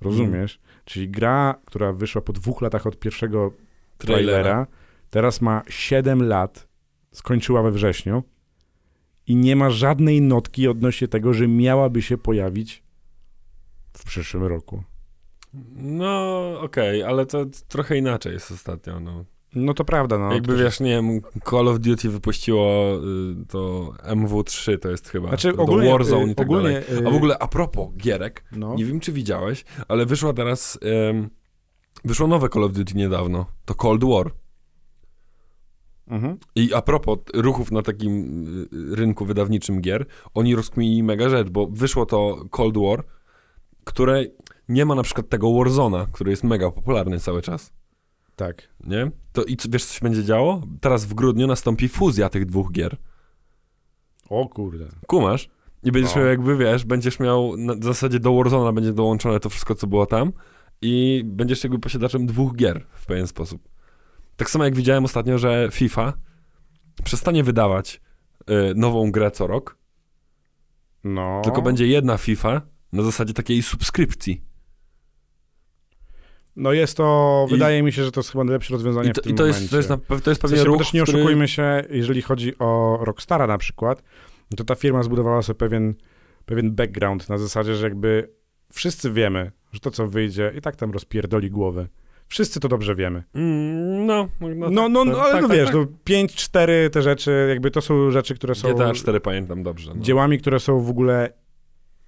Rozumiesz? 0.02 0.60
Czyli 0.86 1.10
gra, 1.10 1.56
która 1.65 1.93
wyszła 1.93 2.22
po 2.22 2.34
dwóch 2.34 2.62
latach 2.62 2.88
od 2.88 3.00
pierwszego 3.00 3.54
trailera, 3.98 4.67
teraz 5.10 5.41
ma 5.41 5.62
7 5.67 6.24
lat, 6.24 6.67
skończyła 7.12 7.63
we 7.63 7.72
wrześniu 7.72 8.24
i 9.28 9.36
nie 9.36 9.56
ma 9.56 9.69
żadnej 9.69 10.22
notki 10.22 10.67
odnośnie 10.67 11.08
tego, 11.08 11.34
że 11.34 11.48
miałaby 11.48 12.02
się 12.02 12.17
pojawić 12.17 12.84
w 13.93 14.04
przyszłym 14.04 14.43
roku. 14.43 14.84
No, 15.76 16.42
okej, 16.62 17.04
ale 17.04 17.26
to 17.26 17.46
trochę 17.68 17.98
inaczej 17.98 18.34
jest 18.34 18.52
ostatnio, 18.52 19.00
no. 19.00 19.26
No 19.56 19.74
to 19.74 19.86
prawda, 19.86 20.18
no. 20.18 20.34
Jakby 20.34 20.58
wiesz, 20.58 20.80
nie 20.80 20.89
wiem, 20.89 21.22
Call 21.50 21.68
of 21.68 21.80
Duty 21.80 22.10
wypuściło 22.10 22.96
y, 23.42 23.46
to 23.46 23.92
MW3, 24.04 24.80
to 24.80 24.89
jest 24.89 25.10
chyba, 25.10 25.28
Znaczy 25.28 25.58
ogólnie, 25.58 25.92
Warzone 25.92 26.28
i 26.28 26.32
y, 26.32 26.36
tak 26.36 26.48
ogólnie, 26.48 26.82
dalej. 26.82 27.04
y, 27.04 27.08
A 27.08 27.12
w 27.12 27.16
ogóle 27.16 27.38
a 27.39 27.48
propos 27.48 27.89
gierek, 27.98 28.44
no. 28.52 28.76
nie 28.76 28.86
wiem 28.86 29.00
czy 29.00 29.12
widziałeś, 29.12 29.66
ale 29.88 30.06
wyszła 30.06 30.34
teraz, 30.34 30.80
ym, 31.10 31.30
wyszło 32.06 32.28
nowe 32.28 32.50
Call 32.50 32.63
of 32.63 32.72
Duty 32.74 32.94
niedawno, 32.96 33.46
to 33.66 33.76
Cold 33.76 34.04
War. 34.04 34.32
Mhm. 36.08 36.38
I 36.56 36.74
a 36.74 36.82
propos 36.82 37.18
ruchów 37.34 37.72
na 37.72 37.82
takim 37.82 38.44
y, 38.92 38.96
rynku 38.96 39.26
wydawniczym 39.26 39.82
gier, 39.82 40.06
oni 40.34 40.56
rozkminili 40.56 41.04
mega 41.04 41.30
rzecz, 41.30 41.50
bo 41.50 41.68
wyszło 41.68 42.06
to 42.06 42.46
Cold 42.52 42.78
War, 42.78 43.04
które 43.84 44.24
nie 44.69 44.86
ma 44.86 44.95
na 44.95 45.04
przykład 45.04 45.30
tego 45.30 45.54
Warzona, 45.54 46.08
który 46.12 46.32
jest 46.32 46.43
mega 46.43 46.71
popularny 46.71 47.19
cały 47.19 47.41
czas. 47.41 47.73
Tak. 48.36 48.69
Nie? 48.84 49.12
To 49.32 49.43
i 49.43 49.58
co- 49.58 49.69
wiesz, 49.71 49.86
co 49.86 49.93
się 49.93 49.99
będzie 50.04 50.23
działo? 50.23 50.62
Teraz 50.82 51.06
w 51.06 51.13
grudniu 51.13 51.47
nastąpi 51.47 51.89
fuzja 51.89 52.30
tych 52.30 52.45
dwóch 52.45 52.71
gier. 52.71 52.97
O 54.30 54.47
kurde. 54.49 54.86
Kumasz? 55.08 55.49
I 55.84 55.91
będziesz 55.91 56.15
No. 56.15 56.21
miał, 56.21 56.30
jakby 56.30 56.58
wiesz, 56.58 56.86
będziesz 56.86 57.19
miał 57.19 57.58
na 57.58 57.73
w 57.76 57.84
zasadzie 57.84 58.19
do 58.19 58.34
Warzona 58.36 58.71
będzie 58.73 58.93
dołączone 58.93 59.39
to 59.39 59.49
wszystko, 59.49 59.76
co 59.76 59.88
było 59.88 60.06
tam 60.06 60.34
i 60.82 61.23
będziesz 61.26 61.63
jakby 61.63 61.80
posiadaczem 61.80 62.26
dwóch 62.26 62.56
gier 62.56 62.86
w 62.93 63.06
pewien 63.06 63.28
sposób. 63.28 63.69
Tak 64.36 64.49
samo 64.49 64.63
jak 64.63 64.76
widziałem 64.76 65.06
ostatnio, 65.06 65.38
że 65.38 65.69
FIFA 65.71 66.13
przestanie 67.04 67.43
wydawać 67.43 68.02
y, 68.41 68.76
nową 68.76 69.12
grę 69.12 69.32
co 69.32 69.47
rok, 69.47 69.78
No. 71.04 71.41
tylko 71.43 71.62
będzie 71.62 71.88
jedna 71.88 72.17
FIFA 72.17 72.62
na 72.91 73.04
zasadzie 73.04 73.34
takiej 73.34 73.63
subskrypcji. 73.63 74.41
No 76.56 76.74
jest 76.74 76.98
to, 76.98 77.46
I- 77.48 77.52
wydaje 77.52 77.84
mi 77.84 77.92
się, 77.92 78.04
że 78.04 78.12
to 78.12 78.20
jest 78.20 78.32
chyba 78.32 78.44
najlepsze 78.44 78.74
rozwiązanie 78.74 79.10
I 79.10 79.13
to, 79.13 79.22
w 79.22 79.24
tym 79.24 79.34
i 79.34 79.36
to, 79.36 79.46
jest, 79.46 79.60
momencie. 79.60 79.72
to, 79.72 79.78
jest, 79.78 79.89
na, 79.89 79.98
to 80.22 80.30
jest 80.30 80.39
W 80.39 80.42
pewnie 80.42 80.58
sensie, 80.58 80.63
bo 80.70 80.74
ruch, 80.74 80.78
też 80.82 80.94
nie 80.94 81.04
który- 81.04 81.18
oszukujmy 81.18 81.48
się, 81.48 81.84
jeżeli 81.89 82.22
chodzi 82.22 82.58
o 82.60 83.00
Rockstara 83.02 83.48
na 83.48 83.58
przykład, 83.58 84.04
no 84.52 84.56
to 84.58 84.63
ta 84.63 84.76
firma 84.76 85.04
zbudowała 85.04 85.42
sobie 85.42 85.58
pewien, 85.58 85.94
pewien 86.46 86.72
background 86.76 87.30
na 87.30 87.38
zasadzie, 87.38 87.76
że 87.76 87.86
jakby 87.86 88.30
wszyscy 88.74 89.12
wiemy, 89.12 89.52
że 89.72 89.80
to 89.80 89.92
co 89.92 90.08
wyjdzie 90.08 90.52
i 90.58 90.62
tak 90.62 90.76
tam 90.76 90.92
rozpierdoli 90.92 91.50
głowy. 91.52 91.88
Wszyscy 92.28 92.60
to 92.60 92.68
dobrze 92.68 92.96
wiemy. 92.96 93.24
Mm, 93.36 94.06
no, 94.06 94.30
no, 94.42 94.70
No, 94.70 94.89
no, 94.89 95.06
no, 95.06 95.16
tak, 95.16 95.24
ale 95.24 95.32
tak, 95.34 95.42
no 95.42 95.48
tak, 95.48 95.58
wiesz, 95.58 95.66
tak. 95.66 95.76
no 95.76 95.86
5, 96.04 96.36
4 96.36 96.89
te 96.89 97.02
rzeczy, 97.02 97.46
jakby 97.50 97.72
to 97.72 97.82
są 97.82 98.12
rzeczy, 98.12 98.36
które 98.36 98.56
są 98.56 98.74
GTA 98.74 98.94
4 98.94 99.20
pamiętam 99.20 99.63
dobrze. 99.63 99.92
No. 99.96 100.02
dziełami, 100.02 100.39
które 100.39 100.60
są 100.60 100.80
w 100.80 100.89
ogóle, 100.89 101.34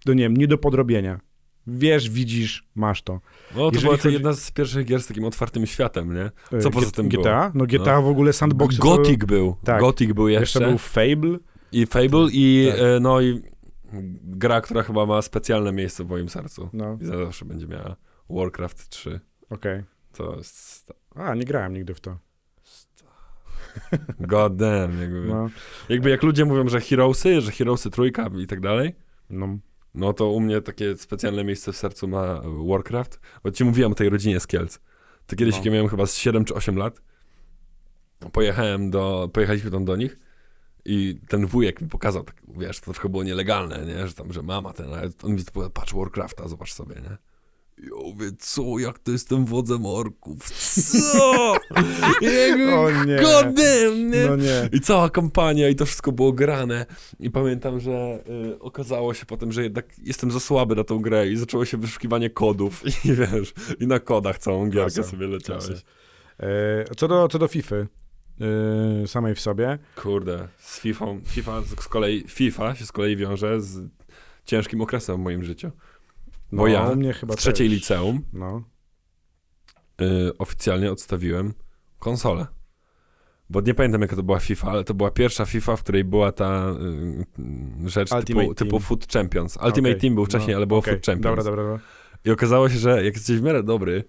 no 0.05 0.13
nie 0.13 0.23
wiem, 0.23 0.37
nie 0.37 0.47
do 0.47 0.57
podrobienia. 0.57 1.19
Wiesz, 1.67 2.09
widzisz, 2.09 2.67
masz 2.75 3.01
to. 3.01 3.19
No, 3.55 3.71
to 3.71 3.79
była 3.81 3.97
to 3.97 4.03
chodzi- 4.03 4.13
jedna 4.13 4.33
z 4.33 4.51
pierwszych 4.51 4.85
gier 4.85 5.01
z 5.03 5.07
takim 5.07 5.25
otwartym 5.25 5.65
światem, 5.65 6.13
nie? 6.13 6.31
E, 6.57 6.61
Co 6.61 6.71
poza 6.71 6.91
tym 6.91 7.09
było? 7.09 7.23
GTA? 7.23 7.51
No 7.55 7.65
GTA 7.65 8.01
w 8.01 8.07
ogóle 8.07 8.33
sandbox. 8.33 8.77
Gothic 8.77 9.25
był. 9.25 9.55
tak. 9.63 9.79
Gothic 9.81 10.13
był 10.13 10.27
jeszcze. 10.27 10.59
Jeszcze 10.59 10.69
był 10.69 10.77
Fable. 10.77 11.37
I 11.71 11.85
Fable 11.85 12.27
i 12.31 12.67
Tak. 12.71 12.79
e, 12.79 12.99
no 12.99 13.21
i 13.21 13.41
gra, 14.23 14.61
która 14.61 14.83
chyba 14.83 15.05
ma 15.05 15.21
specjalne 15.21 15.71
miejsce 15.71 16.03
w 16.03 16.09
moim 16.09 16.29
sercu. 16.29 16.69
No, 16.73 16.97
I 17.01 17.05
zawsze 17.05 17.45
będzie 17.45 17.67
miała 17.67 17.95
Warcraft 18.29 18.89
3. 18.89 19.19
okej. 19.49 19.83
To 20.13 20.35
jest... 20.37 20.93
A, 21.15 21.35
nie 21.35 21.43
grałem 21.45 21.73
nigdy 21.73 21.93
w 21.93 21.99
to. 21.99 22.17
God 24.19 24.55
damn, 24.55 25.01
jakby. 25.01 25.21
No, 25.27 25.49
Jakby 25.89 26.09
jak 26.09 26.23
ludzie 26.23 26.45
mówią, 26.45 26.67
że 26.69 26.81
Heroesy, 26.81 27.41
że 27.41 27.51
Heroesy 27.51 27.89
trójka 27.89 28.29
i 28.37 28.47
tak 28.47 28.59
dalej, 28.61 28.95
no. 29.29 29.57
No 29.95 30.13
to 30.13 30.29
u 30.29 30.39
mnie 30.39 30.61
takie 30.61 30.97
specjalne 30.97 31.43
miejsce 31.43 31.71
w 31.71 31.77
sercu 31.77 32.07
ma 32.07 32.41
Warcraft. 32.69 33.19
Bo 33.43 33.51
ci 33.51 33.63
mówiłem 33.65 33.91
o 33.91 33.95
tej 33.95 34.09
rodzinie 34.09 34.39
z 34.39 34.47
Kielc. 34.47 34.79
To 35.27 35.35
kiedyś, 35.35 35.55
No. 35.55 35.61
jak 35.63 35.73
miałem 35.73 35.87
chyba 35.87 36.05
z 36.05 36.15
7 36.15 36.45
czy 36.45 36.53
8 36.53 36.77
lat, 36.77 37.01
pojechałem 38.31 38.91
do, 38.91 39.29
pojechaliśmy 39.33 39.71
tam 39.71 39.85
do 39.85 39.95
nich 39.95 40.19
i 40.85 41.19
ten 41.27 41.45
wujek 41.45 41.81
mi 41.81 41.89
pokazał, 41.89 42.23
tak, 42.23 42.41
wiesz, 42.57 42.79
to 42.79 42.93
trochę 42.93 43.09
było 43.09 43.23
nielegalne, 43.23 43.85
nie, 43.85 44.07
że 44.07 44.13
tam, 44.13 44.33
że 44.33 44.41
mama 44.43 44.73
ten, 44.73 44.93
ale 44.93 45.09
on 45.23 45.31
mi 45.35 45.43
powiedział, 45.53 45.71
patrz 45.71 45.93
Warcrafta, 45.93 46.47
zobacz 46.47 46.73
sobie, 46.73 46.95
nie. 46.95 47.17
Mówię, 48.03 48.31
co, 48.39 48.79
jak 48.79 48.99
to 48.99 49.11
jestem 49.11 49.45
wodzem 49.45 49.85
orków, 49.85 50.49
co? 50.91 51.55
Jakby, 52.21 52.73
O 52.75 53.05
nie. 53.05 53.15
God 53.15 53.53
damn, 53.55 54.11
nie? 54.11 54.25
No 54.27 54.35
nie. 54.35 54.69
I 54.71 54.79
cała 54.81 55.09
kampania 55.09 55.69
i 55.69 55.75
to 55.75 55.85
wszystko 55.85 56.11
było 56.11 56.33
grane. 56.33 56.85
I 57.19 57.31
pamiętam, 57.31 57.79
że 57.79 58.23
y, 58.53 58.59
okazało 58.59 59.13
się 59.13 59.25
potem, 59.25 59.51
że 59.51 59.63
jednak 59.63 59.85
jestem 60.03 60.31
za 60.31 60.39
słaby 60.39 60.75
na 60.75 60.83
tą 60.83 60.99
grę 60.99 61.27
i 61.27 61.37
zaczęło 61.37 61.65
się 61.65 61.77
wyszukiwanie 61.77 62.29
kodów 62.29 62.83
i 63.05 63.13
wiesz, 63.13 63.53
i 63.79 63.87
na 63.87 63.99
kodach 63.99 64.39
całą 64.39 64.69
gierkę 64.69 65.03
sobie 65.03 65.27
leciałeś. 65.27 65.65
E, 66.39 66.95
co 66.97 67.07
do, 67.07 67.27
co 67.27 67.39
do 67.39 67.47
FIFA 67.47 67.75
e, 67.75 67.87
samej 69.07 69.35
w 69.35 69.39
sobie, 69.39 69.79
Kurde, 69.95 70.47
z 70.59 70.79
FIFA, 70.79 71.05
FIFA 71.25 71.61
z 71.81 71.87
kolei, 71.87 72.23
FIFA 72.27 72.75
się 72.75 72.85
z 72.85 72.91
kolei 72.91 73.15
wiąże 73.15 73.61
z 73.61 73.89
ciężkim 74.45 74.81
okresem 74.81 75.15
w 75.15 75.19
moim 75.19 75.43
życiu. 75.43 75.71
Bo 76.51 76.63
no, 76.63 76.67
ja 76.67 76.95
mnie 76.95 77.13
chyba 77.13 77.33
w 77.33 77.37
trzeciej 77.37 77.69
też. 77.69 77.77
liceum 77.77 78.21
No. 78.33 78.63
y, 80.01 80.37
oficjalnie 80.37 80.91
odstawiłem 80.91 81.53
konsolę. 81.99 82.47
Bo 83.49 83.61
nie 83.61 83.73
pamiętam 83.73 84.01
jaka 84.01 84.15
to 84.15 84.23
była 84.23 84.39
FIFA, 84.39 84.71
ale 84.71 84.83
to 84.83 84.93
była 84.93 85.11
pierwsza 85.11 85.45
FIFA, 85.45 85.75
w 85.75 85.83
której 85.83 86.03
była 86.03 86.31
ta 86.31 86.69
y, 87.85 87.89
rzecz 87.89 88.09
typu, 88.25 88.53
typu 88.53 88.79
Foot 88.79 89.13
Champions. 89.13 89.55
Ultimate 89.55 89.79
Okej, 89.79 90.01
Team 90.01 90.15
był 90.15 90.25
wcześniej, 90.25 90.51
no, 90.51 90.57
ale 90.57 90.67
było 90.67 90.79
okej, 90.79 90.93
Foot 90.93 91.05
Champions. 91.05 91.35
Dobra, 91.35 91.43
dobra, 91.43 91.63
dobra. 91.63 91.79
I 92.25 92.31
okazało 92.31 92.69
się, 92.69 92.77
że 92.77 93.05
jak 93.05 93.13
jesteś 93.13 93.37
w 93.37 93.41
miarę 93.43 93.63
dobry, 93.63 94.03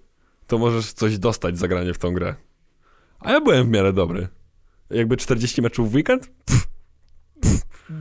to 0.46 0.58
możesz 0.58 0.92
coś 0.92 1.18
dostać 1.18 1.58
za 1.58 1.68
granie 1.68 1.94
w 1.94 1.98
tą 1.98 2.14
grę. 2.14 2.34
A 3.20 3.32
ja 3.32 3.40
byłem 3.40 3.66
w 3.66 3.70
miarę 3.70 3.92
dobry. 3.92 4.28
Jakby 4.90 5.16
40 5.16 5.62
meczów 5.62 5.92
w 5.92 5.94
weekend? 5.94 6.30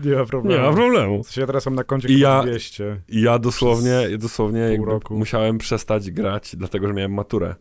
Nie 0.04 0.16
ma 0.16 0.26
problemu. 0.26 0.62
Nie 0.64 0.70
ma 0.70 0.74
problemu. 0.76 1.24
W 1.24 1.28
sensie 1.28 1.42
ja 1.42 1.48
teraz 1.48 1.66
mam 1.66 1.76
na 1.76 1.84
koncie 1.84 2.08
I 2.08 2.20
ja- 2.20 2.42
200. 2.44 3.02
I 3.10 3.22
ja 3.22 3.40
dosłownie, 3.40 3.90
ja 3.90 4.18
dosłownie 4.18 4.80
musiałem 5.10 5.58
przestać 5.58 6.12
grać, 6.12 6.56
dlatego 6.56 6.88
że 6.88 6.94
miałem 6.94 7.14
maturę. 7.14 7.56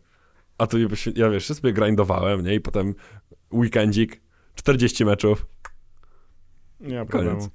A 0.58 0.66
tu 0.66 0.76
ja 1.16 1.30
wiesz, 1.30 1.46
sobie 1.46 1.72
grindowałem, 1.72 2.44
nie? 2.44 2.54
I 2.54 2.60
potem 2.60 2.94
weekendzik, 3.52 4.20
40 4.54 5.04
meczów. 5.04 5.46
Nie 6.80 6.98
ma 6.98 7.04
Koniec. 7.06 7.48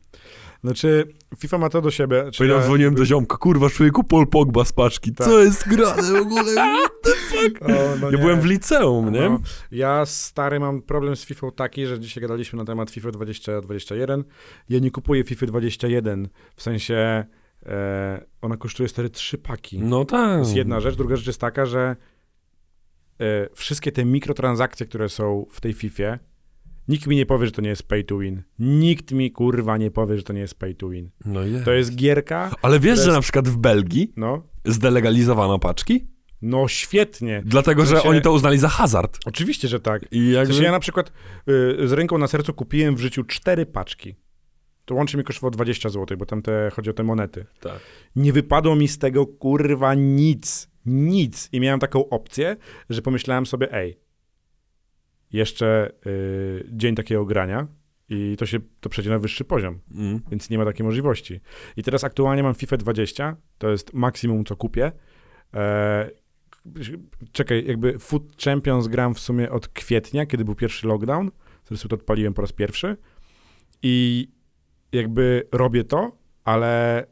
Znaczy, 0.63 1.07
FIFA 1.37 1.57
ma 1.57 1.69
to 1.69 1.81
do 1.81 1.91
siebie. 1.91 2.31
Czy 2.31 2.47
ja 2.47 2.59
dzwoniłem 2.61 2.95
do 2.95 3.05
ziomka, 3.05 3.37
kurwa, 3.37 3.69
człowieku, 3.69 4.03
Paul 4.03 4.27
Pogba 4.27 4.65
z 4.65 4.73
paczki, 4.73 5.13
Tak. 5.13 5.27
co 5.27 5.39
jest 5.39 5.67
grane 5.69 6.03
w 6.19 6.21
ogóle? 6.21 6.65
O, 7.61 7.67
no 8.01 8.05
Ja 8.11 8.11
nie. 8.11 8.17
byłem 8.17 8.41
w 8.41 8.45
liceum, 8.45 9.11
nie? 9.11 9.29
No, 9.29 9.39
ja 9.71 10.05
stary 10.05 10.59
mam 10.59 10.81
problem 10.81 11.15
z 11.15 11.25
FIFA 11.25 11.51
taki, 11.51 11.85
że 11.85 11.99
dzisiaj 11.99 12.21
gadaliśmy 12.21 12.57
na 12.57 12.65
temat 12.65 12.91
FIFA 12.91 13.11
2021. 13.11 14.23
Ja 14.69 14.79
nie 14.79 14.91
kupuję 14.91 15.23
FIFA 15.23 15.45
21. 15.45 16.27
W 16.55 16.61
sensie 16.63 17.25
e, 17.65 18.25
ona 18.41 18.57
kosztuje 18.57 18.89
stary 18.89 19.09
trzy 19.09 19.37
paki. 19.37 19.79
No 19.79 20.05
tak. 20.05 20.33
To 20.33 20.39
jest 20.39 20.55
jedna 20.55 20.79
rzecz. 20.79 20.95
Druga 20.95 21.15
rzecz 21.15 21.27
jest 21.27 21.41
taka, 21.41 21.65
że 21.65 21.95
e, 23.21 23.49
wszystkie 23.55 23.91
te 23.91 24.05
mikrotransakcje, 24.05 24.85
które 24.85 25.09
są 25.09 25.45
w 25.51 25.61
tej 25.61 25.73
FIFA, 25.73 26.17
nikt 26.89 27.07
mi 27.07 27.15
nie 27.15 27.25
powie, 27.25 27.45
że 27.45 27.51
to 27.51 27.61
nie 27.61 27.69
jest 27.69 27.83
pay 27.87 28.03
to 28.03 28.17
win. 28.17 28.43
Nikt 28.59 29.11
mi 29.11 29.31
kurwa 29.31 29.77
nie 29.77 29.91
powie, 29.91 30.17
że 30.17 30.23
to 30.23 30.33
nie 30.33 30.39
jest 30.41 30.59
pay 30.59 30.75
to 30.75 30.89
win. 30.89 31.09
No 31.25 31.41
jest. 31.43 31.65
To 31.65 31.71
jest 31.71 31.95
gierka, 31.95 32.51
Ale 32.61 32.79
wiesz, 32.79 32.97
to 32.97 33.03
że 33.03 33.09
jest- 33.09 33.15
na 33.17 33.21
przykład 33.21 33.47
w 33.47 33.57
Belgii 33.57 34.13
no, 34.17 34.43
zdelegalizowano 34.65 35.59
paczki? 35.59 36.07
no 36.41 36.67
świetnie. 36.67 37.41
Dlatego, 37.45 37.83
W 37.83 37.85
że 37.87 38.03
oni 38.03 38.21
to 38.21 38.31
uznali 38.33 38.57
za 38.57 38.69
hazard. 38.69 39.17
Oczywiście, 39.25 39.67
że 39.67 39.79
tak. 39.79 40.01
I 40.11 40.19
W 40.21 40.31
jakby... 40.31 40.53
sensie 40.53 40.63
ja 40.65 40.71
na 40.71 40.79
przykład 40.79 41.11
y, 41.81 41.87
z 41.87 41.91
ręką 41.91 42.17
na 42.17 42.27
sercu 42.27 42.53
kupiłem 42.53 42.95
w 42.95 42.99
życiu 42.99 43.23
cztery 43.23 43.65
paczki. 43.65 44.15
To 44.85 44.95
łącznie 44.95 45.17
mi 45.17 45.23
kosztowało 45.23 45.51
20 45.51 45.89
zł, 45.89 46.17
bo 46.17 46.25
tam 46.25 46.41
te, 46.41 46.71
chodzi 46.73 46.89
o 46.89 46.93
te 46.93 47.03
monety. 47.03 47.45
Tak. 47.59 47.79
Nie 48.15 48.33
wypadło 48.33 48.75
mi 48.75 48.87
z 48.87 48.97
tego 48.97 49.25
kurwa 49.27 49.93
nic. 49.93 50.69
Nic. 50.85 51.49
I 51.51 51.59
miałem 51.59 51.79
taką 51.79 52.09
opcję, 52.09 52.55
że 52.89 53.01
pomyślałem 53.01 53.45
sobie, 53.45 53.73
ej, 53.73 53.99
jeszcze 55.31 55.91
y, 56.07 56.69
dzień 56.71 56.95
takiego 56.95 57.25
grania 57.25 57.67
i 58.09 58.35
to 58.39 58.45
się 58.45 58.59
to 58.79 58.89
przejdzie 58.89 59.09
na 59.09 59.19
wyższy 59.19 59.45
poziom, 59.45 59.79
Mm. 59.95 60.21
więc 60.31 60.49
nie 60.49 60.57
ma 60.57 60.65
takiej 60.65 60.85
możliwości. 60.85 61.39
I 61.77 61.83
teraz 61.83 62.03
aktualnie 62.03 62.43
mam 62.43 62.55
FIFA 62.55 62.77
20, 62.77 63.37
to 63.57 63.69
jest 63.69 63.93
maksimum, 63.93 64.45
co 64.45 64.55
kupię. 64.55 64.91
E, 65.53 66.09
czekaj, 67.31 67.65
jakby 67.65 67.99
Foot 67.99 68.43
Champions 68.43 68.87
gram 68.87 69.13
w 69.15 69.19
sumie 69.19 69.49
od 69.49 69.67
kwietnia, 69.67 70.25
kiedy 70.25 70.45
był 70.45 70.55
pierwszy 70.55 70.87
lockdown. 70.87 71.31
Zresztą 71.65 71.89
to 71.89 71.95
odpaliłem 71.95 72.33
po 72.33 72.41
raz 72.41 72.51
pierwszy. 72.51 72.97
I 73.83 74.27
jakby 74.91 75.47
robię 75.51 75.83
to, 75.83 76.17
ale 76.43 77.05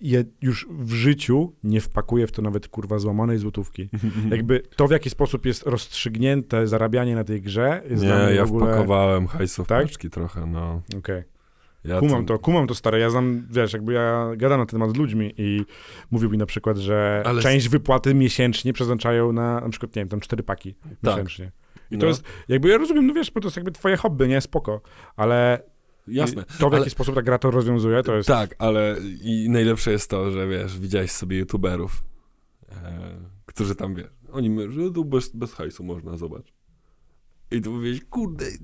ja 0.00 0.20
już 0.42 0.66
w 0.70 0.92
życiu 0.92 1.52
nie 1.64 1.80
wpakuję 1.80 2.26
w 2.26 2.32
to 2.32 2.42
nawet 2.42 2.68
kurwa 2.68 2.98
złamanej 2.98 3.38
złotówki. 3.38 3.88
Jakby 4.30 4.62
to, 4.76 4.88
w 4.88 4.90
jaki 4.90 5.10
sposób 5.10 5.46
jest 5.46 5.62
rozstrzygnięte 5.66 6.66
zarabianie 6.66 7.14
na 7.14 7.24
tej 7.24 7.42
grze, 7.42 7.82
jest 7.90 8.02
Nie, 8.02 8.08
dla 8.08 8.24
mnie 8.26 8.34
ja 8.34 8.42
ogóle... 8.42 8.66
wpakowałem 8.66 9.26
hajsu 9.26 9.64
w 9.64 9.68
Tak? 9.68 9.88
trochę, 10.10 10.46
no. 10.46 10.82
Okej. 10.98 11.22
Ja 11.84 12.00
Kumam 12.00 12.26
to, 12.26 12.38
kumam 12.38 12.66
to 12.66 12.74
stare. 12.74 12.98
Ja 12.98 13.10
znam, 13.10 13.46
wiesz, 13.50 13.72
jakby 13.72 13.92
ja 13.92 14.30
gadam 14.36 14.60
na 14.60 14.66
ten 14.66 14.80
temat 14.80 14.96
z 14.96 14.98
ludźmi 14.98 15.34
i 15.36 15.64
mówił 16.10 16.30
mi 16.30 16.38
na 16.38 16.46
przykład, 16.46 16.76
że 16.76 17.22
Ale- 17.26 17.42
część 17.42 17.68
wypłaty 17.68 18.14
miesięcznie 18.14 18.72
przeznaczają 18.72 19.32
na 19.32 19.60
na 19.60 19.68
przykład, 19.68 19.96
nie 19.96 20.00
wiem, 20.02 20.08
tam 20.08 20.20
cztery 20.20 20.42
paki 20.42 20.74
Tak. 20.74 20.90
miesięcznie. 21.04 21.52
I 21.90 21.98
to 21.98 22.02
No. 22.06 22.08
jest, 22.08 22.22
jakby 22.48 22.68
ja 22.68 22.78
rozumiem, 22.78 23.06
no 23.06 23.14
wiesz, 23.14 23.30
bo 23.30 23.40
to 23.40 23.46
jest 23.46 23.56
jakby 23.56 23.72
twoje 23.72 23.96
hobby, 23.96 24.28
nie? 24.28 24.40
Spoko. 24.40 24.80
Ale 25.16 25.62
Jasne. 26.08 26.44
to, 26.58 26.70
w 26.70 26.72
ale- 26.72 26.78
jaki 26.78 26.90
sposób 26.90 27.14
ta 27.14 27.22
gra 27.22 27.38
to 27.38 27.50
rozwiązuje, 27.50 28.02
to 28.02 28.16
jest... 28.16 28.28
Tak, 28.28 28.54
ale 28.58 28.96
i 29.22 29.50
najlepsze 29.50 29.92
jest 29.92 30.10
to, 30.10 30.30
że 30.30 30.48
wiesz, 30.48 30.78
widziałeś 30.78 31.10
sobie 31.10 31.38
youtuberów, 31.38 32.04
e, 32.72 33.16
którzy 33.46 33.74
tam, 33.74 33.94
wiesz, 33.94 34.06
oni 34.32 34.50
mówią, 34.50 34.70
że 34.70 34.90
tu 34.90 35.04
bez, 35.04 35.28
bez 35.36 35.52
hajsu 35.52 35.84
można, 35.84 36.16
zobacz. 36.16 36.52
I 37.50 37.60
tu 37.60 37.72
mówisz, 37.72 38.00
kurde, 38.10 38.44
i- 38.50 38.56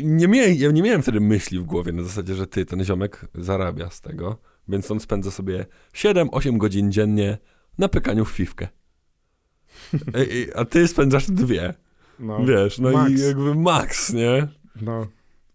i- 0.00 0.04
nie 0.06 0.28
miałem, 0.28 0.54
ja 0.54 0.70
nie 0.70 0.82
miałem 0.82 1.02
wtedy 1.02 1.20
myśli 1.20 1.58
w 1.58 1.64
głowie 1.64 1.92
na 1.92 2.02
zasadzie, 2.02 2.34
że 2.34 2.46
ty, 2.46 2.66
ten 2.66 2.84
ziomek 2.84 3.26
zarabia 3.34 3.90
z 3.90 4.00
tego, 4.00 4.38
więc 4.68 4.90
on 4.90 5.00
spędza 5.00 5.30
sobie 5.30 5.66
7-8 5.92 6.58
godzin 6.58 6.92
dziennie 6.92 7.38
na 7.78 7.88
pykaniu 7.88 8.24
w 8.24 8.30
fifkę. 8.30 8.68
E, 10.14 10.24
i- 10.24 10.54
A 10.54 10.64
ty 10.64 10.88
spędzasz 10.88 11.30
dwie, 11.30 11.74
No, 12.18 12.44
wiesz, 12.44 12.78
no 12.78 12.90
max. 12.90 13.10
i 13.12 13.20
jakby 13.20 13.54
max, 13.54 14.12
nie? 14.12 14.48
no. 14.82 15.06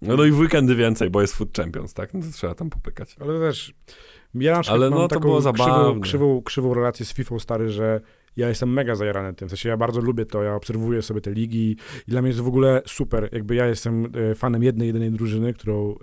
No, 0.08 0.16
no 0.18 0.26
i 0.26 0.32
w 0.32 0.40
weekendy 0.40 0.76
więcej, 0.76 1.10
bo 1.10 1.22
jest 1.22 1.36
Food 1.36 1.58
Champions, 1.58 1.94
tak? 1.94 2.14
No 2.14 2.22
to 2.22 2.28
trzeba 2.34 2.56
tam 2.56 2.70
popykać. 2.70 3.16
Ale 3.20 3.40
też, 3.40 3.74
ja 4.36 4.54
na 4.56 4.62
przykład 4.62 4.82
Ale 4.82 4.90
mam 4.90 5.00
no, 5.00 5.08
to 5.08 5.16
taką 5.16 5.22
było 5.22 5.38
krzywą, 5.38 5.58
zabawne. 5.58 6.02
krzywą, 6.02 6.42
krzywą 6.42 6.74
relację 6.74 7.06
z 7.06 7.14
FIFA 7.14 7.40
stary, 7.40 7.70
że 7.70 8.02
ja 8.38 8.50
jestem 8.50 8.74
mega 8.74 8.96
zajarany 8.96 9.34
tym. 9.34 9.48
W 9.48 9.52
sensie 9.52 9.70
ja 9.70 9.78
bardzo 9.78 10.02
lubię 10.02 10.26
to, 10.26 10.44
ja 10.44 10.56
obserwuję 10.56 11.02
sobie 11.02 11.22
te 11.22 11.32
ligi 11.32 11.78
i 12.08 12.12
dla 12.12 12.22
mnie 12.22 12.30
jest 12.30 12.40
w 12.40 12.48
ogóle 12.48 12.82
super. 12.86 13.30
Jakby 13.32 13.56
ja 13.56 13.68
jestem 13.68 14.12
e, 14.32 14.36
fanem 14.36 14.64
jednej, 14.64 14.88
jedynej 14.88 15.12
drużyny, 15.12 15.54
którą 15.54 15.96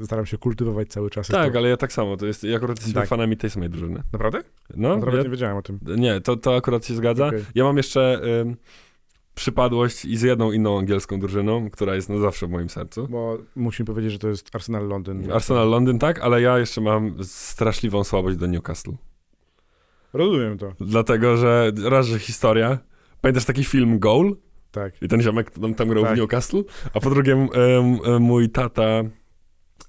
e, 0.00 0.04
staram 0.04 0.26
się 0.26 0.38
kultywować 0.38 0.88
cały 0.88 1.10
czas. 1.10 1.26
Tak, 1.28 1.52
to... 1.52 1.58
ale 1.58 1.68
ja 1.68 1.76
tak 1.76 1.92
samo, 1.92 2.16
to 2.16 2.26
jest, 2.26 2.44
ja 2.44 2.56
akurat 2.56 2.76
jesteśmy 2.76 3.00
Tak. 3.00 3.08
fanami 3.08 3.36
tej 3.36 3.50
samej 3.50 3.70
drużyny. 3.70 4.02
Naprawdę? 4.12 4.40
No, 4.76 4.88
Naprawdę 4.94 5.18
ja, 5.18 5.24
nie 5.24 5.30
wiedziałem 5.30 5.56
o 5.56 5.62
tym. 5.62 5.78
nie, 5.96 6.20
to, 6.20 6.36
to 6.36 6.56
akurat 6.56 6.86
się 6.86 6.94
zgadza. 6.94 7.26
Okej. 7.26 7.44
Ja 7.54 7.64
mam 7.64 7.76
jeszcze 7.76 8.20
ym, 8.40 8.56
przypadłość 9.34 10.04
i 10.04 10.16
z 10.16 10.22
jedną 10.22 10.52
inną 10.52 10.78
angielską 10.78 11.20
drużyną, 11.20 11.70
która 11.70 11.94
jest 11.94 12.08
na 12.08 12.18
zawsze 12.18 12.46
w 12.46 12.50
moim 12.50 12.68
sercu. 12.68 13.08
Bo 13.08 13.38
musimy 13.56 13.86
powiedzieć, 13.86 14.12
że 14.12 14.18
to 14.18 14.28
jest 14.28 14.54
Arsenal 14.54 14.88
Londyn. 14.88 15.32
Arsenal 15.32 15.68
Londyn, 15.70 15.98
tak, 15.98 16.20
ale 16.20 16.42
ja 16.42 16.58
jeszcze 16.58 16.80
mam 16.80 17.24
straszliwą 17.24 18.04
słabość 18.04 18.36
do 18.36 18.46
Newcastle. 18.46 18.92
Rozumiem 20.12 20.58
to, 20.58 20.72
Dlatego, 20.80 21.36
że 21.36 21.72
raz, 21.84 22.06
że 22.06 22.18
historia. 22.18 22.78
Pamiętasz 23.20 23.44
taki 23.44 23.64
film 23.64 23.98
Goal? 23.98 24.36
tak. 24.70 25.02
I 25.02 25.08
ten 25.08 25.22
ziomek 25.22 25.50
tam, 25.50 25.74
tam 25.74 25.88
grał 25.88 26.04
Tak. 26.04 26.14
w 26.14 26.18
Newcastle? 26.18 26.62
A 26.94 27.00
po 27.00 27.10
drugie, 27.10 27.48
mój 28.20 28.50
tata, 28.50 29.02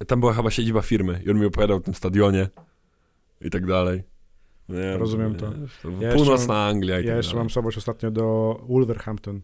tam 0.07 0.19
była 0.19 0.33
chyba 0.33 0.51
siedziba 0.51 0.81
firmy 0.81 1.21
i 1.25 1.29
on 1.31 1.39
mi 1.39 1.45
opowiadał 1.45 1.77
o 1.77 1.79
tym 1.79 1.93
stadionie 1.93 2.49
i 3.41 3.49
tak 3.49 3.65
dalej. 3.65 4.03
Nie, 4.69 4.97
Rozumiem 4.97 5.31
nie, 5.33 5.39
to. 5.39 5.51
to 5.81 5.89
Ja 6.05 6.13
Północna 6.13 6.65
Anglia 6.65 6.99
i 6.99 7.03
Ja 7.03 7.09
tak 7.11 7.17
jeszcze 7.17 7.31
dalej. 7.31 7.43
mam 7.43 7.49
słabość 7.49 7.77
ostatnio 7.77 8.11
do 8.11 8.59
Wolverhampton. 8.67 9.41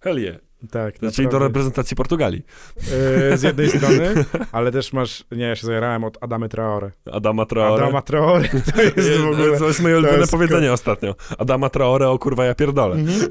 Hell 0.00 0.18
yeah. 0.18 0.40
Tak, 0.70 0.94
Czyli 1.12 1.28
do 1.28 1.38
reprezentacji 1.38 1.96
Portugalii. 1.96 2.42
Yy, 3.30 3.38
z 3.38 3.42
jednej 3.42 3.68
strony, 3.70 4.14
ale 4.52 4.72
też 4.72 4.92
masz, 4.92 5.24
nie, 5.32 5.44
ja 5.44 5.56
się 5.56 5.66
zajarałem 5.66 6.04
od 6.04 6.18
Adamy 6.20 6.48
Traore. 6.48 6.90
Adama 7.12 7.46
Traore. 7.46 7.82
Adama 7.84 8.02
Traore 8.02 8.48
to 8.48 8.82
jest 8.96 9.20
w 9.20 9.26
ogóle, 9.26 9.58
To 9.58 9.66
jest 9.68 9.82
moje 9.82 9.98
ulubione 9.98 10.18
jest 10.18 10.32
powiedzenie 10.32 10.72
ostatnio. 10.72 11.14
Adama 11.38 11.70
Traore, 11.70 12.08
o 12.08 12.18
kurwa, 12.18 12.44
ja 12.44 12.54
pierdolę. 12.54 12.94
Mhm. 12.94 13.28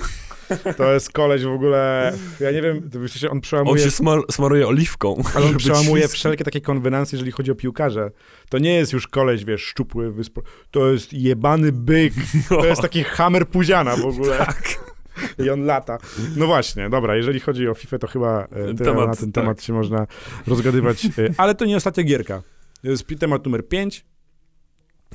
to 0.77 0.93
jest 0.93 1.11
koleś 1.11 1.43
w 1.43 1.51
ogóle, 1.51 2.13
ja 2.39 2.51
nie 2.51 2.61
wiem, 2.61 2.89
że 3.15 3.29
on 3.29 3.37
On 3.37 3.41
przełamuje, 3.41 3.83
się 3.83 3.91
smar 3.91 4.19
smaruje 4.31 4.67
oliwką. 4.67 5.23
ale 5.35 5.45
on 5.45 5.57
przełamuje 5.57 6.07
wszelkie 6.07 6.43
takie 6.43 6.61
konwenancje, 6.61 7.15
jeżeli 7.15 7.31
chodzi 7.31 7.51
o 7.51 7.55
piłkarze. 7.55 8.11
To 8.49 8.57
nie 8.57 8.73
jest 8.73 8.93
już 8.93 9.07
koleś, 9.07 9.45
wiesz, 9.45 9.61
szczupły, 9.61 10.11
wyspro... 10.11 10.43
to 10.71 10.91
jest 10.91 11.13
jebany 11.13 11.71
byk, 11.71 12.13
No. 12.51 12.57
to 12.57 12.65
jest 12.65 12.81
taki 12.81 13.03
hammer 13.03 13.47
puziana 13.47 13.95
w 13.95 14.05
ogóle. 14.05 14.37
Tak. 14.37 14.86
I 15.45 15.49
on 15.49 15.65
lata. 15.65 15.97
No 16.35 16.47
właśnie, 16.47 16.89
dobra, 16.89 17.15
jeżeli 17.15 17.39
chodzi 17.39 17.67
o 17.67 17.73
FIFA, 17.73 17.97
to 17.97 18.07
chyba 18.07 18.43
e, 18.43 18.73
Temat, 18.73 19.07
na 19.07 19.15
ten 19.15 19.31
tak. 19.31 19.43
temat 19.43 19.63
się 19.63 19.73
można 19.73 20.07
rozgadywać. 20.47 21.05
E, 21.05 21.09
Ale 21.37 21.55
to 21.55 21.65
nie 21.65 21.77
ostatnia 21.77 22.03
gierka. 22.03 22.41
To 22.81 22.87
jest 22.87 23.07
temat 23.19 23.45
numer 23.45 23.67
5. 23.67 24.05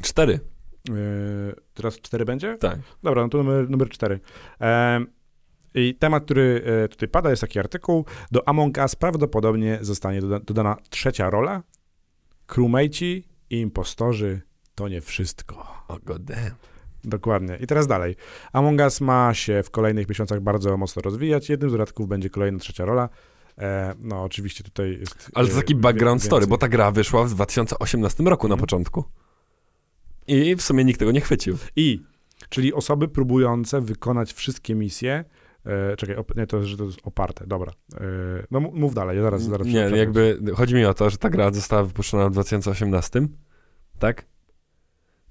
Cztery. 0.03 0.41
Teraz 1.75 2.01
4 2.01 2.25
będzie? 2.25 2.57
Tak. 2.61 2.79
Dobra, 3.03 3.23
no 3.23 3.29
to 3.29 3.39
numer, 3.39 3.71
numer 3.71 3.89
4. 3.89 4.21
I 5.75 5.95
temat, 5.95 6.25
który 6.25 6.63
e, 6.85 6.89
tutaj 6.89 7.09
pada, 7.09 7.31
jest 7.31 7.43
taki 7.43 7.59
artykuł. 7.59 8.05
Do 8.31 8.49
Among 8.49 8.79
Us 8.79 8.97
prawdopodobnie 8.97 9.79
zostanie 9.81 10.21
doda 10.21 10.41
dodana 10.41 10.77
trzecia 10.91 11.31
rola. 11.31 11.63
Crewmate'i 12.49 13.23
i 13.51 13.61
impostorzy 13.61 14.41
to 14.75 14.89
nie 14.89 15.01
wszystko. 15.01 15.85
O 15.89 15.99
god 15.99 16.25
damn. 16.25 16.72
Dokładnie. 17.05 17.59
I 17.61 17.67
teraz 17.67 17.87
dalej. 17.87 18.17
Among 18.53 18.81
Us 18.81 19.01
ma 19.01 19.35
się 19.35 19.63
w 19.63 19.71
kolejnych 19.71 20.09
miesiącach 20.09 20.41
bardzo 20.41 20.77
mocno 20.77 21.03
rozwijać. 21.03 21.49
Jednym 21.49 21.71
z 21.71 21.73
dodatków 21.73 22.09
będzie 22.09 22.31
kolejna 22.31 22.59
trzecia 22.59 22.85
rola. 22.85 23.09
E, 23.59 23.95
no, 23.99 24.23
oczywiście 24.23 24.65
tutaj 24.65 24.99
jest. 25.01 25.31
Ale 25.35 25.47
to 25.49 25.53
e, 25.53 25.57
taki 25.57 25.75
background 25.75 26.23
story, 26.23 26.47
bo 26.47 26.59
ta 26.59 26.69
gra 26.69 26.91
wyszła 26.91 27.25
w 27.25 27.31
2018 27.31 28.25
roku 28.25 28.49
na 28.49 28.55
Mhm. 28.55 28.61
początku. 28.61 29.05
I 30.27 30.57
w 30.57 30.63
sumie 30.63 30.85
nikt 30.85 30.99
tego 30.99 31.13
nie 31.13 31.21
chwycił. 31.21 31.57
I, 31.77 32.03
czyli 32.49 32.75
osoby 32.75 33.09
próbujące 33.09 33.81
wykonać 33.81 34.33
wszystkie 34.33 34.75
misje. 34.75 35.25
E, 35.67 35.97
czekaj, 35.97 36.17
op- 36.17 36.37
nie, 36.37 36.47
to, 36.47 36.63
że 36.65 36.77
to 36.77 36.85
jest 36.85 36.99
oparte, 37.05 37.47
dobra. 37.47 37.73
E, 37.95 38.01
no 38.51 38.61
mów 38.61 38.95
dalej, 38.95 39.17
ja 39.17 39.23
zaraz, 39.23 39.43
zaraz 39.43 39.67
Nie, 39.67 39.73
przepraszam. 39.73 39.99
jakby 39.99 40.41
chodzi 40.57 40.75
mi 40.75 40.85
o 40.85 40.95
to, 40.95 41.11
że 41.11 41.19
ta 41.19 41.31
gra 41.31 41.53
została 41.53 41.85
wypuszczona 41.85 42.29
w 42.29 42.33
2018, 42.33 43.29
tak? 43.99 44.27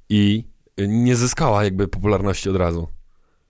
I 0.10 0.51
nie 0.88 1.16
zyskała 1.16 1.64
jakby 1.64 1.88
popularności 1.88 2.50
od 2.50 2.56
razu. 2.56 2.88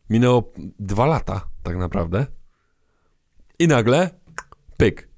Minęło 0.09 0.51
dwa 0.79 1.05
lata, 1.05 1.47
tak 1.63 1.77
naprawdę. 1.77 2.25
I 3.59 3.67
nagle, 3.67 4.09
pyk. 4.77 5.09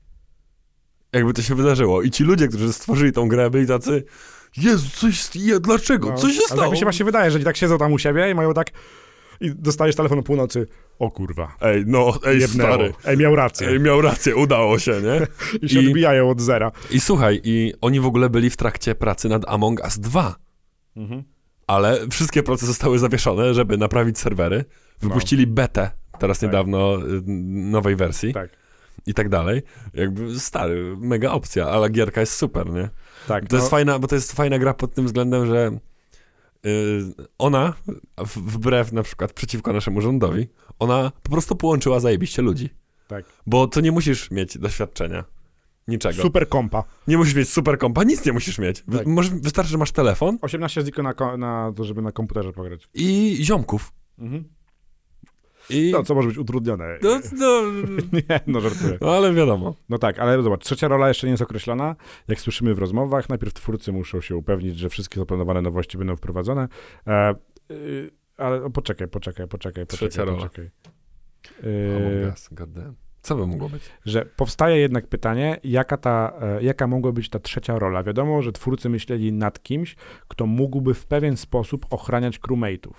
Jakby 1.13 1.33
to 1.33 1.41
się 1.41 1.55
wydarzyło. 1.55 2.01
I 2.01 2.11
ci 2.11 2.23
ludzie, 2.23 2.47
którzy 2.47 2.73
stworzyli 2.73 3.11
tą 3.11 3.27
grę, 3.27 3.49
byli 3.49 3.67
tacy, 3.67 4.03
Jezu, 4.57 4.89
coś, 4.89 5.35
je, 5.35 5.59
dlaczego? 5.59 6.09
No, 6.09 6.17
Co 6.17 6.29
się 6.29 6.41
stało? 6.41 6.61
tak 6.61 6.71
mi 6.71 6.77
się 6.77 6.85
właśnie 6.85 7.05
wydaje, 7.05 7.31
że 7.31 7.39
tak 7.39 7.57
siedzą 7.57 7.77
tam 7.77 7.93
u 7.93 7.99
siebie 7.99 8.31
i 8.31 8.35
mają 8.35 8.53
tak. 8.53 8.67
I 9.41 9.51
dostajesz 9.55 9.95
telefon 9.95 10.19
o 10.19 10.23
północy. 10.23 10.67
O 10.99 11.11
kurwa. 11.11 11.55
Ej, 11.61 11.83
no, 11.87 12.13
ej, 12.25 12.39
Jebnęło. 12.39 12.69
stary. 12.73 12.93
Ej, 13.05 13.17
miał 13.17 13.35
rację. 13.35 13.67
Ej, 13.67 13.79
miał 13.79 14.01
rację, 14.01 14.35
udało 14.35 14.79
się, 14.79 14.91
nie? 15.01 15.27
I 15.67 15.69
się 15.69 15.81
i- 15.81 15.87
odbijają 15.87 16.29
od 16.29 16.41
zera. 16.41 16.71
I 16.91 16.99
słuchaj, 16.99 17.41
i 17.43 17.73
oni 17.81 17.99
w 17.99 18.05
ogóle 18.05 18.29
byli 18.29 18.49
w 18.49 18.57
trakcie 18.57 18.95
pracy 18.95 19.29
nad 19.29 19.49
Among 19.49 19.79
Us 19.83 19.99
2. 19.99 20.35
Mhm. 20.95 21.23
Ale 21.67 22.07
wszystkie 22.09 22.43
prace 22.43 22.65
zostały 22.65 22.99
zawieszone, 22.99 23.53
żeby 23.53 23.77
naprawić 23.77 24.19
serwery. 24.19 24.65
Wypuścili 25.01 25.47
betę 25.47 25.91
teraz 26.19 26.39
Tak. 26.39 26.47
niedawno 26.47 26.97
y, 26.97 27.21
nowej 27.71 27.95
wersji 27.95 28.33
Tak, 28.33 28.49
i 29.05 29.13
tak 29.13 29.29
dalej. 29.29 29.61
Jakby 29.93 30.39
stary, 30.39 30.95
mega 30.97 31.31
opcja, 31.31 31.67
ale 31.69 31.89
gierka 31.89 32.21
jest 32.21 32.33
super, 32.33 32.69
nie? 32.69 32.89
tak. 33.27 33.47
To 33.47 33.55
jest 33.55 33.65
no, 33.65 33.69
fajna, 33.69 33.99
bo 33.99 34.07
to 34.07 34.15
jest 34.15 34.31
fajna 34.31 34.59
gra 34.59 34.73
pod 34.73 34.93
tym 34.93 35.05
względem, 35.05 35.45
że 35.47 35.71
y, 36.65 37.01
ona, 37.37 37.73
wbrew 38.35 38.91
na 38.91 39.03
przykład 39.03 39.33
przeciwko 39.33 39.73
naszemu 39.73 40.01
rządowi, 40.01 40.47
ona 40.79 41.11
po 41.23 41.31
prostu 41.31 41.55
połączyła 41.55 41.99
zajebiście 41.99 42.41
ludzi. 42.41 42.69
Tak. 43.07 43.25
Bo 43.45 43.67
to 43.67 43.81
nie 43.81 43.91
musisz 43.91 44.31
mieć 44.31 44.57
doświadczenia. 44.57 45.23
Niczego. 45.87 46.21
Super 46.21 46.49
kompa. 46.49 46.83
Nie 47.07 47.17
musisz 47.17 47.35
mieć 47.35 47.49
super 47.49 47.77
kompa, 47.77 48.03
nic 48.03 48.25
nie 48.25 48.33
musisz 48.33 48.59
mieć. 48.59 48.83
Wy, 48.87 48.97
Tak. 48.97 49.07
możesz, 49.07 49.31
wystarczy, 49.33 49.71
że 49.71 49.77
masz 49.77 49.91
telefon 49.91 50.37
18 50.41 50.81
ziko 50.81 51.03
na, 51.03 51.37
na 51.37 51.73
to, 51.75 51.83
żeby 51.83 52.01
na 52.01 52.11
komputerze 52.11 52.53
pograć. 52.53 52.89
i 52.93 53.37
ziomków. 53.41 53.91
Mhm. 54.19 54.43
I... 55.69 55.89
No, 55.91 56.03
co 56.03 56.15
może 56.15 56.27
być 56.27 56.37
utrudnione. 56.37 56.97
No, 57.01 57.19
no, 57.39 57.61
Nie, 58.29 58.39
no 58.47 58.61
żartuję. 58.61 58.97
no, 59.01 59.15
ale 59.15 59.33
wiadomo. 59.33 59.75
No 59.89 59.97
tak, 59.97 60.19
ale 60.19 60.43
zobacz, 60.43 60.63
trzecia 60.63 60.87
rola 60.87 61.07
jeszcze 61.07 61.27
nie 61.27 61.31
jest 61.31 61.43
określona. 61.43 61.95
Jak 62.27 62.39
słyszymy 62.39 62.73
w 62.75 62.79
rozmowach, 62.79 63.29
najpierw 63.29 63.53
twórcy 63.53 63.91
muszą 63.91 64.21
się 64.21 64.35
upewnić, 64.35 64.77
że 64.77 64.89
wszystkie 64.89 65.19
zaplanowane 65.19 65.61
nowości 65.61 65.97
będą 65.97 66.15
wprowadzone. 66.15 66.67
E, 67.07 67.35
y, 67.71 68.11
ale 68.37 68.63
o, 68.63 68.69
poczekaj, 68.69 69.07
poczekaj, 69.07 69.47
poczekaj, 69.47 69.85
poczekaj. 69.85 70.09
Trzecia 70.09 70.25
rola. 70.25 70.37
poczekaj. 70.37 70.69
E, 71.63 72.29
Us, 72.29 72.49
god 72.51 72.71
damn. 72.71 72.95
Co 73.23 73.35
by 73.35 73.47
mogło 73.47 73.69
być? 73.69 73.83
że 74.05 74.25
powstaje 74.25 74.77
jednak 74.77 75.07
pytanie, 75.07 75.59
jaka, 75.63 75.97
ta, 75.97 76.33
e, 76.41 76.63
jaka 76.63 76.87
mogła 76.87 77.11
być 77.11 77.29
ta 77.29 77.39
trzecia 77.39 77.79
rola. 77.79 78.03
Wiadomo, 78.03 78.41
że 78.41 78.51
twórcy 78.51 78.89
myśleli 78.89 79.33
nad 79.33 79.63
kimś, 79.63 79.95
kto 80.27 80.45
mógłby 80.45 80.93
w 80.93 81.05
pewien 81.05 81.37
sposób 81.37 81.85
ochraniać 81.89 82.39
crewmate'ów. 82.39 82.93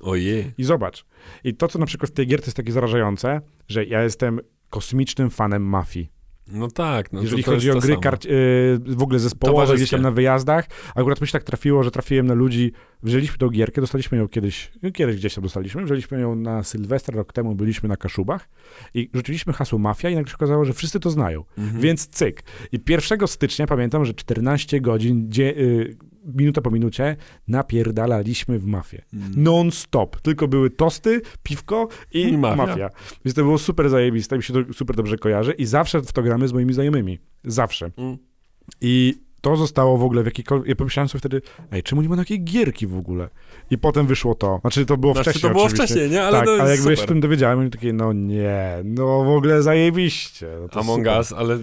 Ojej. 0.00 0.52
I 0.58 0.64
zobacz, 0.64 1.06
i 1.44 1.54
to, 1.54 1.68
co 1.68 1.78
na 1.78 1.86
przykład 1.86 2.10
w 2.10 2.14
tej 2.14 2.26
gierce 2.26 2.46
jest 2.46 2.56
takie 2.56 2.72
zarażające, 2.72 3.40
że 3.68 3.84
ja 3.84 4.02
jestem 4.02 4.40
kosmicznym 4.70 5.30
fanem 5.30 5.62
mafii. 5.62 6.15
No 6.48 6.68
tak. 6.68 7.12
No 7.12 7.22
Jeżeli 7.22 7.44
to, 7.44 7.50
chodzi 7.50 7.70
o 7.70 7.78
gry 7.78 7.96
kart, 7.96 8.24
y, 8.24 8.28
w 8.86 9.02
ogóle 9.02 9.18
zespołowe, 9.18 9.74
gdzieś 9.74 9.90
tam 9.90 10.02
na 10.02 10.10
wyjazdach, 10.10 10.66
akurat 10.94 11.20
mi 11.20 11.26
się 11.26 11.32
tak 11.32 11.44
trafiło, 11.44 11.82
że 11.82 11.90
trafiłem 11.90 12.26
na 12.26 12.34
ludzi, 12.34 12.72
wzięliśmy 13.02 13.38
tą 13.38 13.48
gierkę, 13.48 13.80
dostaliśmy 13.80 14.18
ją 14.18 14.28
kiedyś, 14.28 14.72
no 14.82 14.90
kiedyś 14.90 15.16
gdzieś 15.16 15.34
tam 15.34 15.42
dostaliśmy, 15.42 15.84
wzięliśmy 15.84 16.20
ją 16.20 16.34
na 16.34 16.62
Sylwester, 16.62 17.14
rok 17.14 17.32
temu 17.32 17.54
byliśmy 17.54 17.88
na 17.88 17.96
Kaszubach 17.96 18.48
i 18.94 19.10
rzuciliśmy 19.14 19.52
hasło 19.52 19.78
mafia 19.78 20.10
i 20.10 20.14
nagle 20.14 20.30
się 20.30 20.36
okazało, 20.36 20.64
że 20.64 20.72
wszyscy 20.72 21.00
to 21.00 21.10
znają. 21.10 21.44
Mhm. 21.58 21.80
Więc 21.80 22.08
cyk. 22.08 22.42
I 22.72 22.80
1 22.88 23.28
stycznia 23.28 23.66
pamiętam, 23.66 24.04
że 24.04 24.14
14 24.14 24.80
godzin, 24.80 25.30
dzie, 25.30 25.56
y, 25.56 25.96
minuta 26.34 26.60
po 26.60 26.70
minucie, 26.70 27.16
napierdalaliśmy 27.48 28.58
w 28.58 28.66
mafię. 28.66 29.02
Mm. 29.14 29.32
Non-stop. 29.36 30.20
Tylko 30.20 30.48
były 30.48 30.70
tosty, 30.70 31.20
piwko 31.42 31.88
i, 32.12 32.20
I 32.20 32.38
mafia. 32.38 32.66
mafia. 32.66 32.90
Więc 33.24 33.34
to 33.34 33.42
było 33.42 33.58
super 33.58 33.90
zajebiste, 33.90 34.36
mi 34.36 34.42
się 34.42 34.54
to 34.54 34.72
super 34.72 34.96
dobrze 34.96 35.18
kojarzy 35.18 35.52
i 35.52 35.66
zawsze 35.66 36.00
w 36.00 36.12
to 36.12 36.22
gramy 36.22 36.48
z 36.48 36.52
moimi 36.52 36.72
znajomymi. 36.72 37.18
Zawsze. 37.44 37.90
Mm. 37.96 38.18
I 38.80 39.25
to 39.46 39.56
zostało 39.56 39.98
w 39.98 40.04
ogóle 40.04 40.22
w 40.22 40.26
jakiejkolwiek... 40.26 40.68
Ja 40.68 40.74
pomyślałem 40.76 41.08
sobie 41.08 41.20
wtedy, 41.20 41.42
ej, 41.70 41.82
czemu 41.82 42.02
nie 42.02 42.08
ma 42.08 42.16
takiej 42.16 42.44
gierki 42.44 42.86
w 42.86 42.96
ogóle? 42.96 43.28
I 43.70 43.78
potem 43.78 44.06
wyszło 44.06 44.34
to. 44.34 44.58
Znaczy 44.60 44.86
to 44.86 44.96
było 44.96 45.14
Znaczy, 45.14 45.30
wcześniej 45.30 45.48
to 45.48 45.54
było 45.54 45.64
oczywiście. 45.64 45.94
wcześniej, 45.94 46.10
nie? 46.10 46.22
Ale 46.22 46.32
tak, 46.32 46.44
to 46.44 46.50
jest 46.50 46.60
ale 46.60 46.70
jakby 46.70 46.82
super. 46.82 46.98
się 46.98 47.06
tym 47.06 47.20
dowiedziałem, 47.20 47.66
i 47.66 47.70
takie, 47.70 47.92
no 47.92 48.12
nie, 48.12 48.80
no 48.84 49.24
w 49.24 49.28
ogóle 49.28 49.62
zajebiście. 49.62 50.48
No 50.60 50.68
to 50.68 50.80
Among 50.80 50.98
super. 50.98 51.18
Us, 51.18 51.32
ale 51.32 51.58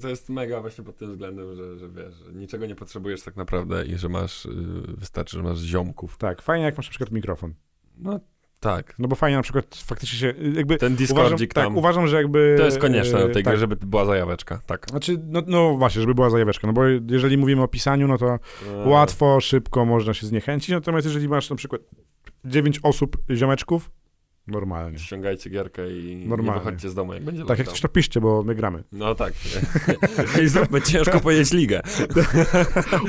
to- 0.00 0.08
jest 0.08 0.28
mega 0.28 0.60
właśnie 0.60 0.84
pod 0.84 0.96
tym 0.96 1.10
względem, 1.10 1.56
że, 1.56 1.78
że 1.78 1.88
wiesz, 1.88 2.14
że 2.14 2.32
niczego 2.32 2.66
nie 2.66 2.74
potrzebujesz 2.74 3.22
tak 3.22 3.36
naprawdę 3.36 3.84
i 3.84 3.96
że 3.98 4.08
masz, 4.08 4.46
y, 4.46 4.50
wystarczy, 4.98 5.36
że 5.36 5.42
masz 5.42 5.58
ziomków. 5.58 6.16
Tak, 6.16 6.42
fajnie 6.42 6.64
jak 6.64 6.76
masz 6.76 6.86
na 6.86 6.90
przykład 6.90 7.10
mikrofon. 7.10 7.54
No 7.98 8.20
tak. 8.60 8.94
No 8.98 9.08
bo 9.08 9.16
fajnie 9.16 9.36
na 9.36 9.42
przykład 9.42 9.76
faktycznie 9.84 10.18
się, 10.18 10.34
jakby 10.52 10.76
Ten 10.76 10.92
uważam, 10.92 10.96
Discordzik 10.96 11.54
tak, 11.54 11.64
tam, 11.64 11.76
uważam, 11.76 12.06
że 12.06 12.16
jakby... 12.16 12.54
to 12.58 12.64
jest 12.64 12.78
konieczne 12.78 13.18
do 13.18 13.28
tej 13.28 13.40
e, 13.40 13.44
tak. 13.44 13.44
gry, 13.44 13.56
żeby 13.56 13.76
była 13.76 14.04
zajaweczka, 14.04 14.60
tak. 14.66 14.86
Znaczy, 14.90 15.16
no, 15.26 15.42
no 15.46 15.76
właśnie, 15.76 16.00
żeby 16.00 16.14
była 16.14 16.30
zajaweczka, 16.30 16.66
no 16.66 16.72
bo 16.72 16.82
jeżeli 17.10 17.38
mówimy 17.38 17.62
o 17.62 17.68
pisaniu, 17.68 18.08
no 18.08 18.18
to 18.18 18.38
E, 18.66 18.88
łatwo, 18.88 19.40
szybko 19.40 19.84
można 19.84 20.14
się 20.14 20.26
zniechęcić, 20.26 20.70
natomiast 20.70 21.06
jeżeli 21.06 21.28
masz 21.28 21.50
na 21.50 21.56
przykład 21.56 21.82
9 22.44 22.80
osób 22.82 23.16
ziomeczków, 23.30 23.90
normalnie. 24.48 24.98
Ściągajcie 24.98 25.50
gierkę 25.50 25.90
i 25.90 26.26
Normalnie. 26.26 26.52
nie 26.60 26.64
wychodźcie 26.64 26.90
z 26.90 26.94
domu, 26.94 27.14
jak 27.14 27.22
będzie 27.24 27.44
Tak, 27.44 27.58
jak 27.58 27.68
coś 27.68 27.80
to 27.80 27.88
piszcie, 27.88 28.20
bo 28.20 28.42
my 28.42 28.54
gramy. 28.54 28.84
No 28.92 29.14
tak. 29.14 29.32
I 30.44 30.48
zróbmy 30.48 30.82
ciężko 30.82 31.20
pojeść 31.20 31.52
ligę. 31.52 31.80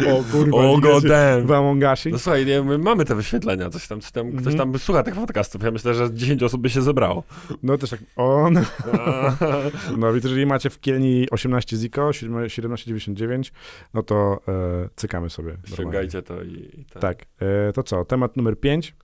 O 0.07 0.23
kurwa, 0.31 0.57
O 0.57 0.75
liga 0.75 0.87
się 0.87 0.93
god 0.93 1.07
damn. 1.07 1.47
w. 1.47 2.05
No 2.11 2.19
słuchaj, 2.19 2.45
nie, 2.45 2.61
my 2.63 2.77
mamy 2.77 3.05
te 3.05 3.15
wyświetlenia, 3.15 3.69
coś 3.69 3.87
tam, 3.87 4.01
coś 4.01 4.11
tam, 4.11 4.31
ktoś 4.31 4.53
Mhm. 4.53 4.57
tam 4.57 4.79
słucha 4.79 5.03
tych 5.03 5.15
podcastów. 5.15 5.63
Ja 5.63 5.71
myślę, 5.71 5.93
że 5.93 6.13
10 6.13 6.43
osób 6.43 6.61
by 6.61 6.69
się 6.69 6.81
zebrało. 6.81 7.23
No 7.63 7.77
też 7.77 7.89
tak, 7.89 7.99
o, 8.15 8.49
no, 9.97 10.13
więc 10.13 10.23
jeżeli 10.23 10.45
macie 10.45 10.69
w 10.69 10.79
Kielni 10.79 11.27
18 11.31 11.77
Ziko, 11.77 12.09
17,99, 12.09 13.51
no 13.93 14.03
to 14.03 14.39
e, 14.47 14.89
cykamy 14.95 15.29
sobie. 15.29 15.57
Ściągajcie 15.65 16.21
to 16.21 16.43
i, 16.43 16.69
i 16.81 16.85
tak. 16.85 17.01
Tak, 17.01 17.25
e, 17.69 17.73
to 17.73 17.83
co, 17.83 18.05
temat 18.05 18.37
numer 18.37 18.59
5. 18.59 18.95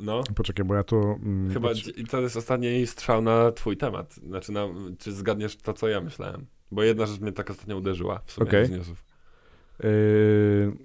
No. 0.00 0.22
Poczekaj, 0.34 0.64
bo 0.64 0.74
ja 0.74 0.84
tu... 0.84 0.96
Mm, 1.22 1.52
Chyba 1.52 1.68
i 1.96 2.04
to 2.04 2.20
jest 2.20 2.36
ostatni 2.36 2.86
strzał 2.86 3.22
na 3.22 3.52
twój 3.52 3.76
temat. 3.76 4.14
Znaczy, 4.14 4.52
na, 4.52 4.66
czy 4.98 5.12
zgadniesz 5.12 5.56
to, 5.56 5.72
co 5.72 5.88
ja 5.88 6.00
myślałem? 6.00 6.46
Bo 6.70 6.82
jedna 6.82 7.06
rzecz 7.06 7.20
mnie 7.20 7.32
tak 7.32 7.50
ostatnio 7.50 7.76
uderzyła 7.76 8.20
w 8.24 8.32
sumie 8.32 8.68
newsów. 8.70 9.04
Yy, 9.82 10.76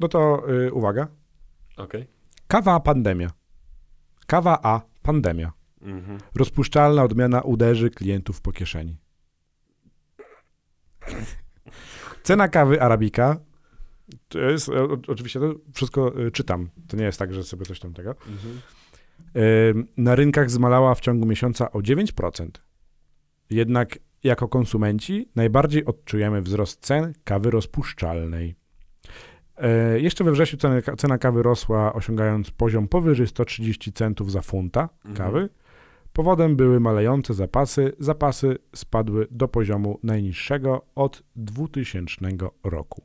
no 0.00 0.08
to 0.08 0.42
yy, 0.48 0.72
uwaga. 0.72 1.08
Okej. 1.76 2.06
Kawa 2.46 2.74
a 2.74 2.80
pandemia. 2.80 3.30
Kawa 4.26 4.58
a 4.62 4.80
pandemia. 5.02 5.52
Mhm. 5.82 6.18
Rozpuszczalna 6.34 7.02
odmiana 7.02 7.40
uderzy 7.40 7.90
klientów 7.90 8.40
po 8.40 8.52
kieszeni. 8.52 8.96
Cena 12.22 12.48
kawy 12.48 12.82
Arabika. 12.82 13.36
To 14.28 14.38
jest, 14.38 14.68
o- 14.68 14.98
oczywiście 15.08 15.40
to 15.40 15.54
wszystko 15.74 16.20
y, 16.20 16.30
czytam. 16.30 16.68
To 16.88 16.96
nie 16.96 17.04
jest 17.04 17.18
tak, 17.18 17.34
że 17.34 17.44
sobie 17.44 17.64
coś 17.66 17.80
tam 17.80 17.92
tego. 17.94 18.10
Mhm. 18.10 18.60
Na 19.96 20.14
rynkach 20.14 20.50
zmalała 20.50 20.94
w 20.94 21.00
ciągu 21.00 21.26
miesiąca 21.26 21.72
o 21.72 21.78
9%. 21.78 22.48
Jednak 23.50 23.98
jako 24.24 24.48
konsumenci 24.48 25.28
najbardziej 25.36 25.84
odczujemy 25.84 26.42
wzrost 26.42 26.80
cen 26.86 27.12
kawy 27.24 27.50
rozpuszczalnej. 27.50 28.54
E, 29.56 30.00
Jeszcze 30.00 30.24
we 30.24 30.32
wrześniu 30.32 30.58
cena, 30.58 30.82
cena 30.98 31.18
kawy 31.18 31.42
rosła, 31.42 31.92
osiągając 31.92 32.50
poziom 32.50 32.88
powyżej 32.88 33.26
130 33.26 33.92
centów 33.92 34.32
za 34.32 34.40
funta 34.40 34.88
kawy. 35.14 35.48
Powodem 36.12 36.56
były 36.56 36.80
malejące 36.80 37.34
zapasy. 37.34 37.92
Zapasy 37.98 38.58
spadły 38.74 39.26
do 39.30 39.48
poziomu 39.48 39.98
najniższego 40.02 40.86
od 40.94 41.22
2000 41.36 42.16
roku. 42.64 43.02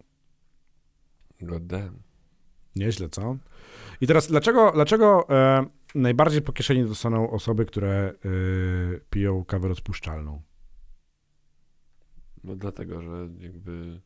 God 1.42 1.66
damn. 1.68 2.00
Nieźle, 2.76 3.10
co? 3.10 3.38
I 4.02 4.08
teraz, 4.08 4.28
dlaczego, 4.28 4.72
dlaczego 4.76 5.30
e, 5.30 5.66
najbardziej 5.96 6.42
po 6.42 6.54
kieszeni 6.54 6.86
dostaną 6.86 7.30
osoby, 7.32 7.66
które 7.66 7.92
e, 7.94 8.14
piją 9.10 9.46
kawę 9.46 9.68
rozpuszczalną? 9.68 10.42
No 12.44 12.56
dlatego, 12.56 13.02
że 13.02 13.30
jakby 13.40 14.02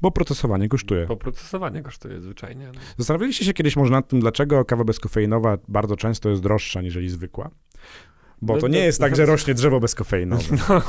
Bo 0.00 0.10
procesowanie 0.10 0.68
kosztuje. 0.68 1.06
poprocesowanie 1.06 1.82
kosztuje 1.82 2.20
zwyczajnie. 2.20 2.66
No. 2.74 2.80
Zastanawialiście 2.98 3.44
się 3.44 3.52
kiedyś 3.52 3.76
może 3.76 3.92
nad 3.92 4.08
tym, 4.08 4.20
dlaczego 4.20 4.64
kawa 4.64 4.84
bezkofeinowa 4.84 5.58
bardzo 5.68 5.96
często 5.96 6.28
jest 6.28 6.42
droższa 6.42 6.82
niżeli 6.82 7.08
zwykła? 7.08 7.50
Bo 8.42 8.54
No 8.54 8.60
to 8.60 8.68
nie 8.68 8.78
jest 8.84 9.00
tak, 9.00 9.16
że 9.16 9.26
rośnie 9.34 9.54
drzewo 9.54 9.80
bezkofeinowe. 9.80 10.42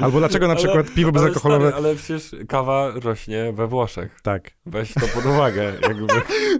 Albo 0.00 0.18
dlaczego 0.18 0.48
na 0.48 0.54
przykład 0.54 0.94
piwo 0.94 1.12
bezalkoholowe... 1.12 1.64
Ale, 1.64 1.72
stary, 1.72 1.86
ale 1.88 1.96
przecież 1.96 2.46
kawa 2.48 2.90
rośnie 3.02 3.52
we 3.52 3.66
Włoszech. 3.66 4.20
Tak. 4.22 4.50
Weź 4.66 4.94
to 4.94 5.00
pod 5.14 5.26
uwagę. 5.26 5.72
Jakby. 5.82 6.06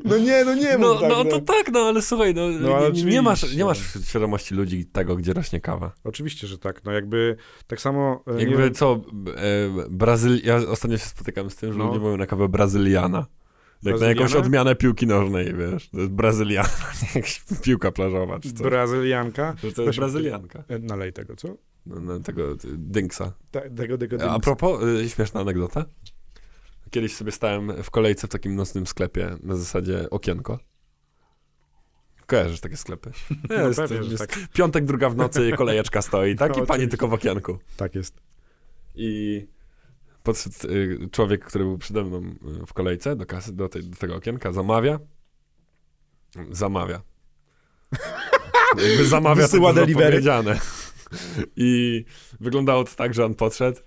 No 0.04 0.18
nie, 0.18 0.44
no 0.44 0.54
nie 0.54 0.78
No, 0.78 1.00
no 1.08 1.24
to 1.24 1.40
tak, 1.40 1.72
no 1.72 1.80
ale 1.80 2.02
słuchaj, 2.02 2.34
no, 2.34 2.42
No, 2.60 2.74
ale 2.76 2.90
nie, 2.92 3.02
nie, 3.04 3.22
masz, 3.22 3.56
nie 3.56 3.64
masz 3.64 3.78
świadomości 4.04 4.54
ludzi 4.54 4.86
tego, 4.86 5.16
gdzie 5.16 5.32
rośnie 5.32 5.60
kawa. 5.60 5.92
Oczywiście, 6.04 6.46
że 6.46 6.58
tak. 6.58 6.84
No 6.84 6.92
jakby 6.92 7.36
tak 7.66 7.80
samo... 7.80 8.24
e, 8.26 8.40
Jakby 8.40 8.56
wiem- 8.56 8.74
co, 8.74 9.00
e, 9.36 9.88
Brazyl... 9.90 10.40
Ja 10.44 10.56
ostatnio 10.56 10.98
się 10.98 11.04
spotykam 11.04 11.50
z 11.50 11.56
tym, 11.56 11.72
że 11.72 11.78
No. 11.78 11.86
ludzie 11.86 12.00
mówią 12.00 12.16
na 12.16 12.26
kawę 12.26 12.48
brazyliana. 12.48 13.26
Jak 13.82 14.00
na 14.00 14.06
jakąś 14.06 14.34
odmianę 14.34 14.74
piłki 14.74 15.06
nożnej, 15.06 15.54
wiesz. 15.54 15.88
To 15.90 15.98
jest 15.98 16.10
brazyliana, 16.10 16.68
piłka 17.64 17.92
plażowa 17.92 18.40
czy 18.40 18.52
coś. 18.52 18.62
Brazylianka. 18.62 19.54
Że 19.62 19.72
to 19.72 19.82
jest 19.82 19.98
brazylianka. 19.98 20.64
E, 20.68 20.78
Nalej 20.78 21.12
tego, 21.12 21.36
co? 21.36 21.56
No, 21.86 22.00
no, 22.00 22.20
tego 22.20 22.56
dynksa. 22.64 23.32
Ta, 23.50 23.60
tego, 23.60 23.98
tego, 23.98 24.16
A 24.16 24.18
tego 24.18 24.40
propos, 24.40 24.82
y, 24.82 25.08
śmieszna 25.08 25.40
anegdota. 25.40 25.84
Kiedyś 26.90 27.16
sobie 27.16 27.32
stałem 27.32 27.82
w 27.82 27.90
kolejce 27.90 28.26
w 28.26 28.30
takim 28.30 28.54
nocnym 28.54 28.86
sklepie 28.86 29.36
na 29.42 29.56
zasadzie 29.56 30.10
okienko. 30.10 30.58
Kojarzysz 32.26 32.60
takie 32.60 32.76
sklepy? 32.76 33.10
Jest, 33.50 33.78
pewnie, 33.78 34.08
jest 34.08 34.18
tak. 34.18 34.48
Piątek, 34.52 34.84
druga 34.84 35.10
w 35.10 35.16
nocy, 35.16 35.52
kolejeczka 35.56 36.02
stoi, 36.02 36.36
tak? 36.36 36.56
No, 36.56 36.64
I 36.64 36.66
pani 36.66 36.88
tylko 36.88 37.08
w 37.08 37.12
okienku. 37.12 37.58
Tak 37.76 37.94
jest. 37.94 38.20
I 38.94 39.46
podszedł 40.28 40.56
y, 40.74 41.08
człowiek, 41.12 41.44
który 41.44 41.64
był 41.64 41.78
przede 41.78 42.04
mną 42.04 42.34
y, 42.62 42.66
w 42.66 42.72
kolejce 42.72 43.16
do 43.16 43.26
kasy, 43.26 43.52
do, 43.52 43.68
tej, 43.68 43.82
do 43.84 43.96
tego 43.96 44.16
okienka, 44.16 44.52
zamawia. 44.52 44.98
Zamawia. 46.50 47.00
Jakby 48.88 49.06
zamawia 49.06 49.42
Wysyła 49.42 49.70
to 49.70 49.74
delivery. 49.80 50.06
powiedziane. 50.10 50.60
I 51.56 52.04
wyglądało 52.40 52.84
to 52.84 52.94
tak, 52.96 53.14
że 53.14 53.24
on 53.24 53.34
podszedł 53.34 53.80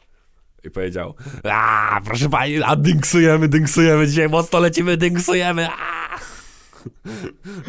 i 0.64 0.70
powiedział 0.70 1.16
a 1.44 2.02
proszę 2.06 2.30
pani, 2.30 2.64
a 2.64 2.76
dynksujemy, 2.76 3.48
dynksujemy, 3.48 4.08
dzisiaj 4.08 4.30
mocno 4.30 4.60
lecimy, 4.60 4.98
dynksujemy, 4.98 5.68
a 5.70 6.20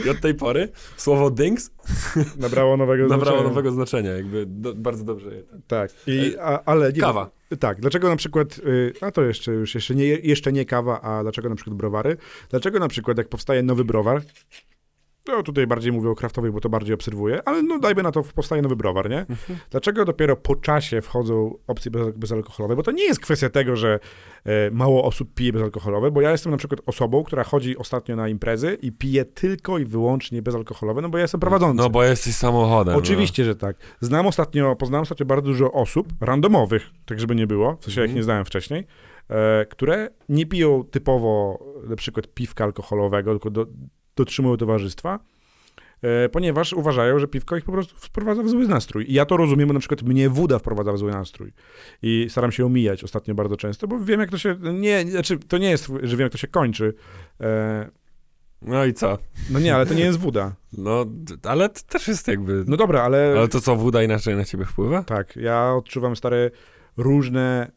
I 0.07 0.11
od 0.11 0.21
tej 0.21 0.35
pory 0.35 0.69
słowo 0.97 1.31
dynks 1.31 1.71
Nabrało 2.39 2.77
nowego 2.77 3.03
nabrało 3.03 3.23
znaczenia. 3.25 3.49
nowego 3.49 3.71
znaczenia, 3.73 4.11
jakby 4.11 4.47
do, 4.47 4.75
bardzo 4.75 5.05
dobrze. 5.05 5.31
Tak. 5.67 5.91
I, 6.07 6.37
a, 6.41 6.61
ale 6.65 6.93
nie, 6.93 7.01
Kawa. 7.01 7.31
Tak, 7.61 7.81
dlaczego 7.81 8.09
na 8.09 8.17
przykład, 8.17 8.59
y, 8.59 8.93
a 9.01 9.11
to 9.11 9.23
jeszcze 9.23 9.53
już 9.53 9.75
jeszcze 9.75 9.95
nie, 9.95 10.05
jeszcze 10.07 10.53
nie 10.53 10.65
kawa, 10.65 11.01
a 11.01 11.23
dlaczego 11.23 11.49
na 11.49 11.55
przykład 11.55 11.77
browary? 11.77 12.17
Dlaczego 12.51 12.79
na 12.79 12.89
przykład 12.89 13.19
jak 13.19 13.29
powstaje 13.29 13.63
nowy 13.63 13.85
browar, 13.85 14.23
no 15.29 15.43
tutaj 15.43 15.67
bardziej 15.67 15.93
mówię 15.93 16.11
o 16.11 16.15
kraftowej, 16.15 16.51
bo 16.53 16.61
to 16.61 16.69
bardziej 16.69 16.95
obserwuję, 16.95 17.41
ale 17.45 17.63
no 17.63 17.79
dajmy 17.79 18.03
na 18.03 18.11
to, 18.11 18.23
powstaje 18.23 18.63
nowy 18.63 18.77
browar, 18.77 19.11
nie? 19.11 19.27
Dlaczego 19.71 20.05
dopiero 20.05 20.37
po 20.37 20.57
czasie 20.57 21.03
wchodzą 21.03 21.59
opcje 21.67 21.91
bez, 21.91 22.11
bezalkoholowe? 22.17 22.77
Bo 22.77 22.83
to 22.83 22.91
nie 22.91 23.05
jest 23.05 23.21
kwestia 23.21 23.51
tego, 23.51 23.77
że 23.77 24.01
e, 24.45 24.71
mało 24.71 25.05
osób 25.05 25.35
pije 25.35 25.53
bezalkoholowe, 25.53 26.11
bo 26.11 26.21
ja 26.21 26.31
jestem 26.31 26.53
na 26.53 26.59
przykład 26.59 26.81
osobą, 26.87 27.25
która 27.25 27.45
chodzi 27.45 27.77
ostatnio 27.77 28.17
na 28.17 28.29
imprezy 28.29 28.79
i 28.83 28.93
pije 28.93 29.25
tylko 29.25 29.79
i 29.79 29.85
wyłącznie 29.85 30.43
bezalkoholowe, 30.43 31.03
no 31.03 31.09
bo 31.09 31.19
ja 31.19 31.23
jestem 31.23 31.41
prowadzący. 31.41 31.77
No 31.77 31.91
bo 31.91 32.05
jesteś 32.05 32.35
samochodem. 32.35 32.97
Oczywiście, 32.97 33.45
że 33.45 33.57
tak. 33.57 33.77
Znam 34.01 34.27
ostatnio, 34.27 34.77
poznałem 34.77 35.03
ostatnio 35.03 35.27
bardzo 35.27 35.47
dużo 35.47 35.73
osób, 35.73 36.09
randomowych, 36.21 36.91
tak 37.07 37.21
żeby 37.21 37.35
nie 37.35 37.47
było, 37.47 37.77
w 37.81 37.85
sensie 37.85 38.01
jak 38.01 38.09
Mhm. 38.09 38.17
nie 38.17 38.23
znałem 38.23 38.45
wcześniej, 38.45 38.87
e, 39.31 39.67
które 39.67 40.09
nie 40.29 40.47
piją 40.47 40.85
typowo 40.85 41.59
na 41.89 41.97
przykład 41.97 42.27
piwka 42.27 42.65
alkoholowego, 42.65 43.31
tylko 43.31 43.51
do, 43.51 43.67
dotrzymują 44.17 44.57
towarzystwa, 44.57 45.19
e, 46.03 46.29
ponieważ 46.29 46.73
uważają, 46.73 47.19
że 47.19 47.29
piwko 47.29 47.57
ich 47.57 47.65
po 47.65 47.73
prostu 47.73 47.95
wprowadza 47.97 48.43
w 48.43 48.49
zły 48.49 48.69
nastrój. 48.69 49.11
I 49.11 49.15
ja 49.15 49.25
to 49.27 49.37
rozumiem, 49.37 49.69
bo 49.69 49.75
na 49.75 49.81
przykład 49.81 50.03
mnie 50.03 50.29
woda 50.31 50.59
wprowadza 50.59 50.93
w 50.93 50.99
zły 50.99 51.11
nastrój. 51.13 51.53
I 52.03 52.27
staram 52.31 52.53
się 52.53 52.67
omijać 52.67 53.05
ostatnio 53.05 53.35
bardzo 53.35 53.57
często, 53.57 53.89
bo 53.89 53.99
wiem 53.99 54.21
jak 54.21 54.31
to 54.31 54.39
się, 54.39 54.57
nie, 54.73 55.05
znaczy 55.11 55.39
to 55.39 55.59
nie 55.59 55.71
jest, 55.71 55.87
że 56.03 56.17
wiem 56.17 56.21
jak 56.25 56.33
to 56.33 56.39
się 56.39 56.49
kończy. 56.49 56.95
E, 57.41 57.91
No. 58.63 58.85
i 58.85 58.93
co? 58.95 59.19
no 59.51 59.61
nie, 59.61 59.75
ale 59.75 59.87
to 59.87 59.95
nie 59.95 60.05
jest 60.05 60.19
woda. 60.19 60.55
No, 60.79 61.05
ale 61.43 61.69
to 61.69 61.81
też 61.89 62.09
jest 62.09 62.29
jakby... 62.29 62.65
No 62.67 62.77
dobra, 62.77 63.03
ale... 63.03 63.35
Ale 63.39 63.49
to 63.49 63.61
co, 63.61 63.77
woda 63.77 64.03
inaczej 64.03 64.37
na 64.37 64.45
ciebie 64.45 64.65
wpływa? 64.65 65.03
Tak, 65.03 65.37
ja 65.37 65.73
odczuwam 65.75 66.17
stare 66.17 66.51
różne. 66.97 67.73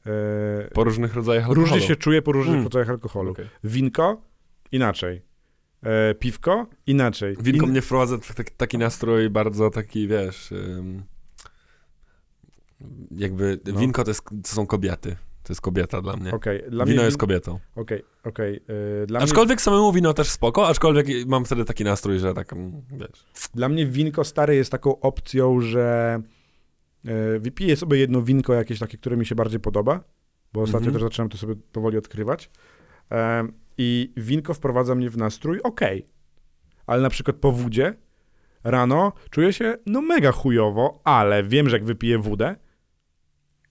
E, 0.65 0.69
Po 0.73 0.83
różnych 0.83 1.13
rodzajach 1.15 1.43
alkoholu. 1.43 1.61
różnie 1.71 1.87
się 1.87 1.95
czuję 1.95 2.21
po 2.21 2.31
różnych 2.31 2.53
Mm. 2.53 2.63
rodzajach 2.65 2.89
alkoholu. 2.89 3.31
Okej. 3.31 3.45
Winko 3.63 4.21
inaczej. 4.71 5.21
E, 5.85 6.15
piwko 6.15 6.67
inaczej. 6.87 7.35
Winko 7.39 7.65
In- 7.65 7.71
mnie 7.71 7.81
wprowadza 7.81 8.17
w 8.17 8.35
taki, 8.35 8.51
taki 8.57 8.77
nastrój 8.77 9.29
bardzo 9.29 9.69
taki, 9.69 10.07
wiesz... 10.07 10.53
jakby 13.11 13.59
No. 13.73 13.79
winko 13.79 14.03
to, 14.03 14.09
jest, 14.11 14.23
to 14.23 14.47
są 14.55 14.67
kobiety. 14.67 15.15
To 15.43 15.53
jest 15.53 15.61
kobieta 15.61 16.01
dla 16.01 16.15
mnie. 16.17 16.31
Okej, 16.33 16.63
dla 16.69 16.85
Wino 16.85 16.95
mnie. 16.97 17.05
jest 17.05 17.17
kobietą. 17.17 17.59
Okej, 17.75 18.03
okej. 18.23 18.55
e, 19.03 19.07
Dla, 19.07 19.19
mnie, 19.19 19.23
Aczkolwiek 19.23 19.61
samemu 19.61 19.91
wino 19.93 20.13
też 20.13 20.29
spoko, 20.29 20.67
aczkolwiek 20.67 21.07
mam 21.27 21.45
wtedy 21.45 21.65
taki 21.65 21.83
nastrój, 21.83 22.19
że 22.19 22.33
tak, 22.33 22.53
mm, 22.53 22.81
wiesz... 22.91 23.25
dla 23.53 23.69
mnie 23.69 23.85
winko 23.85 24.23
stare 24.23 24.55
jest 24.55 24.71
taką 24.71 24.99
opcją, 24.99 25.61
że 25.61 26.19
e, 27.05 27.39
wypiję 27.39 27.75
sobie 27.75 27.97
jedno 27.97 28.21
winko 28.21 28.53
jakieś 28.53 28.79
takie, 28.79 28.97
które 28.97 29.17
mi 29.17 29.25
się 29.25 29.35
bardziej 29.35 29.59
podoba, 29.59 30.03
bo 30.53 30.61
ostatnio 30.61 30.87
Mhm. 30.87 30.93
też 30.93 31.01
zaczynam 31.03 31.29
to 31.29 31.37
sobie 31.37 31.55
powoli 31.71 31.97
odkrywać. 31.97 32.49
E, 33.11 33.47
I 33.77 34.13
winko 34.17 34.53
wprowadza 34.53 34.95
mnie 34.95 35.09
w 35.09 35.17
nastrój, 35.17 35.61
okej. 35.61 36.07
Ale 36.87 37.01
na 37.01 37.09
przykład 37.09 37.37
po 37.37 37.51
wódzie 37.51 37.93
rano 38.63 39.13
czuję 39.29 39.53
się 39.53 39.77
no 39.85 40.01
mega 40.01 40.31
chujowo, 40.31 41.01
ale 41.03 41.43
wiem, 41.43 41.69
że 41.69 41.75
jak 41.75 41.85
wypiję 41.85 42.19
wódę, 42.19 42.55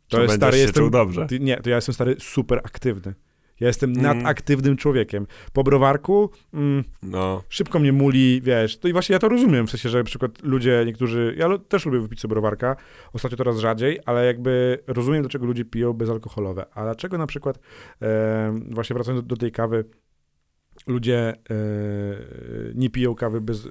to, 0.08 0.22
jest 0.22 0.32
będziesz 0.32 0.36
stary, 0.36 0.56
się 0.56 0.62
jestem, 0.62 0.82
czuł 0.82 0.90
dobrze. 0.90 1.26
nie, 1.40 1.56
to 1.56 1.70
ja 1.70 1.76
jestem 1.76 1.94
stary 1.94 2.16
super 2.18 2.60
aktywny. 2.64 3.14
Ja 3.60 3.66
jestem 3.66 3.90
Mm. 3.90 4.02
nadaktywnym 4.02 4.76
człowiekiem. 4.76 5.26
Po 5.52 5.64
browarku 5.64 6.30
mm, 6.54 6.84
No. 7.02 7.42
szybko 7.48 7.78
mnie 7.78 7.92
muli, 7.92 8.40
wiesz. 8.42 8.78
To 8.78 8.88
i 8.88 8.92
właśnie 8.92 9.12
ja 9.12 9.18
to 9.18 9.28
rozumiem, 9.28 9.66
w 9.66 9.70
sensie, 9.70 9.88
że 9.88 9.98
na 9.98 10.04
przykład 10.04 10.42
ludzie, 10.42 10.82
niektórzy, 10.86 11.34
ja 11.38 11.58
też 11.58 11.86
lubię 11.86 12.00
wypić 12.00 12.20
sobie 12.20 12.30
browarka, 12.30 12.76
ostatnio 13.12 13.36
coraz 13.38 13.58
rzadziej, 13.58 14.00
ale 14.06 14.26
jakby 14.26 14.78
rozumiem, 14.86 15.22
dlaczego 15.22 15.46
ludzie 15.46 15.64
piją 15.64 15.92
bezalkoholowe. 15.92 16.66
A 16.74 16.82
dlaczego 16.82 17.18
na 17.18 17.26
przykład, 17.26 17.58
e, 18.02 18.60
właśnie 18.70 18.94
wracając 18.94 19.22
do, 19.22 19.28
do 19.28 19.36
tej 19.36 19.52
kawy, 19.52 19.84
ludzie 20.86 21.18
e, 21.18 21.34
nie 22.74 22.90
piją 22.90 23.14
kawy 23.14 23.40
bez, 23.40 23.68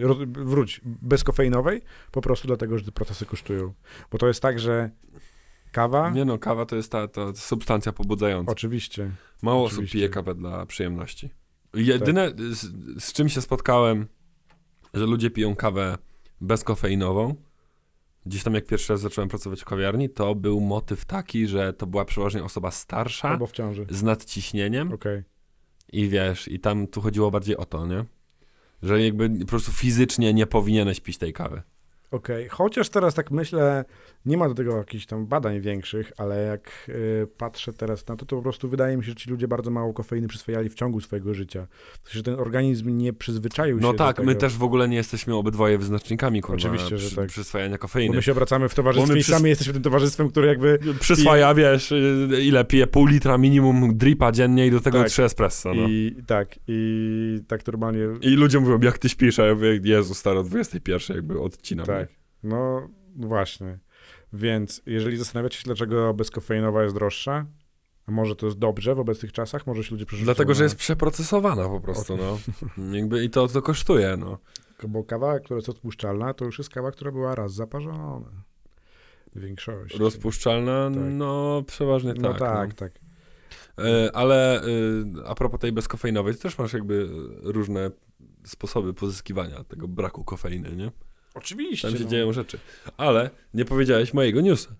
roz, 0.00 0.18
wróć, 0.28 0.80
bezkofeinowej, 0.84 1.82
po 2.12 2.20
prostu 2.20 2.48
dlatego, 2.48 2.78
że 2.78 2.84
te 2.84 2.92
procesy 2.92 3.26
kosztują. 3.26 3.72
Bo 4.10 4.18
to 4.18 4.28
jest 4.28 4.42
tak, 4.42 4.58
że 4.58 4.90
kawa, 5.76 6.10
Nie 6.10 6.24
no, 6.24 6.38
kawa 6.38 6.66
to 6.66 6.76
jest 6.76 6.92
ta, 6.92 7.08
ta 7.08 7.34
substancja 7.34 7.92
pobudzająca. 7.92 8.52
oczywiście, 8.52 9.10
Mało 9.42 9.64
Oczywiście. 9.64 9.82
osób 9.84 9.92
pije 9.92 10.08
kawę 10.08 10.34
dla 10.34 10.66
przyjemności. 10.66 11.30
Jedyne, 11.74 12.30
z, 12.50 12.60
z 13.04 13.12
czym 13.12 13.28
się 13.28 13.40
spotkałem, 13.40 14.06
że 14.94 15.06
ludzie 15.06 15.30
piją 15.30 15.56
kawę 15.56 15.98
bezkofeinową, 16.40 17.34
gdzieś 18.26 18.42
tam 18.42 18.54
jak 18.54 18.66
pierwszy 18.66 18.92
raz 18.92 19.00
zacząłem 19.00 19.28
pracować 19.28 19.60
w 19.60 19.64
kawiarni, 19.64 20.10
to 20.10 20.34
był 20.34 20.60
motyw 20.60 21.04
taki, 21.04 21.46
że 21.46 21.72
to 21.72 21.86
była 21.86 22.04
przeważnie 22.04 22.44
osoba 22.44 22.70
starsza, 22.70 23.28
albo 23.28 23.46
w 23.46 23.52
ciąży. 23.52 23.86
z 23.90 24.02
nadciśnieniem 24.02 24.92
Okej. 24.92 25.22
i 25.92 26.08
wiesz, 26.08 26.48
i 26.48 26.60
tam 26.60 26.86
tu 26.86 27.00
chodziło 27.00 27.30
bardziej 27.30 27.56
o 27.56 27.64
to, 27.64 27.86
nie? 27.86 28.04
Że 28.82 29.02
jakby 29.02 29.30
po 29.30 29.46
prostu 29.46 29.72
fizycznie 29.72 30.34
nie 30.34 30.46
powinieneś 30.46 31.00
pić 31.00 31.18
tej 31.18 31.32
kawy. 31.32 31.62
Okej, 32.10 32.48
chociaż 32.48 32.88
teraz 32.88 33.14
tak 33.14 33.30
myślę, 33.30 33.84
nie 34.26 34.36
ma 34.36 34.48
do 34.48 34.54
tego 34.54 34.76
jakichś 34.76 35.06
tam 35.06 35.26
badań 35.26 35.60
większych, 35.60 36.12
ale 36.16 36.42
jak 36.42 36.70
y, 36.88 37.26
patrzę 37.38 37.72
teraz 37.72 38.08
na 38.08 38.16
to, 38.16 38.26
to 38.26 38.36
po 38.36 38.42
prostu 38.42 38.68
wydaje 38.68 38.96
mi 38.96 39.04
się, 39.04 39.08
że 39.08 39.14
ci 39.14 39.30
ludzie 39.30 39.48
bardzo 39.48 39.70
mało 39.70 39.92
kofeiny 39.94 40.28
przyswajali 40.28 40.68
w 40.68 40.74
ciągu 40.74 41.00
swojego 41.00 41.34
życia. 41.34 41.66
Sensie, 42.04 42.16
że 42.18 42.22
ten 42.22 42.34
organizm 42.34 42.96
nie 42.98 43.12
przyzwyczaił 43.12 43.78
No 43.80 43.92
się 43.92 43.98
tak, 43.98 44.16
do 44.16 44.22
my 44.22 44.32
tego. 44.32 44.40
też 44.40 44.56
w 44.56 44.62
ogóle 44.62 44.88
nie 44.88 44.96
jesteśmy 44.96 45.34
obydwoje 45.34 45.78
wyznacznikami, 45.78 46.40
kurwa, 46.40 46.56
Oczywiście, 46.56 46.98
że 46.98 47.06
przy, 47.06 47.16
tak. 47.16 47.26
przyswajania 47.28 47.74
Bo 47.74 47.78
kofeiny. 47.78 48.16
my 48.16 48.22
się 48.22 48.32
obracamy 48.32 48.68
w 48.68 48.74
towarzystwie 48.74 49.08
Bo 49.08 49.14
my 49.14 49.20
i 49.20 49.24
sami 49.24 49.48
jesteśmy 49.50 49.72
tym 49.72 49.82
towarzystwem, 49.82 50.28
które 50.30 50.46
jakby... 50.48 50.78
Przyswaja, 51.00 51.54
wiesz, 51.54 51.92
y, 51.92 52.28
ile 52.42 52.64
pije 52.64 52.86
pół 52.86 53.06
litra 53.06 53.38
minimum 53.38 53.96
dripa 53.96 54.32
dziennie 54.32 54.66
i 54.66 54.70
do 54.70 54.80
tego 54.80 54.98
Tak. 54.98 55.08
trzy 55.08 55.24
espresso, 55.24 55.74
no. 55.74 55.88
I... 55.88 56.14
I 56.18 56.22
tak, 56.26 56.58
i 56.68 57.40
tak 57.48 57.66
normalnie... 57.66 58.00
ludzie 58.22 58.60
mówią, 58.60 58.80
jak 58.80 58.98
ty 58.98 59.08
śpisz, 59.08 59.38
a 59.38 59.46
ja 59.46 59.54
mówię, 59.54 59.80
Jezu, 59.84 60.14
stary, 60.14 60.38
o 60.38 60.42
21 60.42 61.16
jakby 61.16 61.40
odcinam. 61.40 61.86
Tak, 61.86 62.05
no 62.42 62.88
właśnie. 63.16 63.78
Więc 64.32 64.82
jeżeli 64.86 65.16
zastanawiacie 65.16 65.58
się, 65.58 65.64
dlaczego 65.64 66.14
bezkofeinowa 66.14 66.82
jest 66.82 66.94
droższa, 66.94 67.46
a 68.06 68.10
może 68.10 68.36
to 68.36 68.46
jest 68.46 68.58
dobrze 68.58 68.94
w 68.94 68.98
obecnych 68.98 69.32
czasach, 69.32 69.66
może 69.66 69.84
się 69.84 69.90
ludzie 69.90 70.06
przerzucą 70.06 70.24
Dlatego, 70.24 70.54
że 70.54 70.64
jest 70.64 70.76
przeprocesowana 70.76 71.68
po 71.68 71.80
prostu, 71.80 72.16
no. 72.16 72.38
Jakby 72.96 73.24
i 73.24 73.30
to, 73.30 73.48
to 73.48 73.62
kosztuje, 73.62 74.16
no. 74.16 74.38
Bo 74.88 75.04
kawa, 75.04 75.40
która 75.40 75.56
jest 75.56 75.68
odpuszczalna, 75.68 76.34
to 76.34 76.44
już 76.44 76.58
jest 76.58 76.70
kawa, 76.70 76.90
która 76.90 77.12
była 77.12 77.34
raz 77.34 77.54
zaparzona. 77.54 78.44
W 79.34 79.40
większości. 79.40 79.98
Rozpuszczalna, 79.98 80.90
Tak. 80.90 81.02
no 81.10 81.62
przeważnie 81.66 82.14
No 82.16 82.34
tak. 82.34 82.38
tak, 82.40 82.74
tak. 82.74 82.92
E, 83.78 84.16
Ale 84.16 84.62
e, 84.62 84.64
a 85.26 85.34
propos 85.34 85.60
tej 85.60 85.72
bezkofeinowej, 85.72 86.34
to 86.34 86.42
też 86.42 86.58
masz 86.58 86.72
jakby 86.72 87.08
różne 87.42 87.90
sposoby 88.44 88.94
pozyskiwania 88.94 89.64
tego 89.64 89.88
braku 89.88 90.24
kofeiny, 90.24 90.76
nie? 90.76 90.90
Oczywiście. 91.36 91.88
Tam 91.88 91.98
się 91.98 92.04
no. 92.04 92.10
dzieją 92.10 92.32
rzeczy. 92.32 92.58
Ale 92.96 93.30
nie 93.54 93.64
powiedziałeś 93.64 94.14
mojego 94.14 94.40
newsa. 94.40 94.70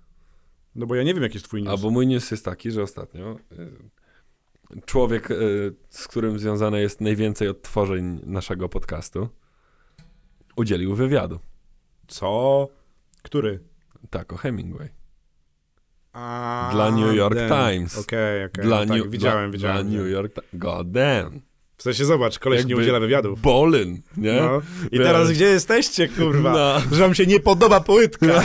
no 0.74 0.86
bo 0.86 0.94
ja 0.94 1.02
nie 1.02 1.14
wiem, 1.14 1.22
jaki 1.22 1.34
jest 1.34 1.46
twój 1.46 1.62
news. 1.62 1.74
A 1.74 1.82
bo 1.82 1.90
mój 1.90 2.06
news 2.06 2.30
jest 2.30 2.44
taki, 2.44 2.70
że 2.70 2.82
ostatnio 2.82 3.36
y, 3.52 4.80
człowiek, 4.86 5.30
y, 5.30 5.74
z 5.90 6.08
którym 6.08 6.38
związane 6.38 6.80
jest 6.80 7.00
najwięcej 7.00 7.48
odtworzeń 7.48 8.20
naszego 8.26 8.68
podcastu, 8.68 9.28
udzielił 10.56 10.94
wywiadu. 10.94 11.38
Co? 12.06 12.68
Który? 13.22 13.60
Tak, 14.10 14.32
o 14.32 14.36
Hemingway. 14.36 14.88
A, 16.12 16.70
Dla 16.72 16.90
New 16.90 17.14
York 17.14 17.34
damn. 17.34 17.48
Times. 17.48 17.98
Okej, 17.98 18.44
okej. 18.44 18.64
Dla 18.64 18.80
no 18.80 18.86
tak, 18.86 18.98
New- 18.98 19.10
widziałem, 19.10 19.50
dla, 19.50 19.58
widziałem. 19.58 19.90
Dla 19.90 19.98
New 20.00 20.10
York 20.10 20.34
Times. 20.34 20.50
God 20.54 20.90
damn. 20.90 21.40
W 21.76 21.82
sensie, 21.82 22.04
zobacz, 22.04 22.38
koleś 22.38 22.64
nie 22.64 22.70
Jakby- 22.70 22.82
udziela 22.82 23.00
wywiadów. 23.00 23.40
Bolin, 23.40 24.02
nie? 24.16 24.32
No. 24.32 24.60
I 24.92 24.98
Wiesz. 24.98 25.06
teraz 25.06 25.30
gdzie 25.32 25.44
jesteście, 25.44 26.08
kurwa? 26.08 26.52
No. 26.52 26.96
Że 26.96 27.02
wam 27.02 27.14
się 27.14 27.26
nie 27.26 27.40
podoba 27.40 27.80
płytka. 27.80 28.26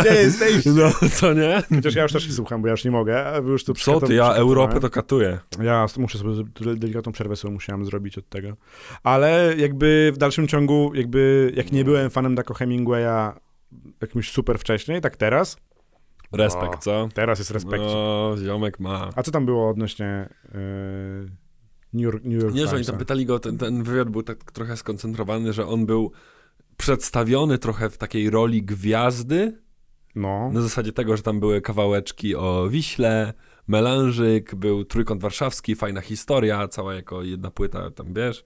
gdzie 0.00 0.14
jesteście? 0.14 0.70
No, 0.70 0.90
co 1.12 1.32
nie? 1.32 1.62
Chociaż 1.74 1.94
ja 1.94 2.02
już 2.02 2.12
też 2.12 2.26
nie 2.26 2.32
słucham, 2.32 2.62
bo 2.62 2.68
ja 2.68 2.72
już 2.72 2.84
nie 2.84 2.90
mogę. 2.90 3.26
a 3.26 3.40
wy 3.42 3.50
już 3.50 3.64
tu 3.64 3.74
Co 3.74 4.00
ty, 4.00 4.14
ja. 4.14 4.32
Europę 4.34 4.80
to 4.80 4.90
katuję. 4.90 5.38
Ja 5.62 5.86
muszę 5.98 6.18
sobie 6.18 6.32
delikatną 6.76 7.12
przerwę 7.12 7.36
sobie 7.36 7.54
musiałem 7.54 7.84
zrobić 7.84 8.18
od 8.18 8.28
tego. 8.28 8.56
Ale 9.02 9.54
jakby 9.56 10.10
w 10.14 10.18
dalszym 10.18 10.48
ciągu, 10.48 10.92
jakby 10.94 11.52
jak 11.56 11.72
nie 11.72 11.84
byłem 11.84 12.10
fanem 12.10 12.34
Daco 12.34 12.54
Hemingwaya 12.54 13.32
jakimś 14.00 14.30
super 14.30 14.58
wcześniej, 14.58 15.00
tak 15.00 15.16
teraz, 15.16 15.56
Respekt, 16.32 16.74
O, 16.74 16.78
co? 16.78 17.08
teraz 17.14 17.38
jest 17.38 17.50
respekt. 17.50 17.84
No, 17.84 18.34
ziomek 18.44 18.80
ma. 18.80 19.10
A 19.16 19.22
co 19.22 19.30
tam 19.30 19.46
było 19.46 19.68
odnośnie 19.70 20.28
yy, 20.54 20.60
New 21.94 22.02
York, 22.02 22.24
New 22.24 22.42
York 22.42 22.54
Nie, 22.54 22.66
że 22.66 22.76
oni 22.76 22.84
tam 22.84 22.98
pytali 22.98 23.26
go, 23.26 23.38
ten, 23.38 23.58
ten 23.58 23.82
wywiad 23.82 24.10
był 24.10 24.22
tak 24.22 24.52
trochę 24.52 24.76
skoncentrowany, 24.76 25.52
że 25.52 25.66
on 25.66 25.86
był 25.86 26.12
przedstawiony 26.76 27.58
trochę 27.58 27.90
w 27.90 27.98
takiej 27.98 28.30
roli 28.30 28.62
gwiazdy, 28.62 29.58
No, 30.14 30.50
na 30.52 30.60
zasadzie 30.60 30.92
tego, 30.92 31.16
że 31.16 31.22
tam 31.22 31.40
były 31.40 31.60
kawałeczki 31.60 32.36
o 32.36 32.68
Wiśle, 32.70 33.32
Melanżyk, 33.66 34.54
był 34.54 34.84
Trójkąt 34.84 35.22
Warszawski, 35.22 35.74
fajna 35.74 36.00
historia, 36.00 36.68
cała 36.68 36.94
jako 36.94 37.22
jedna 37.22 37.50
płyta, 37.50 37.90
tam 37.90 38.14
wiesz, 38.14 38.44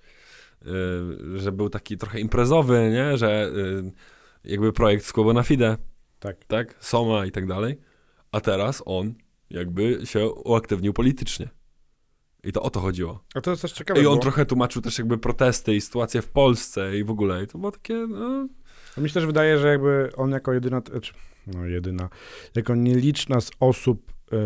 yy, 0.64 1.38
że 1.38 1.52
był 1.52 1.70
taki 1.70 1.98
trochę 1.98 2.20
imprezowy, 2.20 2.90
nie, 2.92 3.16
że 3.16 3.50
yy, 3.54 3.92
jakby 4.44 4.72
projekt 4.72 5.04
Skłobo 5.04 5.32
na 5.32 5.42
Fide, 5.42 5.76
tak. 6.18 6.44
tak, 6.44 6.74
Soma 6.80 7.26
i 7.26 7.30
tak 7.30 7.46
dalej, 7.46 7.78
a 8.32 8.40
teraz 8.40 8.82
on 8.86 9.14
jakby 9.50 10.00
się 10.04 10.30
uaktywnił 10.30 10.92
politycznie. 10.92 11.48
I 12.44 12.52
to 12.52 12.62
o 12.62 12.70
to 12.70 12.80
chodziło. 12.80 13.24
A 13.34 13.40
to 13.40 13.50
jest 13.50 13.64
I 14.02 14.06
on 14.06 14.16
bo 14.16 14.22
trochę 14.22 14.46
tłumaczył 14.46 14.82
też 14.82 14.98
jakby 14.98 15.18
protesty 15.18 15.74
i 15.74 15.80
sytuację 15.80 16.22
w 16.22 16.28
Polsce 16.28 16.98
i 16.98 17.04
w 17.04 17.10
ogóle. 17.10 17.44
I 17.44 17.46
to 17.46 17.58
było 17.58 17.72
takie, 17.72 17.94
no... 17.94 18.48
mi 18.96 19.08
się 19.08 19.14
też 19.14 19.26
wydaje, 19.26 19.58
że 19.58 19.68
jakby 19.68 20.10
on 20.16 20.30
jako 20.30 20.52
jedyna, 20.52 20.82
czy, 20.82 21.12
no 21.46 21.66
jedyna, 21.66 22.08
jako 22.54 22.74
nieliczna 22.74 23.40
z 23.40 23.50
osób 23.60 24.12
yy, 24.32 24.38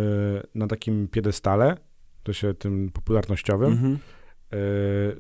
na 0.55 0.67
takim 0.67 1.09
piedestale, 1.09 1.77
to 2.23 2.33
się 2.33 2.55
tym 2.55 2.91
popularnościowym, 2.91 3.73
Mhm. 3.73 3.99
yy, 4.53 4.59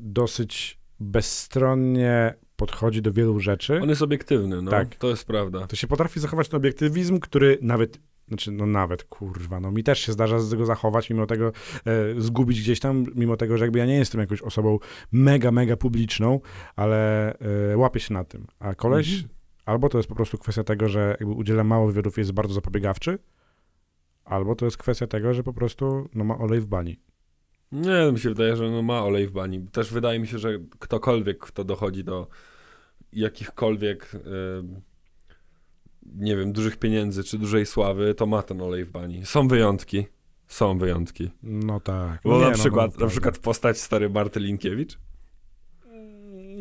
dosyć 0.00 0.78
bezstronnie 1.00 2.34
podchodzi 2.56 3.02
do 3.02 3.12
wielu 3.12 3.40
rzeczy. 3.40 3.80
On 3.82 3.88
jest 3.88 4.02
obiektywny, 4.02 4.62
no. 4.62 4.70
Tak. 4.70 4.96
To 4.96 5.08
jest 5.08 5.24
prawda. 5.24 5.66
To 5.66 5.76
się 5.76 5.86
potrafi 5.86 6.20
zachować 6.20 6.48
ten 6.48 6.56
obiektywizm, 6.56 7.18
który 7.18 7.58
nawet, 7.62 7.98
znaczy 8.28 8.52
no 8.52 8.66
nawet, 8.66 9.04
kurwa, 9.04 9.60
no 9.60 9.70
mi 9.70 9.84
też 9.84 9.98
się 9.98 10.12
zdarza 10.12 10.38
z 10.38 10.50
tego 10.50 10.66
zachować, 10.66 11.10
mimo 11.10 11.26
tego 11.26 11.52
e, 11.84 12.20
zgubić 12.20 12.60
gdzieś 12.60 12.80
tam, 12.80 13.04
mimo 13.14 13.36
tego, 13.36 13.58
że 13.58 13.64
jakby 13.64 13.78
ja 13.78 13.86
nie 13.86 13.96
jestem 13.96 14.20
jakąś 14.20 14.42
osobą 14.42 14.78
mega, 15.12 15.50
mega 15.50 15.76
publiczną, 15.76 16.40
ale 16.76 17.32
e, 17.72 17.76
łapię 17.76 18.00
się 18.00 18.14
na 18.14 18.24
tym. 18.24 18.46
A 18.58 18.74
koleś, 18.74 19.12
Mhm. 19.14 19.28
albo 19.64 19.88
to 19.88 19.98
jest 19.98 20.08
po 20.08 20.14
prostu 20.14 20.38
kwestia 20.38 20.64
tego, 20.64 20.88
że 20.88 21.16
jakby 21.20 21.34
udziela 21.34 21.64
mało 21.64 21.86
wywiadów, 21.86 22.18
jest 22.18 22.32
bardzo 22.32 22.54
zapobiegawczy, 22.54 23.18
albo 24.24 24.54
to 24.54 24.64
jest 24.64 24.76
kwestia 24.76 25.06
tego, 25.06 25.34
że 25.34 25.42
po 25.42 25.52
prostu 25.52 26.08
no, 26.14 26.24
ma 26.24 26.38
olej 26.38 26.60
w 26.60 26.66
bani. 26.66 27.00
Nie, 27.72 28.12
mi 28.12 28.18
się 28.18 28.28
wydaje, 28.28 28.56
że 28.56 28.70
no 28.70 28.82
ma 28.82 29.04
olej 29.04 29.26
w 29.26 29.32
bani. 29.32 29.66
Też 29.72 29.92
wydaje 29.92 30.18
mi 30.20 30.26
się, 30.26 30.38
że 30.38 30.58
ktokolwiek, 30.78 31.38
kto 31.38 31.64
dochodzi 31.64 32.04
do 32.04 32.28
jakichkolwiek, 33.12 34.12
em, 34.14 34.80
nie 36.06 36.36
wiem, 36.36 36.52
dużych 36.52 36.76
pieniędzy 36.76 37.24
czy 37.24 37.38
dużej 37.38 37.66
sławy, 37.66 38.14
to 38.14 38.26
ma 38.26 38.42
ten 38.42 38.60
olej 38.60 38.84
w 38.84 38.90
bani. 38.90 39.26
Są 39.26 39.48
wyjątki. 39.48 40.06
Są 40.48 40.78
wyjątki. 40.78 41.30
No 41.42 41.80
tak. 41.80 42.20
Bo 42.24 42.30
no 42.30 42.36
nie, 42.38 42.44
na 42.44 42.50
no, 42.50 42.56
przykład, 42.56 42.86
no, 42.86 42.92
na 42.92 42.96
prawda. 42.98 43.10
przykład 43.12 43.38
postać 43.38 43.80
stary 43.80 44.10
Marty 44.10 44.40
Linkiewicz. 44.40 44.98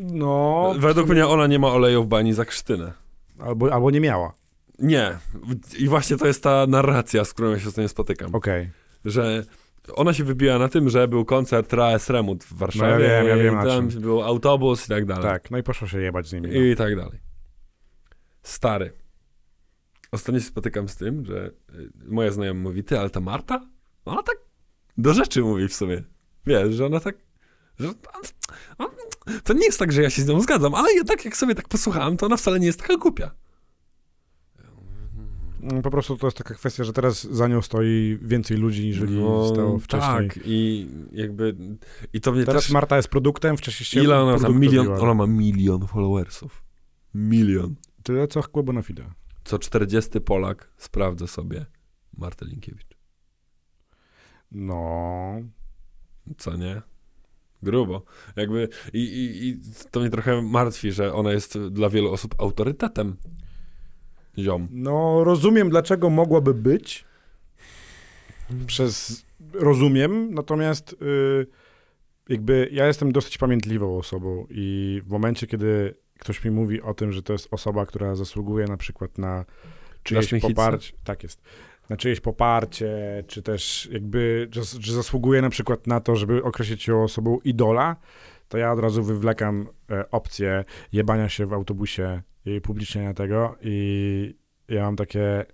No, 0.04 0.74
Według 0.78 1.10
mnie 1.10 1.28
ona 1.28 1.48
nie 1.48 1.60
ma 1.60 1.68
oleju 1.68 2.04
w 2.04 2.08
bani 2.08 2.34
za 2.34 2.46
krztynę. 2.46 2.94
albo, 3.40 3.74
albo 3.74 3.92
nie 3.92 4.02
miała. 4.02 4.34
Nie. 4.80 5.18
I 5.78 5.88
właśnie 5.88 6.18
to 6.18 6.28
jest 6.28 6.44
ta 6.44 6.68
narracja, 6.68 7.26
z 7.26 7.34
którą 7.34 7.50
ja 7.52 7.60
się 7.60 7.72
z 7.72 7.74
tym 7.74 7.88
spotykam. 7.90 8.36
Okej. 8.36 8.70
Że 9.06 9.44
ona 9.96 10.14
się 10.14 10.24
wybiła 10.24 10.60
na 10.60 10.70
tym, 10.70 10.90
że 10.90 11.08
był 11.08 11.26
koncert 11.26 11.74
Raes 11.74 12.10
Remut 12.10 12.44
w 12.44 12.54
Warszawie. 12.54 13.08
No 13.08 13.14
ja 13.14 13.24
wiem, 13.24 13.38
ja 13.38 13.44
wiem, 13.44 13.56
na 13.56 13.66
tam 13.66 13.88
był 13.88 14.22
autobus 14.24 14.86
i 14.86 14.90
tak 14.90 15.06
dalej. 15.06 15.24
Tak, 15.24 15.52
no 15.52 15.58
i 15.58 15.64
poszło 15.64 15.88
się 15.88 16.02
jebać 16.02 16.28
z 16.28 16.34
nimi. 16.34 16.48
no. 16.50 16.56
I 16.56 16.76
tak 16.76 16.96
dalej. 16.96 17.20
Stary. 18.44 19.01
Ostatnio 20.12 20.40
się 20.40 20.46
spotykam 20.46 20.90
z 20.90 20.96
tym, 20.96 21.26
że 21.26 21.52
y, 21.76 21.92
moja 22.06 22.32
znajoma 22.32 22.60
mówi, 22.62 22.84
ty, 22.84 23.00
ale 23.00 23.10
ta 23.10 23.20
Marta? 23.20 23.68
Ona 24.06 24.24
tak 24.24 24.36
do 24.98 25.14
rzeczy 25.14 25.42
mówi 25.42 25.68
w 25.68 25.74
sumie. 25.74 26.04
Wiesz, 26.46 26.76
że 26.76 26.86
ona 26.86 27.00
tak... 27.00 27.16
Że, 27.80 27.88
on, 28.78 28.88
to 29.44 29.54
nie 29.54 29.66
jest 29.66 29.80
tak, 29.80 29.92
że 29.92 30.02
ja 30.02 30.10
się 30.10 30.22
z 30.22 30.28
nią 30.28 30.42
zgadzam, 30.42 30.76
ale 30.76 30.94
jednak 30.94 31.26
jak 31.26 31.38
sobie 31.38 31.56
tak 31.56 31.68
posłuchałem, 31.68 32.18
to 32.18 32.26
ona 32.26 32.38
wcale 32.38 32.60
nie 32.60 32.66
jest 32.66 32.80
taka 32.80 32.98
głupia. 32.98 33.32
Mm, 35.62 35.82
Po 35.82 35.92
prostu 35.92 36.18
to 36.18 36.28
jest 36.28 36.38
taka 36.38 36.54
kwestia, 36.56 36.84
że 36.84 36.94
teraz 36.94 37.24
za 37.24 37.48
nią 37.48 37.62
stoi 37.62 38.20
więcej 38.22 38.58
ludzi 38.58 38.86
niż 38.88 38.98
stało 39.54 39.80
wcześniej. 39.80 40.30
Tak, 40.30 40.40
i 40.46 40.88
jakby... 41.12 41.56
I 42.14 42.22
to 42.22 42.32
mnie 42.32 42.46
Teraz 42.46 42.64
też... 42.64 42.72
Marta 42.72 42.96
jest 42.96 43.08
produktem, 43.08 43.58
wcześniej 43.58 43.86
się 43.86 44.04
Ile 44.04 44.20
ona 44.20 44.38
ma? 44.38 44.50
Milion, 44.50 44.86
robiła. 44.88 45.04
ona 45.04 45.14
ma 45.14 45.28
milion 45.28 45.88
followersów. 45.88 46.64
Milion. 47.14 47.76
Tyle 48.04 48.28
co 48.28 48.44
Kłębo 48.44 48.74
na 48.74 48.82
Fide. 48.82 49.06
Co 49.52 49.60
40 49.60 50.22
Polak 50.22 50.70
sprawdza 50.78 51.28
sobie 51.28 51.66
Martę 52.18 52.46
Linkiewicz. 52.46 52.98
No, 54.52 55.42
Co 56.38 56.58
nie? 56.58 56.82
Grubo. 57.64 58.04
Jakby 58.36 58.70
i, 58.94 59.00
i, 59.00 59.48
i 59.48 59.60
to 59.92 60.00
mnie 60.00 60.10
trochę 60.10 60.42
martwi, 60.42 60.92
że 60.92 61.14
ona 61.14 61.32
jest 61.32 61.60
dla 61.60 61.90
wielu 61.90 62.12
osób 62.12 62.36
autorytetem. 62.38 63.18
Ziom. 64.40 64.68
no 64.72 65.24
rozumiem, 65.24 65.70
dlaczego 65.70 66.10
mogłaby 66.10 66.54
być. 66.54 67.06
Przez 68.68 69.26
rozumiem, 69.54 70.34
natomiast 70.34 70.94
y, 70.94 71.48
jakby 72.30 72.70
ja 72.72 72.88
jestem 72.88 73.12
dosyć 73.12 73.38
pamiętliwą 73.38 73.98
osobą 73.98 74.48
i 74.50 75.02
w 75.06 75.10
momencie, 75.10 75.48
kiedy 75.48 76.01
ktoś 76.22 76.44
mi 76.46 76.52
mówi 76.52 76.82
o 76.82 76.94
tym, 76.94 77.12
że 77.12 77.24
to 77.24 77.34
jest 77.34 77.48
osoba, 77.52 77.86
która 77.86 78.16
zasługuje 78.16 78.66
na 78.66 78.78
przykład 78.78 79.18
na 79.18 79.46
czyjeś 80.04 80.42
poparcie, 80.42 80.94
tak 81.04 81.24
jest, 81.24 81.42
na 81.90 81.98
czyjeś 81.98 82.20
poparcie, 82.20 83.24
czy 83.28 83.42
też 83.42 83.90
jakby, 83.92 84.48
że, 84.52 84.94
zasługuje 84.94 85.42
na 85.42 85.50
przykład 85.50 85.88
na 85.88 86.00
to, 86.00 86.16
żeby 86.16 86.44
określić 86.44 86.88
ją 86.88 87.04
osobą 87.04 87.40
idola, 87.44 87.96
to 88.48 88.58
ja 88.58 88.72
od 88.72 88.80
razu 88.80 89.04
wywlekam 89.04 89.68
e, 89.92 90.12
opcję 90.12 90.64
jebania 90.92 91.30
się 91.30 91.46
w 91.46 91.54
autobusie 91.54 92.22
i 92.46 92.58
upublicznienia 92.58 93.14
tego 93.14 93.56
i 93.62 94.36
ja 94.68 94.84
mam 94.84 94.96
takie, 94.96 95.46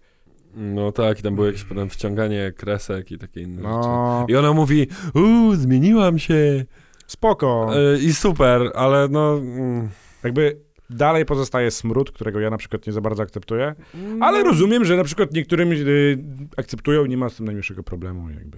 No 0.56 0.92
tak, 0.92 1.20
i 1.20 1.24
tam 1.24 1.36
było 1.36 1.48
jakieś 1.48 1.64
potem 1.64 1.90
wciąganie 1.90 2.52
kresek 2.58 3.12
i 3.12 3.18
takie 3.18 3.42
inne 3.42 3.62
rzeczy. 3.62 3.68
no, 3.68 4.26
I 4.30 4.36
ona 4.36 4.54
mówi, 4.54 4.88
uuu, 5.16 5.56
zmieniłam 5.56 6.20
się. 6.20 6.66
spoko. 7.08 7.70
E, 7.76 7.98
I 8.00 8.14
super, 8.14 8.72
ale 8.76 9.08
no... 9.08 9.34
mm, 9.38 9.90
Jakby 10.24 10.60
dalej 10.90 11.26
pozostaje 11.26 11.72
smród, 11.72 12.12
którego 12.12 12.40
ja 12.40 12.50
na 12.50 12.58
przykład 12.58 12.88
nie 12.88 12.94
za 12.94 13.02
bardzo 13.02 13.24
akceptuję, 13.24 13.76
no, 13.94 14.26
ale 14.26 14.44
rozumiem, 14.44 14.86
że 14.86 14.98
na 14.98 15.04
przykład 15.04 15.32
niektórym 15.34 15.72
y, 15.72 16.18
akceptują 16.58 17.06
i 17.06 17.10
nie 17.10 17.18
ma 17.18 17.30
z 17.30 17.36
tym 17.36 17.46
najmniejszego 17.46 17.84
problemu, 17.84 18.30
jakby. 18.30 18.58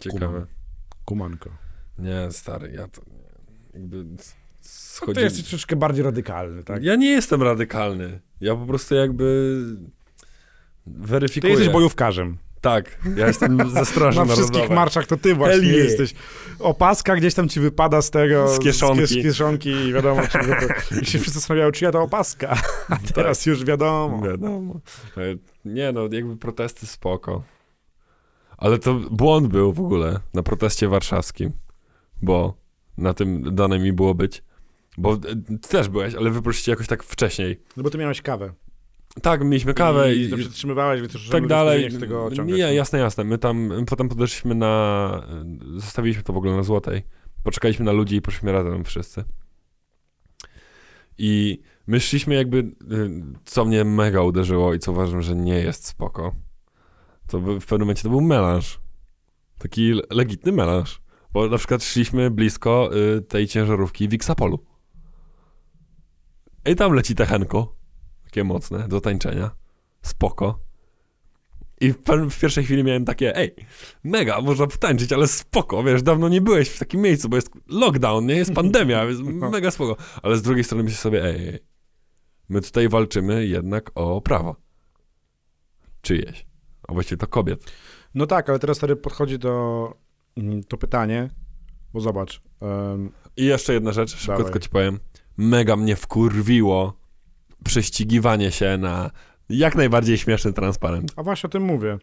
Ciekawe. 0.00 0.46
Kumanko. 1.04 1.50
Nie, 1.98 2.28
stary, 2.30 2.72
ja 2.76 2.88
to... 2.88 3.02
Jakby 3.74 4.04
No 4.04 4.16
schodzi... 4.60 5.14
to 5.14 5.20
jesteś 5.20 5.42
troszeczkę 5.42 5.76
bardziej 5.76 6.04
radykalny, 6.04 6.64
tak? 6.64 6.82
Ja 6.84 6.96
nie 6.96 7.10
jestem 7.10 7.42
radykalny. 7.42 8.20
Ja 8.40 8.56
po 8.56 8.66
prostu 8.66 8.94
jakby 8.94 9.56
Ty 9.74 9.90
weryfikuję. 10.86 11.52
jesteś 11.52 11.68
bojówkarzem. 11.72 12.36
Tak, 12.64 12.98
ja 13.16 13.26
jestem 13.26 13.70
ze 13.70 13.84
Straży 13.94 14.18
Na 14.18 14.24
wszystkich 14.24 14.52
Narodowej. 14.52 14.76
marszach 14.76 15.06
to 15.06 15.16
ty 15.16 15.34
właśnie 15.34 15.66
yeah. 15.68 15.84
jesteś. 15.84 16.14
Opaska 16.58 17.16
gdzieś 17.16 17.34
tam 17.34 17.48
ci 17.48 17.60
wypada 17.60 18.02
z 18.02 18.10
tego... 18.10 18.48
Z 18.48 18.58
kieszonki. 18.58 19.06
Z, 19.06 19.10
kies- 19.10 19.20
z 19.20 19.22
kieszonki 19.22 19.70
i 19.70 19.92
wiadomo, 19.92 20.22
czy 20.22 20.38
to, 20.38 20.94
się 21.04 21.18
wszyscy 21.18 21.30
zastanawiają, 21.30 21.70
czyja 21.72 21.92
to 21.92 22.02
opaska. 22.02 22.56
A 22.88 22.96
teraz 23.14 23.46
już 23.46 23.64
wiadomo. 23.64 24.22
Wiadomo. 24.22 24.80
E, 25.16 25.20
Nie 25.64 25.92
no, 25.92 26.08
jakby 26.12 26.36
protesty 26.36 26.86
spoko. 26.86 27.42
Ale 28.58 28.78
to 28.78 28.94
błąd 28.94 29.46
był 29.48 29.72
w 29.72 29.80
ogóle 29.80 30.20
na 30.34 30.42
proteście 30.42 30.88
warszawskim, 30.88 31.52
bo 32.22 32.54
na 32.98 33.14
tym 33.14 33.54
dane 33.54 33.78
mi 33.78 33.92
było 33.92 34.14
być. 34.14 34.42
Bo 34.98 35.12
e, 35.12 35.18
ty 35.60 35.68
też 35.68 35.88
byłeś, 35.88 36.14
ale 36.14 36.30
wy 36.30 36.42
poszliście 36.42 36.72
jakoś 36.72 36.86
tak 36.86 37.02
wcześniej. 37.02 37.60
No 37.76 37.82
bo 37.82 37.90
ty 37.90 37.98
miałeś 37.98 38.22
kawę. 38.22 38.52
Tak, 39.22 39.44
mieliśmy 39.44 39.74
kawę 39.74 40.14
I, 40.14 40.20
i, 40.22 40.30
to 40.30 40.36
przytrzymywałeś, 40.36 41.00
więc 41.00 41.14
już 41.14 41.28
tak 41.28 41.46
dalej. 41.46 41.98
tego 41.98 42.30
ciągać. 42.30 42.56
Nie, 42.58 42.74
jasne, 42.74 42.98
jasne. 42.98 43.24
My 43.24 43.38
tam 43.38 43.70
potem 43.86 44.08
podeszliśmy 44.08 44.54
na. 44.54 45.26
Zostawiliśmy 45.76 46.22
to 46.22 46.32
w 46.32 46.36
ogóle 46.36 46.56
na 46.56 46.62
złotej. 46.62 47.02
Poczekaliśmy 47.42 47.84
na 47.84 47.92
ludzi 47.92 48.16
i 48.16 48.22
poszliśmy 48.22 48.52
razem 48.52 48.84
wszyscy. 48.84 49.24
I 51.18 51.60
my 51.86 52.00
szliśmy 52.00 52.34
jakby, 52.34 52.58
y, 52.58 52.72
co 53.44 53.64
mnie 53.64 53.84
mega 53.84 54.22
uderzyło 54.22 54.74
i 54.74 54.78
co 54.78 54.92
uważam, 54.92 55.22
że 55.22 55.34
nie 55.34 55.54
jest 55.58 55.86
spoko. 55.86 56.34
To 57.26 57.40
w 57.40 57.66
pewnym 57.66 57.80
momencie 57.80 58.02
to 58.02 58.08
był 58.10 58.20
melanż. 58.20 58.80
Taki 59.58 59.92
le- 59.92 60.02
legitny 60.10 60.52
melanż. 60.52 61.00
Bo 61.32 61.48
na 61.48 61.58
przykład 61.58 61.84
szliśmy 61.84 62.30
blisko 62.30 62.90
y, 63.16 63.22
tej 63.22 63.46
ciężarówki 63.46 64.08
w 64.08 64.14
Xapolu. 64.14 64.58
I 66.66 66.76
tam 66.76 66.92
leci 66.92 67.14
techenko. 67.14 67.76
Mocne, 68.42 68.88
do 68.88 69.00
tańczenia. 69.00 69.50
Spoko. 70.02 70.58
I 71.80 71.92
w, 71.92 72.40
pierwszej 72.40 72.64
chwili 72.64 72.84
miałem 72.84 73.04
takie, 73.04 73.36
ej, 73.36 73.54
mega, 74.04 74.40
można 74.40 74.66
tańczyć, 74.66 75.12
ale 75.12 75.26
spoko, 75.26 75.82
wiesz, 75.82 76.02
dawno 76.02 76.28
nie 76.28 76.40
byłeś 76.40 76.68
w 76.68 76.78
takim 76.78 77.00
miejscu, 77.00 77.28
bo 77.28 77.36
jest 77.36 77.50
lockdown, 77.68 78.26
nie, 78.26 78.34
jest 78.34 78.52
pandemia, 78.62 79.06
więc 79.06 79.20
mega 79.22 79.70
spoko. 79.70 79.96
Ale 80.22 80.36
z 80.36 80.42
drugiej 80.42 80.64
strony 80.64 80.84
myślę 80.84 80.98
sobie, 80.98 81.24
ej, 81.24 81.48
ej, 81.48 81.58
my 82.48 82.60
tutaj 82.60 82.88
walczymy 82.88 83.46
jednak 83.46 83.90
o 83.94 84.20
prawa. 84.20 84.54
Czyjeś. 86.02 86.46
A 86.88 86.92
właściwie 86.92 87.16
to 87.16 87.26
kobiet. 87.26 87.72
No 88.14 88.26
tak, 88.26 88.48
ale 88.48 88.58
teraz 88.58 88.78
wtedy 88.78 88.96
podchodzi 88.96 89.38
to, 89.38 89.94
mm, 90.36 90.64
to 90.64 90.76
pytanie, 90.76 91.30
bo 91.92 92.00
zobacz, 92.00 92.42
em, 92.60 93.10
I 93.36 93.44
jeszcze 93.44 93.74
jedna 93.74 93.92
rzecz, 93.92 94.16
szybko 94.16 94.58
ci 94.58 94.68
powiem. 94.68 95.00
Mega 95.36 95.76
mnie 95.76 95.96
wkurwiło 95.96 97.03
prześcigiwanie 97.64 98.50
się 98.50 98.78
na 98.78 99.10
jak 99.48 99.74
najbardziej 99.74 100.18
śmieszny 100.18 100.52
transparent. 100.52 101.12
a 101.16 101.22
właśnie 101.22 101.46
o 101.46 101.50
tym 101.50 101.62
mówię, 101.62 101.98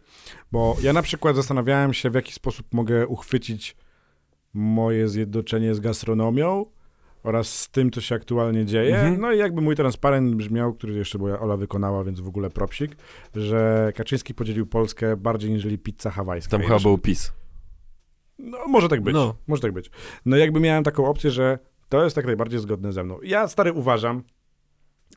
bo 0.52 0.76
ja 0.82 0.92
na 0.92 1.02
przykład 1.02 1.36
zastanawiałem 1.36 1.92
się, 1.92 2.10
w 2.10 2.14
jaki 2.14 2.32
sposób 2.32 2.66
mogę 2.72 3.06
uchwycić 3.06 3.76
moje 4.54 5.08
zjednoczenie 5.08 5.74
z 5.74 5.80
gastronomią 5.80 6.66
oraz 7.22 7.58
z 7.58 7.70
tym, 7.70 7.90
co 7.90 8.00
się 8.00 8.14
aktualnie 8.14 8.64
dzieje. 8.64 8.94
Mhm. 8.94 9.20
No 9.20 9.32
i 9.32 9.38
jakby 9.38 9.60
mój 9.60 9.76
transparent 9.76 10.34
brzmiał, 10.34 10.74
który 10.74 10.94
jeszcze 10.94 11.18
moja 11.18 11.40
Ola 11.40 11.56
wykonała, 11.56 12.04
więc 12.04 12.20
w 12.20 12.28
ogóle 12.28 12.50
propsik, 12.50 12.96
że 13.34 13.92
Kaczyński 13.96 14.34
podzielił 14.34 14.66
Polskę 14.66 15.16
bardziej 15.16 15.50
niż 15.50 15.66
pizza 15.82 16.10
hawajska. 16.10 16.50
Tam 16.50 16.62
chyba 16.62 16.78
był 16.78 16.98
PiS. 16.98 17.32
No, 18.38 18.58
może 18.68 18.88
tak 18.88 19.00
być. 19.00 19.14
No. 19.14 19.34
Może 19.46 19.62
tak 19.62 19.72
być. 19.72 19.90
No 20.26 20.36
jakby 20.36 20.60
miałem 20.60 20.84
taką 20.84 21.06
opcję, 21.06 21.30
że 21.30 21.58
to 21.88 22.04
jest 22.04 22.16
tak 22.16 22.26
najbardziej 22.26 22.60
zgodne 22.60 22.92
ze 22.92 23.04
mną. 23.04 23.18
Ja, 23.22 23.48
stary, 23.48 23.72
uważam, 23.72 24.22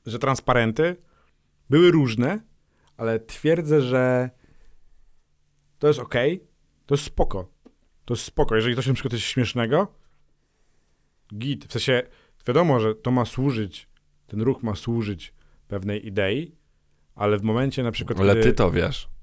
że 0.05 0.19
transparenty 0.19 0.95
były 1.69 1.91
różne, 1.91 2.39
ale 2.97 3.19
twierdzę, 3.19 3.81
że 3.81 4.29
to 5.79 5.87
jest 5.87 5.99
okej, 5.99 6.47
to 6.85 6.95
jest 6.95 7.03
spoko. 7.03 7.51
To 8.05 8.13
jest 8.13 8.23
spoko. 8.23 8.55
Jeżeli 8.55 8.75
coś 8.75 8.87
na 8.87 8.93
przykład 8.93 9.13
jest 9.13 9.25
śmiesznego, 9.25 9.87
git. 11.33 11.65
W 11.65 11.71
sensie, 11.71 12.03
wiadomo, 12.47 12.79
że 12.79 12.95
to 12.95 13.11
ma 13.11 13.25
służyć, 13.25 13.89
ten 14.27 14.41
ruch 14.41 14.63
ma 14.63 14.75
służyć 14.75 15.33
pewnej 15.67 16.07
idei, 16.07 16.55
ale 17.15 17.37
w 17.37 17.43
momencie 17.43 17.83
na 17.83 17.91
przykład, 17.91 18.19
Ale 18.19 18.35
ty 18.35 18.53
to 18.53 18.71
wiesz. 18.71 19.14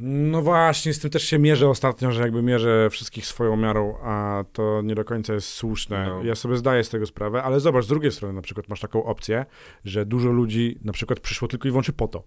No 0.00 0.42
właśnie, 0.42 0.94
z 0.94 0.98
tym 0.98 1.10
też 1.10 1.24
się 1.24 1.38
mierzę 1.38 1.68
ostatnio, 1.68 2.12
że 2.12 2.22
jakby 2.22 2.42
mierzę 2.42 2.90
wszystkich 2.90 3.26
swoją 3.26 3.56
miarą, 3.56 3.98
a 4.02 4.44
to 4.52 4.82
nie 4.84 4.94
do 4.94 5.04
końca 5.04 5.34
jest 5.34 5.48
słuszne. 5.48 6.06
No. 6.08 6.24
Ja 6.24 6.34
sobie 6.34 6.56
zdaję 6.56 6.84
z 6.84 6.88
tego 6.88 7.06
sprawę, 7.06 7.42
ale 7.42 7.60
zobacz, 7.60 7.84
z 7.84 7.88
drugiej 7.88 8.12
strony 8.12 8.34
na 8.34 8.42
przykład 8.42 8.68
masz 8.68 8.80
taką 8.80 9.04
opcję, 9.04 9.46
że 9.84 10.06
dużo 10.06 10.30
ludzi 10.30 10.78
na 10.84 10.92
przykład 10.92 11.20
przyszło 11.20 11.48
tylko 11.48 11.68
i 11.68 11.70
wyłącznie 11.70 11.94
po 11.94 12.08
to. 12.08 12.22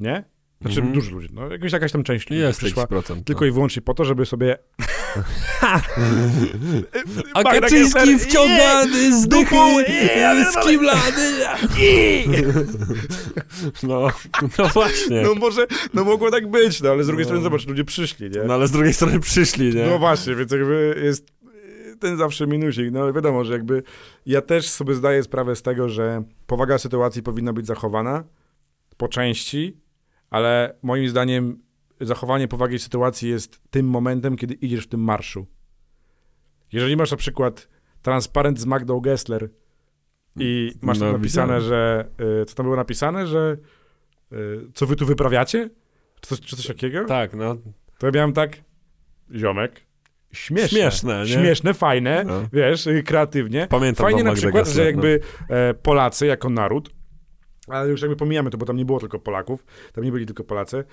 Nie? 0.00 0.24
Znaczy 0.60 0.76
Mhm. 0.80 0.94
dużo 0.94 1.10
ludzi, 1.10 1.28
no 1.32 1.48
jakaś, 1.48 1.72
jakaś 1.72 1.92
tam 1.92 2.02
część 2.04 2.30
ludzi 2.30 2.42
Jest 2.42 2.58
przyszła 2.58 2.86
procent. 2.86 3.26
tylko 3.26 3.44
i 3.44 3.50
wyłącznie 3.50 3.82
po 3.82 3.94
to, 3.94 4.04
żeby 4.04 4.26
sobie... 4.26 4.56
A 7.34 7.42
Kaczyński 7.44 8.18
wciągany 8.18 9.20
z 9.22 9.28
dupą, 9.28 9.80
nie, 9.80 10.44
skiblany. 10.52 11.40
No, 13.82 14.08
no 14.58 14.68
właśnie. 14.68 15.22
No 15.22 15.34
może, 15.34 15.66
no 15.94 16.04
mogło 16.04 16.30
tak 16.30 16.50
być, 16.50 16.80
no 16.80 16.90
ale 16.90 17.04
z 17.04 17.06
drugiej 17.06 17.24
No. 17.24 17.28
strony 17.28 17.42
zobacz, 17.42 17.66
ludzie 17.66 17.84
przyszli, 17.84 18.30
nie? 18.30 18.42
No 18.44 18.54
ale 18.54 18.68
z 18.68 18.70
drugiej 18.70 18.94
strony 18.94 19.20
przyszli, 19.20 19.74
nie? 19.74 19.86
No 19.86 19.98
właśnie, 19.98 20.34
więc 20.34 20.52
jakby 20.52 21.00
jest 21.04 21.26
ten 22.00 22.16
zawsze 22.16 22.46
minusik. 22.46 22.86
No 22.92 23.00
ale 23.02 23.12
wiadomo, 23.12 23.44
że 23.44 23.52
jakby 23.52 23.82
ja 24.26 24.40
też 24.42 24.68
sobie 24.68 24.94
zdaję 24.94 25.22
sprawę 25.22 25.56
z 25.56 25.62
tego, 25.62 25.88
że 25.88 26.22
powaga 26.46 26.78
sytuacji 26.78 27.22
powinna 27.22 27.52
być 27.52 27.66
zachowana 27.66 28.24
po 28.96 29.08
części, 29.08 29.76
ale 30.30 30.76
moim 30.82 31.08
zdaniem 31.08 31.62
zachowanie 32.00 32.48
powagi 32.48 32.78
sytuacji 32.78 33.30
jest 33.30 33.60
tym 33.70 33.86
momentem, 33.86 34.36
kiedy 34.36 34.54
idziesz 34.54 34.84
w 34.84 34.88
tym 34.88 35.00
marszu. 35.00 35.46
Jeżeli 36.72 36.96
masz 36.96 37.10
na 37.10 37.16
przykład 37.16 37.68
transparent 38.02 38.60
z 38.60 38.66
Magdą 38.66 39.00
Gessler 39.00 39.48
i 40.36 40.72
masz 40.82 40.98
tam 40.98 41.08
No, 41.08 41.12
napisane, 41.18 41.60
widziałem. 41.60 41.68
że 41.68 42.08
y, 42.42 42.44
co 42.44 42.54
tam 42.54 42.66
było 42.66 42.76
napisane, 42.76 43.26
że 43.26 43.56
y, 44.32 44.36
co 44.74 44.86
wy 44.86 44.96
tu 44.96 45.06
wyprawiacie? 45.06 45.70
Czy 46.20 46.28
coś, 46.28 46.40
czy 46.40 46.56
coś 46.56 46.66
takiego? 46.66 47.04
Tak, 47.04 47.34
no. 47.34 47.56
To 47.98 48.06
ja 48.06 48.12
miałem 48.14 48.32
tak, 48.32 48.56
ziomek, 49.34 49.80
śmieszne, 50.32 50.68
Śmieszne, 50.78 51.20
nie? 51.20 51.26
śmieszne, 51.26 51.74
fajne, 51.74 52.24
No. 52.24 52.42
wiesz, 52.52 52.88
kreatywnie. 53.04 53.66
Pamiętam 53.70 54.04
Fajnie 54.06 54.24
na 54.24 54.32
przykład, 54.32 54.66
że 54.66 54.70
Gessler, 54.70 54.86
jakby 54.86 55.20
e, 55.48 55.74
Polacy 55.74 56.26
jako 56.26 56.50
naród, 56.50 56.90
ale 57.72 57.88
już 57.90 58.02
jakby 58.02 58.16
pomijamy 58.16 58.50
to, 58.50 58.58
bo 58.58 58.66
tam 58.66 58.76
nie 58.76 58.84
było 58.84 59.00
tylko 59.00 59.18
Polaków, 59.18 59.64
tam 59.92 60.04
nie 60.04 60.12
byli 60.12 60.26
tylko 60.26 60.44
Polacy 60.44 60.84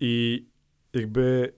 i 0.00 0.46
jakby 0.92 1.52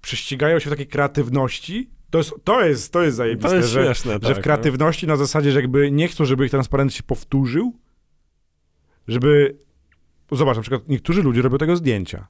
prześcigają 0.00 0.58
się 0.58 0.66
w 0.66 0.72
takiej 0.72 0.86
kreatywności. 0.86 1.90
To 2.10 2.18
jest, 2.18 2.32
to 2.44 2.64
jest, 2.64 2.92
to 2.92 3.02
jest 3.02 3.14
No. 3.14 3.16
zajebiste, 3.16 3.48
To 3.48 3.54
jest 3.56 3.68
że, 3.68 3.84
śmieszne, 3.84 4.20
tak. 4.20 4.28
że 4.28 4.34
w 4.34 4.44
kreatywności 4.44 5.06
na 5.06 5.16
zasadzie, 5.16 5.52
że 5.52 5.60
jakby 5.60 5.90
nie 5.90 6.08
chcą, 6.08 6.24
żeby 6.24 6.44
ich 6.44 6.50
transparent 6.50 6.94
się 6.94 7.02
powtórzył, 7.02 7.78
żeby... 9.08 9.56
Zobacz, 10.32 10.56
na 10.56 10.62
przykład 10.62 10.88
niektórzy 10.88 11.22
ludzie 11.22 11.42
robią 11.42 11.58
tego 11.58 11.76
zdjęcia. 11.76 12.26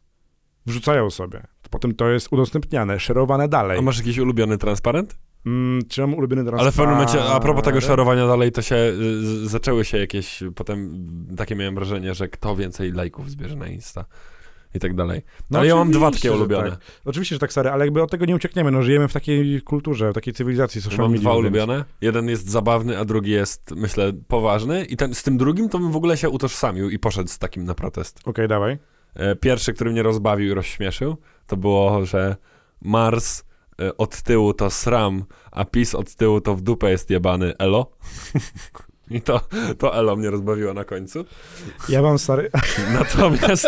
Wrzucają 0.66 1.11
sobie. 1.11 1.43
Potem 1.70 1.95
to 1.95 2.09
jest 2.11 2.32
udostępniane, 2.32 3.01
szerowane 3.01 3.49
dalej. 3.49 3.76
No. 3.76 3.78
A 3.78 3.84
masz 3.84 3.99
jakiś 3.99 4.18
ulubiony 4.18 4.59
transparent? 4.59 5.18
Mm, 5.47 5.82
czy 5.88 6.01
mam 6.01 6.14
ulubiony 6.14 6.43
transparent? 6.43 6.62
Ale 6.62 6.72
w 6.72 6.76
pewnym 6.76 6.95
momencie, 6.95 7.24
a 7.34 7.40
propos 7.40 7.64
tego 7.64 7.80
szerowania 7.80 8.26
dalej, 8.26 8.53
to 8.53 8.62
się 8.62 8.76
y, 8.76 8.93
z- 9.26 9.51
zaczęły 9.51 9.84
się 9.84 9.99
jakieś, 9.99 10.43
potem 10.55 11.07
takie 11.36 11.57
miałem 11.57 11.74
wrażenie, 11.74 12.14
że 12.14 12.28
kto 12.28 12.57
więcej 12.57 12.93
lajków 12.93 13.30
zbierze 13.30 13.57
na 13.57 13.66
Insta. 13.66 14.05
i 14.74 14.78
tak 14.78 14.95
dalej. 14.95 15.22
No 15.51 15.59
ale 15.59 15.68
ja 15.68 15.74
mam 15.76 15.90
dwa 15.90 16.11
takie 16.11 16.32
ulubione. 16.32 16.70
tak. 16.70 16.80
Oczywiście, 17.05 17.34
że 17.34 17.38
tak, 17.38 17.53
stary, 17.53 17.70
ale 17.70 17.84
jakby 17.84 18.03
od 18.03 18.11
tego 18.11 18.24
nie 18.26 18.34
uciekniemy. 18.36 18.70
No, 18.70 18.82
żyjemy 18.82 19.09
w 19.09 19.12
takiej 19.12 19.62
kulturze, 19.62 20.11
w 20.11 20.14
takiej 20.14 20.34
cywilizacji 20.34 20.80
social 20.82 20.99
mam 21.01 21.11
media. 21.11 21.20
dwa 21.20 21.30
więc- 21.30 21.40
ulubione. 21.40 21.84
Jeden 22.01 22.28
jest 22.28 22.49
zabawny, 22.51 22.99
a 22.99 23.05
drugi 23.05 23.30
jest, 23.30 23.70
myślę, 23.76 24.12
poważny. 24.28 24.84
I 24.84 24.97
ten, 24.97 25.14
z 25.14 25.22
tym 25.22 25.36
drugim 25.38 25.68
to 25.68 25.78
bym 25.78 25.93
w 25.93 25.97
ogóle 25.97 26.16
się 26.16 26.30
utożsamił 26.30 26.90
i 26.90 26.99
poszedł 26.99 27.28
z 27.30 27.38
takim 27.38 27.64
na 27.64 27.74
protest. 27.74 28.20
Okej, 28.24 28.49
dawaj. 28.49 28.78
E, 29.14 29.36
Pierwszy, 29.36 29.72
który 29.72 29.90
mnie 29.90 30.03
rozbawił 30.03 30.51
i 30.51 30.55
rozśmieszył, 30.55 31.16
to 31.47 31.57
było, 31.57 32.05
że 32.07 32.36
Mars 32.82 33.45
od 33.99 34.22
tyłu 34.22 34.55
to 34.55 34.70
sram, 34.70 35.24
a 35.51 35.64
PiS 35.64 35.95
od 35.95 36.14
tyłu 36.14 36.41
to 36.41 36.55
w 36.55 36.62
dupę 36.62 36.91
jest 36.91 37.11
jebany 37.11 37.55
elo. 37.59 37.87
I 39.11 39.20
to, 39.20 39.41
to 39.78 39.95
elo 39.95 40.16
mnie 40.16 40.30
rozbawiło 40.30 40.74
na 40.74 40.85
końcu. 40.85 41.24
Ja 41.89 42.03
mam 42.03 42.18
stary... 42.18 42.51
Natomiast, 42.99 43.66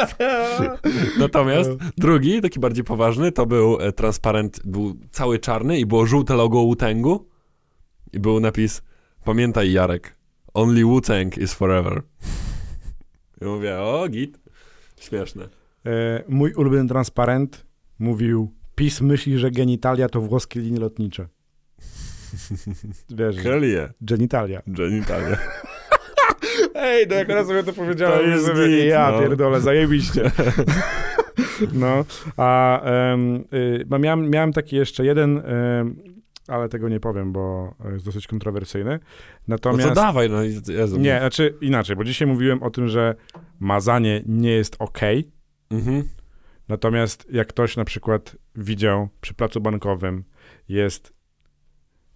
natomiast 1.19 1.71
drugi, 1.99 2.41
taki 2.41 2.61
bardziej 2.61 2.85
poważny, 2.85 3.33
to 3.33 3.47
był 3.47 3.81
e, 3.81 3.93
transparent, 3.93 4.61
był 4.65 4.97
cały 5.11 5.39
czarny 5.39 5.79
i 5.79 5.87
było 5.87 6.07
żółte 6.07 6.35
logo 6.35 6.59
Wu-Tangu 6.59 7.27
i 8.13 8.21
był 8.21 8.41
napis 8.41 8.83
Pamiętaj 9.25 9.73
Jarek, 9.73 10.17
only 10.55 10.85
Wu-Tang 10.85 11.39
is 11.39 11.55
forever. 11.55 12.03
I 13.41 13.45
mówię, 13.45 13.79
o 13.79 14.09
git. 14.09 14.39
Śmieszne. 15.01 15.49
E, 15.87 16.23
mój 16.29 16.53
ulubiony 16.53 16.89
transparent 16.89 17.67
mówił 17.99 18.53
PiS 18.75 19.01
myśli, 19.01 19.39
że 19.39 19.51
genitalia 19.51 20.09
to 20.09 20.21
włoskie 20.21 20.61
linie 20.61 20.81
lotnicze. 20.81 21.29
Wiesz, 23.11 23.37
Hell 23.37 23.63
yeah. 23.63 23.91
genitalia. 24.01 24.63
Genitalia. 24.67 25.37
Ej, 26.75 27.07
no 27.09 27.15
jak 27.15 27.29
raz 27.29 27.47
sobie 27.47 27.63
to 27.63 27.73
powiedziałem, 27.73 28.19
To 28.19 28.27
jest 28.27 28.47
sobie, 28.47 28.69
git, 28.69 28.85
ja 28.85 29.11
no. 29.11 29.21
pierdolę, 29.21 29.61
zajebiście. 29.61 30.31
no, 31.73 32.05
a 32.37 32.81
em, 32.83 33.45
y, 33.53 33.99
miałem, 34.01 34.31
miałem 34.31 34.53
taki 34.53 34.77
jeszcze 34.77 35.05
jeden, 35.05 35.39
em, 35.39 35.97
ale 36.49 36.69
tego 36.69 36.89
nie 36.89 37.01
powiem, 37.01 37.33
bo 37.33 37.75
jest 37.93 38.05
dosyć 38.05 38.27
kontrowersyjny. 38.27 38.91
No 38.91 38.99
Natomiast... 39.49 39.89
to 39.89 39.95
dawaj, 39.95 40.31
no 40.31 40.45
i- 40.45 40.61
Jezu. 40.69 40.99
Nie, 40.99 41.19
znaczy 41.19 41.55
inaczej, 41.61 41.97
bo 41.97 42.05
dzisiaj 42.05 42.29
mówiłem 42.29 42.63
o 42.63 42.71
tym, 42.71 42.89
że 42.89 43.15
mazanie 43.61 44.23
nie 44.27 44.51
jest 44.51 44.77
ok. 44.79 44.99
Mhm. 45.71 46.05
Natomiast 46.69 47.27
jak 47.33 47.49
ktoś 47.49 47.77
na 47.77 47.85
przykład 47.85 48.37
widział 48.57 49.09
przy 49.21 49.35
placu 49.35 49.61
bankowym 49.61 50.25
jest 50.69 51.13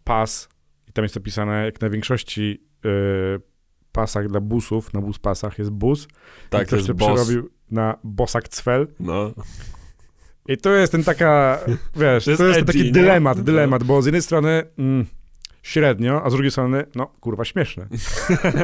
pas 0.04 0.48
i 0.88 0.92
tam 0.92 1.02
jest 1.04 1.16
opisane, 1.16 1.64
jak 1.64 1.80
na 1.80 1.90
większości 1.90 2.62
y, 2.84 3.40
pasach 3.92 4.28
dla 4.28 4.40
busów, 4.40 4.92
na 4.92 5.00
bus 5.00 5.18
pasach 5.18 5.58
jest 5.58 5.70
bus. 5.70 6.08
Tak, 6.50 6.60
to 6.60 6.66
ktoś 6.66 6.78
jest 6.78 6.86
to 6.86 6.94
przerobił 6.94 7.50
na 7.70 7.98
bosak 8.04 8.48
cwel. 8.48 8.86
No. 9.00 9.32
I 10.48 10.56
to 10.56 10.70
jest 10.74 10.92
ten 10.92 11.04
taka, 11.04 11.60
wiesz, 11.96 12.24
To 12.24 12.24
to 12.24 12.30
jest 12.30 12.40
jest, 12.40 12.40
ten 12.40 12.48
edgy, 12.60 12.66
taki 12.66 12.92
dylemat, 12.92 13.38
No. 13.38 13.44
dylemat, 13.44 13.84
bo 13.84 14.02
z 14.02 14.06
jednej 14.06 14.22
strony 14.22 14.62
mm, 14.78 15.06
średnio, 15.62 16.24
a 16.24 16.30
z 16.30 16.32
drugiej 16.32 16.50
strony, 16.50 16.84
no 16.94 17.06
kurwa, 17.06 17.44
śmieszne. 17.44 17.86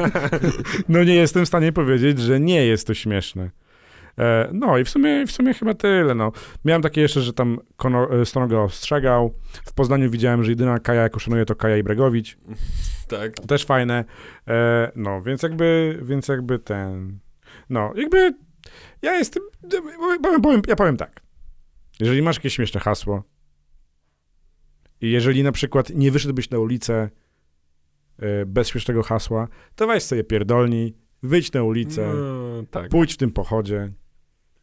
no 0.89 1.03
nie 1.03 1.15
jestem 1.15 1.45
w 1.45 1.47
stanie 1.47 1.71
powiedzieć, 1.71 2.19
że 2.19 2.39
nie 2.39 2.65
jest 2.65 2.87
to 2.87 2.93
śmieszne. 2.93 3.49
E, 4.19 4.49
no 4.53 4.77
i 4.77 4.83
w 4.83 4.89
sumie, 4.89 5.27
w 5.27 5.31
sumie 5.31 5.53
chyba 5.53 5.73
tyle, 5.73 6.15
no. 6.15 6.31
Miałem 6.65 6.81
takie 6.81 7.01
jeszcze, 7.01 7.21
że 7.21 7.33
tam 7.33 7.59
kono, 7.75 8.21
e, 8.21 8.25
Stonoga 8.25 8.57
ostrzegał. 8.57 9.33
W 9.65 9.73
Poznaniu 9.73 10.09
widziałem, 10.09 10.43
że 10.43 10.51
jedyna 10.51 10.79
Kaja, 10.79 11.01
jaką 11.01 11.19
szanuję, 11.19 11.45
to 11.45 11.55
Kaja 11.55 11.77
Ibregowicz. 11.77 12.37
Tak. 13.07 13.33
Też 13.39 13.65
fajne. 13.65 14.05
E, 14.47 14.91
no, 14.95 15.21
więc 15.21 15.43
jakby, 15.43 15.99
więc 16.03 16.27
jakby 16.27 16.59
ten... 16.59 17.19
No, 17.69 17.93
jakby 17.95 18.33
ja 19.01 19.15
jestem... 19.15 19.43
Powiem, 20.23 20.41
powiem, 20.41 20.61
ja 20.67 20.75
powiem 20.75 20.97
tak. 20.97 21.21
Jeżeli 21.99 22.21
masz 22.21 22.35
jakieś 22.35 22.53
śmieszne 22.55 22.79
hasło 22.79 23.23
i 25.01 25.11
jeżeli 25.11 25.43
na 25.43 25.51
przykład 25.51 25.89
nie 25.89 26.11
wyszedłbyś 26.11 26.49
na 26.49 26.59
ulicę 26.59 27.09
bez 28.45 28.67
śmiesznego 28.67 29.03
hasła, 29.03 29.47
to 29.75 29.87
weź 29.87 30.03
sobie 30.03 30.23
pierdolnij, 30.23 30.95
wyjdź 31.23 31.51
na 31.51 31.63
ulicę, 31.63 32.13
No, 32.15 32.63
tak. 32.71 32.89
pójdź 32.89 33.13
w 33.13 33.17
tym 33.17 33.31
pochodzie, 33.31 33.91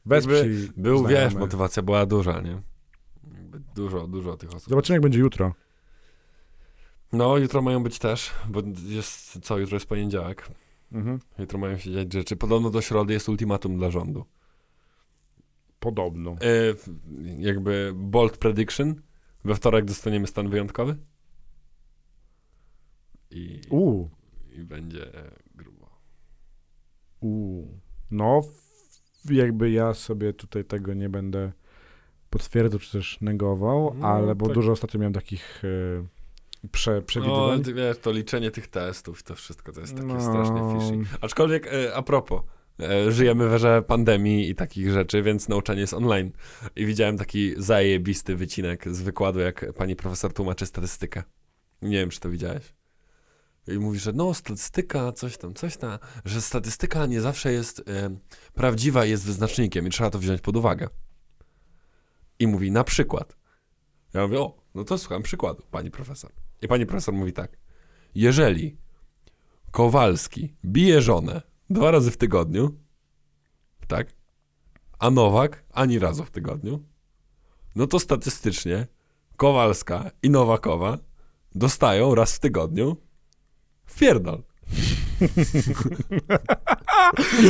wesprzyj 0.07 0.71
Był, 0.77 1.03
wiesz, 1.03 1.11
znajomych. 1.11 1.39
motywacja 1.39 1.83
była 1.83 2.07
duża, 2.07 2.41
nie? 2.41 2.63
Dużo, 3.75 4.07
dużo 4.07 4.37
tych 4.37 4.55
osób. 4.55 4.69
Zobaczymy, 4.69 4.95
jak 4.95 5.03
będzie 5.03 5.19
jutro. 5.19 5.55
No, 7.13 7.37
jutro 7.39 7.63
mają 7.63 7.83
być 7.83 7.99
też, 7.99 8.31
bo 8.49 8.63
jest, 8.87 9.39
co, 9.43 9.59
jutro 9.59 9.77
jest 9.77 9.87
poniedziałek. 9.87 10.49
Mhm. 10.93 11.19
Jutro 11.39 11.59
mają 11.59 11.79
się 11.79 11.93
dziać 11.93 12.13
rzeczy. 12.13 12.37
Podobno 12.37 12.71
do 12.71 12.81
środy 12.81 13.13
jest 13.13 13.29
ultimatum 13.29 13.77
dla 13.77 13.91
rządu. 13.91 14.25
Podobno. 15.79 16.31
E, 16.31 16.37
jakby 17.39 17.93
bold 17.95 18.37
prediction. 18.39 18.95
We 19.45 19.55
wtorek 19.55 19.85
dostaniemy 19.85 20.27
stan 20.27 20.49
wyjątkowy. 20.49 20.97
I, 23.31 23.61
Uuu. 23.71 24.11
i 24.53 24.65
będzie 24.65 25.13
grubo. 25.55 25.91
Uuu. 27.21 27.81
No, 28.11 28.41
jakby 29.31 29.71
ja 29.71 29.95
sobie 29.95 30.33
tutaj 30.33 30.65
tego 30.65 30.95
nie 30.95 31.09
będę 31.09 31.53
potwierdzał 32.31 32.81
czy 32.81 32.93
też 32.93 33.21
negował, 33.21 33.95
No, 33.99 34.07
ale 34.09 34.35
bo 34.35 34.47
tak. 34.47 34.55
dużo 34.55 34.73
ostatnio 34.73 35.01
miałem 35.01 35.13
takich 35.13 35.63
e, 36.65 36.69
prze, 36.69 36.95
No, 36.95 37.03
przewidywań. 37.03 37.63
ty 37.63 37.75
wiesz, 37.75 37.99
to 37.99 38.13
liczenie 38.13 38.51
tych 38.51 38.67
testów, 38.69 39.23
to 39.23 39.35
wszystko 39.35 39.73
to 39.73 39.81
jest 39.81 39.95
takie 39.95 40.07
No. 40.07 40.21
strasznie 40.21 40.61
fishy. 40.81 41.17
Aczkolwiek, 41.21 41.67
e, 41.67 41.95
a 41.95 42.03
propos, 42.03 42.43
e, 42.81 43.13
żyjemy 43.13 43.49
w 43.49 43.53
erze 43.53 43.83
pandemii 43.87 44.51
i 44.51 44.55
takich 44.55 44.91
rzeczy, 44.91 45.23
więc 45.23 45.49
nauczanie 45.49 45.81
jest 45.81 45.95
online. 45.95 46.31
I 46.77 46.87
widziałem 46.87 47.19
taki 47.19 47.55
zajebisty 47.57 48.37
wycinek 48.37 48.95
z 48.95 49.03
wykładu, 49.03 49.41
jak 49.41 49.73
pani 49.73 49.97
profesor 49.97 50.33
tłumaczy 50.33 50.67
statystykę. 50.67 51.23
Nie 51.83 51.97
wiem, 51.97 52.11
czy 52.11 52.21
to 52.21 52.31
widziałeś. 52.31 52.75
I 53.69 53.79
mówi, 53.79 53.99
że 53.99 54.13
no, 54.13 54.35
statystyka, 54.35 55.13
coś 55.13 55.39
tam, 55.39 55.55
coś 55.55 55.77
tam, 55.77 55.99
że 56.25 56.41
statystyka 56.41 57.07
nie 57.07 57.21
zawsze 57.21 57.53
jest 57.53 57.83
e, 57.89 58.17
prawdziwa 58.55 59.05
jest 59.05 59.25
wyznacznikiem 59.25 59.87
i 59.87 59.91
trzeba 59.91 60.11
to 60.11 60.19
wziąć 60.19 60.41
pod 60.41 60.57
uwagę. 60.57 60.89
I 62.39 62.47
mówi, 62.47 62.71
na 62.71 62.85
przykład. 62.85 63.37
Ja 64.15 64.23
mówię, 64.23 64.41
o, 64.41 64.63
no 64.75 64.85
to 64.85 64.99
słucham 64.99 65.23
przykładu, 65.23 65.63
pani 65.71 65.91
profesor. 65.91 66.33
I 66.63 66.69
pani 66.69 66.87
profesor 66.87 67.15
mówi 67.15 67.33
tak. 67.33 67.59
Jeżeli 68.15 68.77
Kowalski 69.71 70.57
bije 70.65 71.03
żonę 71.03 71.43
dwa 71.71 71.91
razy 71.91 72.11
w 72.11 72.17
tygodniu, 72.17 72.77
tak, 73.89 74.07
a 74.99 75.11
Nowak 75.11 75.65
ani 75.73 75.99
razu 75.99 76.25
w 76.25 76.31
tygodniu, 76.31 76.85
no 77.77 77.87
to 77.87 77.99
statystycznie 77.99 78.87
Kowalska 79.37 80.11
i 80.23 80.31
Nowakowa 80.31 80.99
dostają 81.55 82.15
raz 82.15 82.37
w 82.37 82.41
tygodniu 82.41 82.97
wpierdol. 83.95 84.43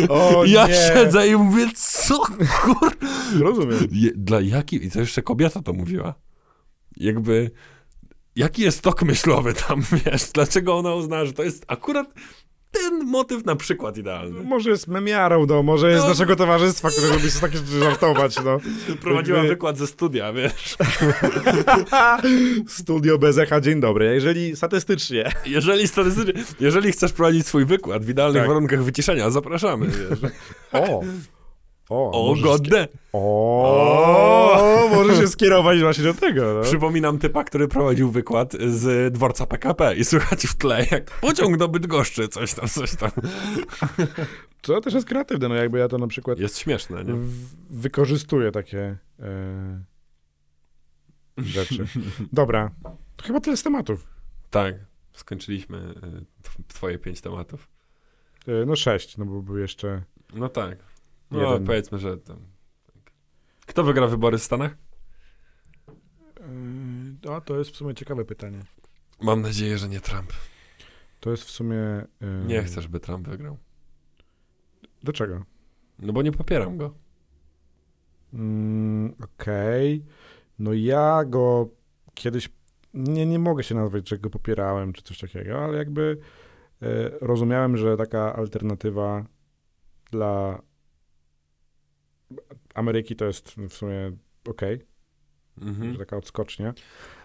O 0.08 0.44
ja 0.44 0.66
nie! 0.66 0.74
siedzę 0.74 1.28
i 1.28 1.36
mówię, 1.36 1.66
co 1.74 2.26
kur... 2.62 2.96
Rozumiem. 3.40 3.78
Je, 3.90 4.10
dla 4.14 4.40
jaki... 4.40 4.86
I 4.86 4.90
to 4.90 5.00
jeszcze 5.00 5.22
kobieta 5.22 5.62
to 5.62 5.72
mówiła. 5.72 6.14
Jakby... 6.96 7.50
Jaki 8.36 8.62
jest 8.62 8.82
tok 8.82 9.02
myślowy 9.02 9.54
tam, 9.54 9.82
wiesz? 10.04 10.30
Dlaczego 10.34 10.78
ona 10.78 10.94
uznała, 10.94 11.24
że 11.24 11.32
to 11.32 11.42
jest 11.42 11.64
akurat 11.68 12.14
ten 12.72 13.04
motyw 13.04 13.44
na 13.44 13.56
przykład 13.56 13.96
idealny? 13.98 14.44
Może 14.44 14.70
jest 14.70 14.88
memiarą, 14.88 15.46
no, 15.46 15.62
może 15.62 15.90
jest 15.90 16.02
No. 16.02 16.08
naszego 16.08 16.36
towarzystwa, 16.36 16.90
które 16.90 17.08
lubi 17.08 17.30
sobie 17.30 17.52
takie 17.52 17.58
rzeczy 17.66 17.78
żartować, 17.84 18.36
no. 18.44 18.58
Prowadziła 19.00 19.38
Jakby- 19.38 19.52
wykład 19.54 19.78
ze 19.78 19.86
studia, 19.86 20.32
wiesz? 20.32 20.76
Studio 22.68 23.18
bez 23.18 23.38
echa, 23.38 23.60
dzień 23.60 23.80
dobry. 23.80 24.14
Jeżeli 24.14 24.56
statystycznie... 24.56 25.32
Jeżeli 25.46 25.88
statystycznie, 25.88 26.32
jeżeli 26.60 26.92
chcesz 26.92 27.12
prowadzić 27.12 27.46
swój 27.46 27.64
wykład 27.64 28.04
w 28.04 28.08
idealnych 28.08 28.42
Tak. 28.42 28.48
warunkach 28.48 28.82
wyciszenia, 28.82 29.30
zapraszamy, 29.30 29.86
wiesz? 29.86 30.32
O! 30.72 31.02
O, 31.90 32.30
O, 32.30 32.34
godne! 32.42 32.88
O, 33.12 34.71
może 34.94 35.16
się 35.16 35.28
skierować 35.28 35.80
właśnie 35.80 36.04
do 36.04 36.14
tego, 36.14 36.54
no. 36.54 36.62
Przypominam 36.62 37.18
typa, 37.18 37.44
który 37.44 37.68
prowadził 37.68 38.10
wykład 38.10 38.52
z 38.68 39.14
dworca 39.14 39.46
PKP 39.46 39.94
i 39.96 40.04
słychać 40.04 40.46
w 40.46 40.54
tle, 40.56 40.86
jak 40.90 41.10
pociąg 41.20 41.56
do 41.56 41.68
Bydgoszczy, 41.68 42.28
coś 42.28 42.54
tam, 42.54 42.68
coś 42.68 42.96
tam. 42.96 43.10
To 44.62 44.80
też 44.80 44.94
jest 44.94 45.06
kreatywne, 45.06 45.48
no 45.48 45.54
jakby 45.54 45.78
ja 45.78 45.88
to 45.88 45.98
na 45.98 46.06
przykład 46.06 46.38
Jest 46.38 46.58
śmieszne, 46.58 47.04
nie? 47.04 47.14
w- 47.14 47.54
wykorzystuję 47.70 48.52
takie 48.52 48.98
e, 49.20 49.82
rzeczy. 51.38 51.84
Dobra, 52.32 52.70
to 53.16 53.24
chyba 53.26 53.40
tyle 53.40 53.56
z 53.56 53.62
tematów. 53.62 54.06
Tak, 54.50 54.74
skończyliśmy 55.12 55.94
tw- 56.42 56.62
twoje 56.68 56.98
pięć 56.98 57.20
tematów. 57.20 57.68
E, 58.48 58.66
no 58.66 58.76
sześć, 58.76 59.16
no 59.16 59.24
bo 59.24 59.42
był 59.42 59.58
jeszcze... 59.58 60.02
No 60.34 60.48
tak. 60.48 60.78
No 61.30 61.40
Jeden. 61.52 61.66
powiedzmy, 61.66 61.98
że 61.98 62.16
tam. 62.18 62.36
Kto 63.66 63.84
wygra 63.84 64.06
wybory 64.06 64.38
w 64.38 64.42
Stanach? 64.42 64.76
O, 67.28 67.40
to 67.40 67.58
jest 67.58 67.70
w 67.70 67.76
sumie 67.76 67.94
ciekawe 67.94 68.24
pytanie. 68.24 68.60
Mam 69.20 69.42
nadzieję, 69.42 69.78
że 69.78 69.88
nie 69.88 70.00
Trump. 70.00 70.32
To 71.20 71.30
jest 71.30 71.42
w 71.44 71.50
sumie... 71.50 71.76
e, 72.20 72.44
Nie 72.46 72.62
chcę, 72.62 72.82
żeby 72.82 73.00
Trump 73.00 73.28
wygrał. 73.28 73.58
Dlaczego? 75.02 75.44
No 75.98 76.12
bo 76.12 76.22
nie 76.22 76.32
popieram 76.32 76.76
go. 76.76 76.94
Mm, 78.34 79.14
Okej. 79.24 80.04
No 80.58 80.72
ja 80.72 81.24
go 81.24 81.68
kiedyś, 82.14 82.48
nie, 82.94 83.26
nie 83.26 83.38
mogę 83.38 83.62
się 83.64 83.74
nazwać, 83.74 84.08
że 84.08 84.18
go 84.18 84.30
popierałem, 84.30 84.92
czy 84.92 85.02
coś 85.02 85.18
takiego, 85.18 85.64
ale 85.64 85.78
jakby 85.78 86.18
e, 86.82 86.86
rozumiałem, 87.20 87.76
że 87.76 87.96
taka 87.96 88.36
alternatywa 88.36 89.24
dla 90.10 90.62
Ameryki 92.74 93.16
to 93.16 93.24
jest 93.24 93.54
w 93.56 93.72
sumie 93.74 94.12
okej, 94.48 94.80
Mhm. 95.60 95.92
że 95.92 95.98
taka 95.98 96.16
odskocznia. 96.16 96.74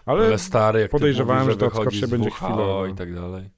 Ale, 0.06 0.26
Ale, 0.26 0.38
stary, 0.38 0.80
jak 0.80 0.90
podejrzewałem, 0.90 1.42
mówisz, 1.42 1.54
że 1.54 1.58
to 1.60 1.66
wychodzi 1.66 1.86
odskocznie 1.88 2.06
z 2.06 2.10
będzie 2.10 2.28
WHO 2.30 2.34
chwilowo. 2.36 2.86
i 2.86 2.94
tak 2.94 3.14
dalej. 3.14 3.50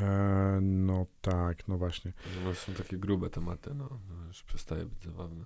e, 0.00 0.58
no 0.62 1.06
tak, 1.20 1.68
no 1.68 1.78
właśnie. 1.78 2.12
No, 2.44 2.54
są 2.54 2.72
takie 2.72 2.96
grube 2.96 3.30
tematy, 3.30 3.74
no. 3.74 3.88
no 4.10 4.26
już 4.26 4.42
przestaje 4.42 4.84
być 4.84 5.00
zabawne. 5.00 5.44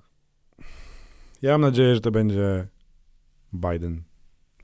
Ja 1.42 1.52
mam 1.52 1.60
nadzieję, 1.60 1.94
że 1.94 2.00
to 2.00 2.10
będzie 2.10 2.66
Biden. 3.52 4.02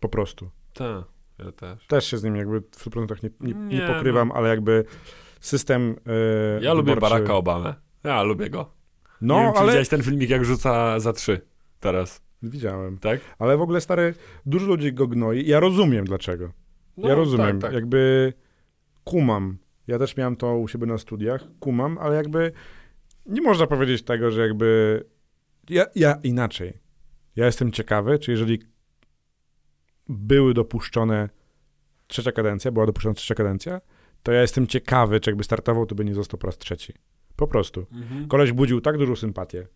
Po 0.00 0.08
prostu. 0.08 0.50
Tak, 0.74 1.04
ja 1.38 1.52
też. 1.52 1.86
Też 1.86 2.06
się 2.06 2.18
z 2.18 2.22
nim 2.24 2.36
jakby 2.36 2.60
w 2.60 2.86
100% 2.86 3.22
nie, 3.22 3.30
nie, 3.40 3.54
nie 3.54 3.78
Nie, 3.78 3.86
pokrywam, 3.86 4.32
ale 4.32 4.48
jakby 4.48 4.84
system. 5.40 5.96
E, 6.60 6.62
Ja 6.64 6.74
lubię 6.74 6.92
wyborczy- 6.94 7.00
Baracka 7.00 7.34
Obamę. 7.34 7.74
Ja 8.04 8.22
lubię 8.22 8.50
go. 8.50 8.72
No, 9.20 9.36
nie 9.38 9.42
wiem, 9.44 9.52
czy 9.52 9.58
ale. 9.58 9.66
widziałeś 9.68 9.88
ten 9.88 10.02
filmik, 10.02 10.30
jak 10.30 10.44
rzuca 10.44 11.00
za 11.00 11.12
trzy 11.12 11.40
teraz, 11.80 12.22
Widziałem. 12.42 12.98
tak? 12.98 13.20
Ale 13.38 13.56
w 13.56 13.60
ogóle 13.60 13.80
stary, 13.80 14.14
dużo 14.46 14.66
ludzi 14.66 14.92
go 14.92 15.06
gnoi. 15.06 15.46
Ja 15.46 15.60
rozumiem 15.60 16.04
dlaczego. 16.04 16.52
No, 16.96 17.08
ja 17.08 17.14
rozumiem. 17.14 17.46
Tak, 17.46 17.60
tak. 17.60 17.72
Jakby 17.72 18.32
kumam. 19.04 19.58
Ja 19.86 19.98
też 19.98 20.16
miałem 20.16 20.36
to 20.36 20.56
u 20.56 20.68
siebie 20.68 20.86
na 20.86 20.98
studiach. 20.98 21.44
Kumam, 21.60 21.98
ale 21.98 22.16
jakby 22.16 22.52
nie 23.26 23.42
można 23.42 23.66
powiedzieć 23.66 24.02
tego, 24.02 24.30
że 24.30 24.40
jakby. 24.40 25.00
Ja, 25.70 25.86
ja 25.94 26.18
inaczej. 26.22 26.72
Ja 27.36 27.46
jestem 27.46 27.72
ciekawy, 27.72 28.18
czy 28.18 28.30
jeżeli 28.30 28.58
były 30.08 30.54
dopuszczone 30.54 31.28
trzecia 32.06 32.32
kadencja, 32.32 32.72
była 32.72 32.86
dopuszczona 32.86 33.14
trzecia 33.14 33.34
kadencja, 33.34 33.80
to 34.22 34.32
ja 34.32 34.40
jestem 34.40 34.66
ciekawy, 34.66 35.20
czy 35.20 35.30
jakby 35.30 35.44
startował, 35.44 35.86
to 35.86 35.94
by 35.94 36.04
nie 36.04 36.14
został 36.14 36.40
po 36.40 36.46
raz 36.46 36.58
trzeci. 36.58 36.92
Po 37.36 37.46
prostu. 37.46 37.86
Mhm. 37.92 38.28
Koleś 38.28 38.52
budził 38.52 38.80
tak 38.80 38.98
dużą 38.98 39.16
sympatię. 39.16 39.66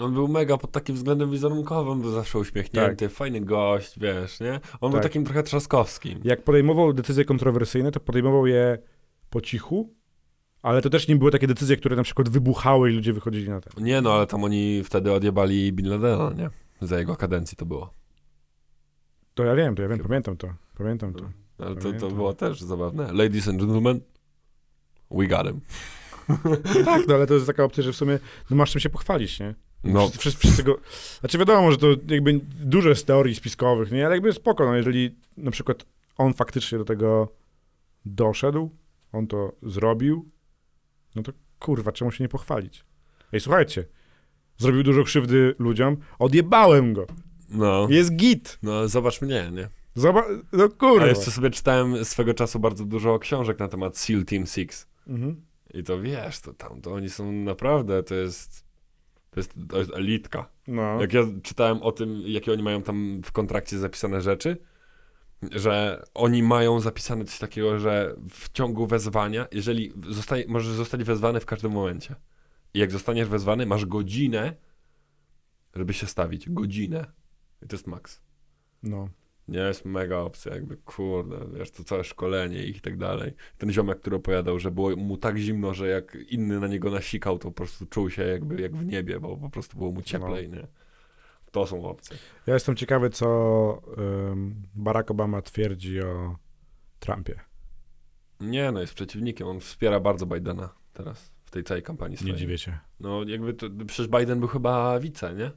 On 0.00 0.14
był 0.14 0.28
mega 0.28 0.58
pod 0.58 0.72
takim 0.72 0.96
względem 0.96 1.30
wizerunkowym, 1.30 2.00
był 2.00 2.10
zawsze 2.10 2.38
uśmiechnięty, 2.38 3.08
fajny 3.08 3.40
gość, 3.40 3.98
wiesz, 3.98 4.40
nie? 4.40 4.60
On 4.80 4.90
był 4.90 5.00
Tak. 5.00 5.02
takim 5.02 5.24
trochę 5.24 5.42
trzaskowskim. 5.42 6.20
Jak 6.24 6.44
podejmował 6.44 6.92
decyzje 6.92 7.24
kontrowersyjne, 7.24 7.92
to 7.92 8.00
podejmował 8.00 8.46
je 8.46 8.78
po 9.30 9.40
cichu, 9.40 9.94
ale 10.62 10.82
to 10.82 10.90
też 10.90 11.08
nie 11.08 11.16
były 11.16 11.30
takie 11.30 11.46
decyzje, 11.46 11.76
które 11.76 11.96
na 11.96 12.02
przykład 12.02 12.28
wybuchały 12.28 12.90
i 12.90 12.94
ludzie 12.94 13.12
wychodzili 13.12 13.48
na 13.48 13.60
ten. 13.60 13.84
Nie 13.84 14.00
no, 14.00 14.12
ale 14.12 14.26
tam 14.26 14.44
oni 14.44 14.84
wtedy 14.84 15.12
odjebali 15.12 15.72
Bin 15.72 15.88
Ladena, 15.88 16.30
nie? 16.36 16.50
Za 16.80 16.98
jego 16.98 17.16
kadencji 17.16 17.56
to 17.56 17.66
było. 17.66 17.94
To 19.34 19.44
ja 19.44 19.54
wiem, 19.54 19.74
to 19.74 19.82
ja 19.82 19.88
wiem, 19.88 19.98
pamiętam 19.98 20.36
to. 20.36 20.48
Pamiętam 20.78 21.14
to. 21.14 21.30
Ale 21.58 21.76
to, 21.76 21.92
to 21.92 22.10
było 22.10 22.32
też 22.34 22.60
zabawne. 22.60 23.12
Ladies 23.12 23.48
and 23.48 23.58
gentlemen, 23.60 24.00
we 25.10 25.26
got 25.26 25.46
him. 25.46 25.60
tak, 26.84 27.08
no 27.08 27.14
ale 27.14 27.26
to 27.26 27.34
jest 27.34 27.46
taka 27.46 27.64
opcja, 27.64 27.82
że 27.82 27.92
w 27.92 27.96
sumie 27.96 28.18
no 28.50 28.56
masz 28.56 28.70
czym 28.72 28.80
się 28.80 28.90
pochwalić, 28.90 29.40
nie? 29.40 29.54
No, 29.84 30.00
Wszyscy, 30.08 30.18
wszyscy, 30.18 30.38
wszyscy 30.40 30.62
go... 30.62 30.78
Znaczy 31.20 31.38
wiadomo, 31.38 31.72
że 31.72 31.78
to 31.78 31.86
jakby 32.08 32.40
dużo 32.60 32.88
jest 32.88 33.06
teorii 33.06 33.34
spiskowych, 33.34 33.92
nie? 33.92 34.06
Ale 34.06 34.14
jakby 34.14 34.32
spoko, 34.32 34.64
no 34.66 34.76
jeżeli 34.76 35.16
na 35.36 35.50
przykład 35.50 35.86
on 36.16 36.34
faktycznie 36.34 36.78
do 36.78 36.84
tego 36.84 37.32
doszedł, 38.04 38.70
on 39.12 39.26
to 39.26 39.52
zrobił, 39.62 40.28
no 41.16 41.22
to 41.22 41.32
kurwa, 41.58 41.92
czemu 41.92 42.10
się 42.12 42.24
nie 42.24 42.28
pochwalić? 42.28 42.84
Ej, 43.32 43.40
słuchajcie, 43.40 43.84
zrobił 44.58 44.82
dużo 44.82 45.04
krzywdy 45.04 45.54
ludziom, 45.58 45.96
odjebałem 46.18 46.92
go. 46.92 47.06
no, 47.50 47.86
Jest 47.90 48.16
git. 48.16 48.58
no 48.62 48.88
zobacz 48.88 49.22
mnie, 49.22 49.50
nie? 49.52 49.68
Zobacz, 49.94 50.24
no 50.52 50.68
kurwa. 50.68 51.04
A 51.04 51.08
jeszcze 51.08 51.30
sobie 51.30 51.50
czytałem 51.50 52.04
swego 52.04 52.34
czasu 52.34 52.58
bardzo 52.58 52.84
dużo 52.84 53.18
książek 53.18 53.58
na 53.58 53.68
temat 53.68 53.98
SEAL 53.98 54.24
Team 54.24 54.46
Six. 54.46 54.86
Mhm. 55.06 55.42
I 55.74 55.82
to 55.82 56.00
wiesz, 56.00 56.40
to 56.40 56.54
tam, 56.54 56.80
to 56.80 56.92
oni 56.92 57.10
są 57.10 57.32
naprawdę, 57.32 58.02
to 58.02 58.14
jest, 58.14 58.64
to 59.30 59.40
jest, 59.40 59.54
to 59.68 59.78
jest 59.78 59.90
elitka. 59.94 60.48
No. 60.66 61.00
Jak 61.00 61.12
ja 61.12 61.22
czytałem 61.42 61.82
o 61.82 61.92
tym, 61.92 62.22
jakie 62.26 62.52
oni 62.52 62.62
mają 62.62 62.82
tam 62.82 63.22
w 63.24 63.32
kontrakcie 63.32 63.78
zapisane 63.78 64.20
rzeczy, 64.20 64.56
że 65.52 66.04
oni 66.14 66.42
mają 66.42 66.80
zapisane 66.80 67.24
coś 67.24 67.38
takiego, 67.38 67.78
że 67.78 68.16
w 68.30 68.52
ciągu 68.52 68.86
wezwania, 68.86 69.46
jeżeli 69.52 69.92
zostaje, 70.08 70.44
możesz 70.48 70.72
zostać 70.72 71.04
wezwany 71.04 71.40
w 71.40 71.46
każdym 71.46 71.72
momencie. 71.72 72.14
I 72.74 72.78
jak 72.78 72.90
zostaniesz 72.90 73.28
wezwany, 73.28 73.66
masz 73.66 73.86
godzinę, 73.86 74.56
żeby 75.74 75.92
się 75.92 76.06
stawić. 76.06 76.50
Godzinę. 76.50 77.06
I 77.62 77.66
to 77.66 77.76
jest 77.76 77.86
maks. 77.86 78.20
no. 78.82 79.08
Nie, 79.50 79.58
jest 79.58 79.84
mega 79.84 80.18
opcja, 80.18 80.54
jakby, 80.54 80.76
kurde, 80.76 81.36
wiesz, 81.58 81.70
to 81.70 81.84
całe 81.84 82.04
szkolenie 82.04 82.64
ich 82.64 82.76
i 82.76 82.80
tak 82.80 82.96
dalej. 82.96 83.34
Ten 83.58 83.72
ziomek, 83.72 84.00
który 84.00 84.16
opowiadał, 84.16 84.58
że 84.58 84.70
było 84.70 84.96
mu 84.96 85.16
tak 85.16 85.36
zimno, 85.38 85.74
że 85.74 85.88
jak 85.88 86.16
inny 86.28 86.60
na 86.60 86.66
niego 86.66 86.90
nasikał, 86.90 87.38
to 87.38 87.48
po 87.48 87.52
prostu 87.54 87.86
czuł 87.86 88.10
się 88.10 88.22
jakby 88.22 88.62
jak 88.62 88.76
w 88.76 88.84
niebie, 88.86 89.20
bo 89.20 89.36
po 89.36 89.50
prostu 89.50 89.78
było 89.78 89.92
mu 89.92 90.02
cieplej, 90.02 90.48
nie? 90.48 90.66
To 91.50 91.66
są 91.66 91.84
opcje. 91.84 92.16
Ja 92.46 92.54
jestem 92.54 92.76
ciekawy, 92.76 93.10
co 93.10 93.82
ym, 94.32 94.62
Barack 94.74 95.10
Obama 95.10 95.42
twierdzi 95.42 96.00
o 96.02 96.36
Trumpie. 97.00 97.40
Nie, 98.40 98.72
no 98.72 98.80
jest 98.80 98.94
przeciwnikiem, 98.94 99.46
on 99.48 99.60
wspiera 99.60 100.00
bardzo 100.00 100.26
Bidena 100.26 100.74
teraz 100.92 101.32
w 101.44 101.50
tej 101.50 101.64
całej 101.64 101.82
kampanii 101.82 102.14
Nie 102.14 102.18
swojej. 102.18 102.36
dziwię 102.36 102.58
się. 102.58 102.78
No 103.00 103.24
jakby 103.26 103.54
to, 103.54 103.66
przecież 103.86 104.08
Biden 104.08 104.38
był 104.40 104.48
chyba 104.48 105.00
wice, 105.00 105.34
nie? 105.34 105.50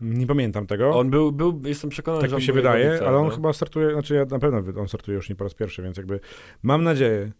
Nie 0.00 0.26
pamiętam 0.26 0.66
tego. 0.66 0.98
On 0.98 1.10
był, 1.10 1.32
był 1.32 1.62
jestem 1.64 1.90
przekonany, 1.90 2.20
tak 2.20 2.30
że 2.30 2.36
mi 2.36 2.42
on 2.42 2.46
się 2.46 2.52
wydaje, 2.52 2.92
wice, 2.92 3.06
ale 3.06 3.18
on 3.18 3.28
no. 3.28 3.34
chyba 3.34 3.52
startuje, 3.52 3.92
znaczy 3.92 4.14
ja 4.14 4.24
na 4.24 4.38
pewno 4.38 4.80
on 4.80 4.88
startuje 4.88 5.16
już 5.16 5.28
nie 5.28 5.36
po 5.36 5.44
raz 5.44 5.54
pierwszy, 5.54 5.82
więc 5.82 5.96
jakby 5.96 6.20
mam 6.62 6.84
nadzieję, 6.84 7.32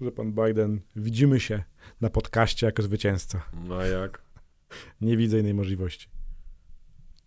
że 0.00 0.12
pan 0.12 0.32
Biden, 0.32 0.80
widzimy 0.96 1.40
się 1.40 1.62
na 2.00 2.10
podcaście 2.10 2.66
jako 2.66 2.82
zwycięzca. 2.82 3.42
No 3.64 3.82
jak? 3.82 4.22
Nie 5.00 5.16
widzę 5.16 5.38
innej 5.38 5.54
możliwości. 5.54 6.08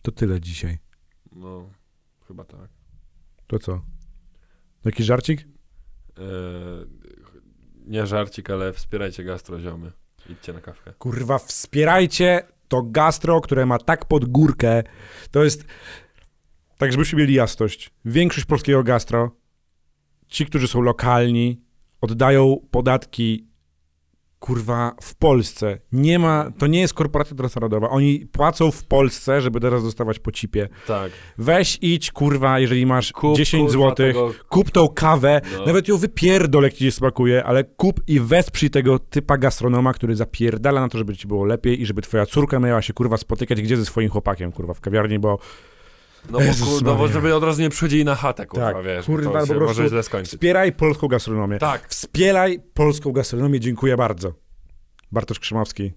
To 0.01 0.11
tyle 0.11 0.41
dzisiaj. 0.41 0.77
No, 1.31 1.69
chyba 2.27 2.43
tak. 2.43 2.69
To 3.47 3.59
co? 3.59 3.81
Jakiś 4.85 5.05
żarcik? 5.05 5.41
Eee, 5.41 6.23
nie 7.85 8.07
żarcik, 8.07 8.49
ale 8.49 8.73
wspierajcie 8.73 9.23
gastroziomy. 9.23 9.91
Idźcie 10.29 10.53
na 10.53 10.61
kawkę. 10.61 10.93
Kurwa, 10.93 11.37
wspierajcie 11.37 12.41
to 12.73 12.83
gastro, 12.83 13.41
które 13.41 13.65
ma 13.65 13.77
tak 13.79 14.05
pod 14.05 14.25
górkę. 14.25 14.83
To 15.31 15.43
jest, 15.43 15.65
tak 16.77 16.91
żebyśmy 16.91 17.19
mieli 17.19 17.33
jasność, 17.33 17.91
większość 18.05 18.45
polskiego 18.45 18.83
gastro, 18.83 19.31
ci, 20.27 20.45
którzy 20.45 20.67
są 20.67 20.81
lokalni, 20.81 21.61
oddają 22.01 22.57
podatki, 22.71 23.47
kurwa, 24.43 24.95
w 25.01 25.15
Polsce. 25.15 25.77
Nie 25.91 26.19
ma, 26.19 26.51
to 26.57 26.67
nie 26.67 26.79
jest 26.81 26.93
korporacja 26.93 27.35
transnarodowa. 27.35 27.89
Oni 27.89 28.25
płacą 28.31 28.71
w 28.71 28.83
Polsce, 28.83 29.41
żeby 29.41 29.59
teraz 29.59 29.83
dostawać 29.83 30.19
po 30.19 30.31
cipie. 30.31 30.69
Tak. 30.87 31.11
Weź, 31.37 31.77
idź, 31.81 32.11
kurwa, 32.11 32.59
jeżeli 32.59 32.85
masz 32.85 33.11
Kup, 33.11 33.37
10 33.37 33.71
kurwa, 33.71 33.89
zł, 33.89 34.13
kup 34.49 34.71
tą 34.71 34.87
kawę, 34.87 35.41
No. 35.57 35.65
nawet 35.65 35.87
ją 35.87 35.97
wypierdol, 35.97 36.63
jak 36.63 36.73
ci 36.73 36.91
smakuje, 36.91 37.43
ale 37.43 37.63
kup 37.63 38.01
i 38.07 38.19
wesprzyj 38.19 38.69
tego 38.69 38.99
typa 38.99 39.37
gastronoma, 39.37 39.93
który 39.93 40.15
zapierdala 40.15 40.81
na 40.81 40.89
to, 40.89 40.97
żeby 40.97 41.17
ci 41.17 41.27
było 41.27 41.45
lepiej 41.45 41.81
i 41.81 41.85
żeby 41.85 42.01
twoja 42.01 42.25
córka 42.25 42.59
miała 42.59 42.81
się, 42.81 42.93
kurwa, 42.93 43.17
spotykać 43.17 43.61
gdzie 43.61 43.77
ze 43.77 43.85
swoim 43.85 44.09
chłopakiem, 44.09 44.51
kurwa, 44.51 44.73
w 44.73 44.81
kawiarni, 44.81 45.19
bo 45.19 45.39
No 46.29 46.39
bo, 46.39 46.45
Jezus 46.45 46.81
no 46.81 46.91
bo 46.95 46.97
Maria. 47.01 47.13
żeby 47.13 47.35
od 47.35 47.43
razu 47.43 47.61
nie 47.61 47.69
przychodzili 47.69 48.05
na 48.05 48.15
chatę, 48.15 48.45
kurwa, 48.45 48.73
Tak, 48.73 48.85
wiesz. 48.85 49.05
kurwa, 49.05 49.31
to 49.31 49.39
po 49.39 49.45
się 49.45 49.53
prostu 49.53 49.81
może 49.81 49.89
źle 49.89 50.03
skończyć. 50.03 50.29
wspieraj 50.33 50.71
polską 50.71 51.07
gastronomię. 51.07 51.57
Tak. 51.57 51.87
Wspieraj 51.89 52.59
polską 52.73 53.11
gastronomię, 53.11 53.59
dziękuję 53.59 53.97
bardzo. 53.97 54.33
Bartosz 55.11 55.39
Krzymowski. 55.39 55.93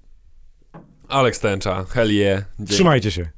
Aleks 1.09 1.41
Tęcza, 1.41 1.85
hell 1.85 2.13
yeah. 2.13 2.45
Dzięki. 2.59 2.73
Trzymajcie 2.75 3.11
się. 3.11 3.31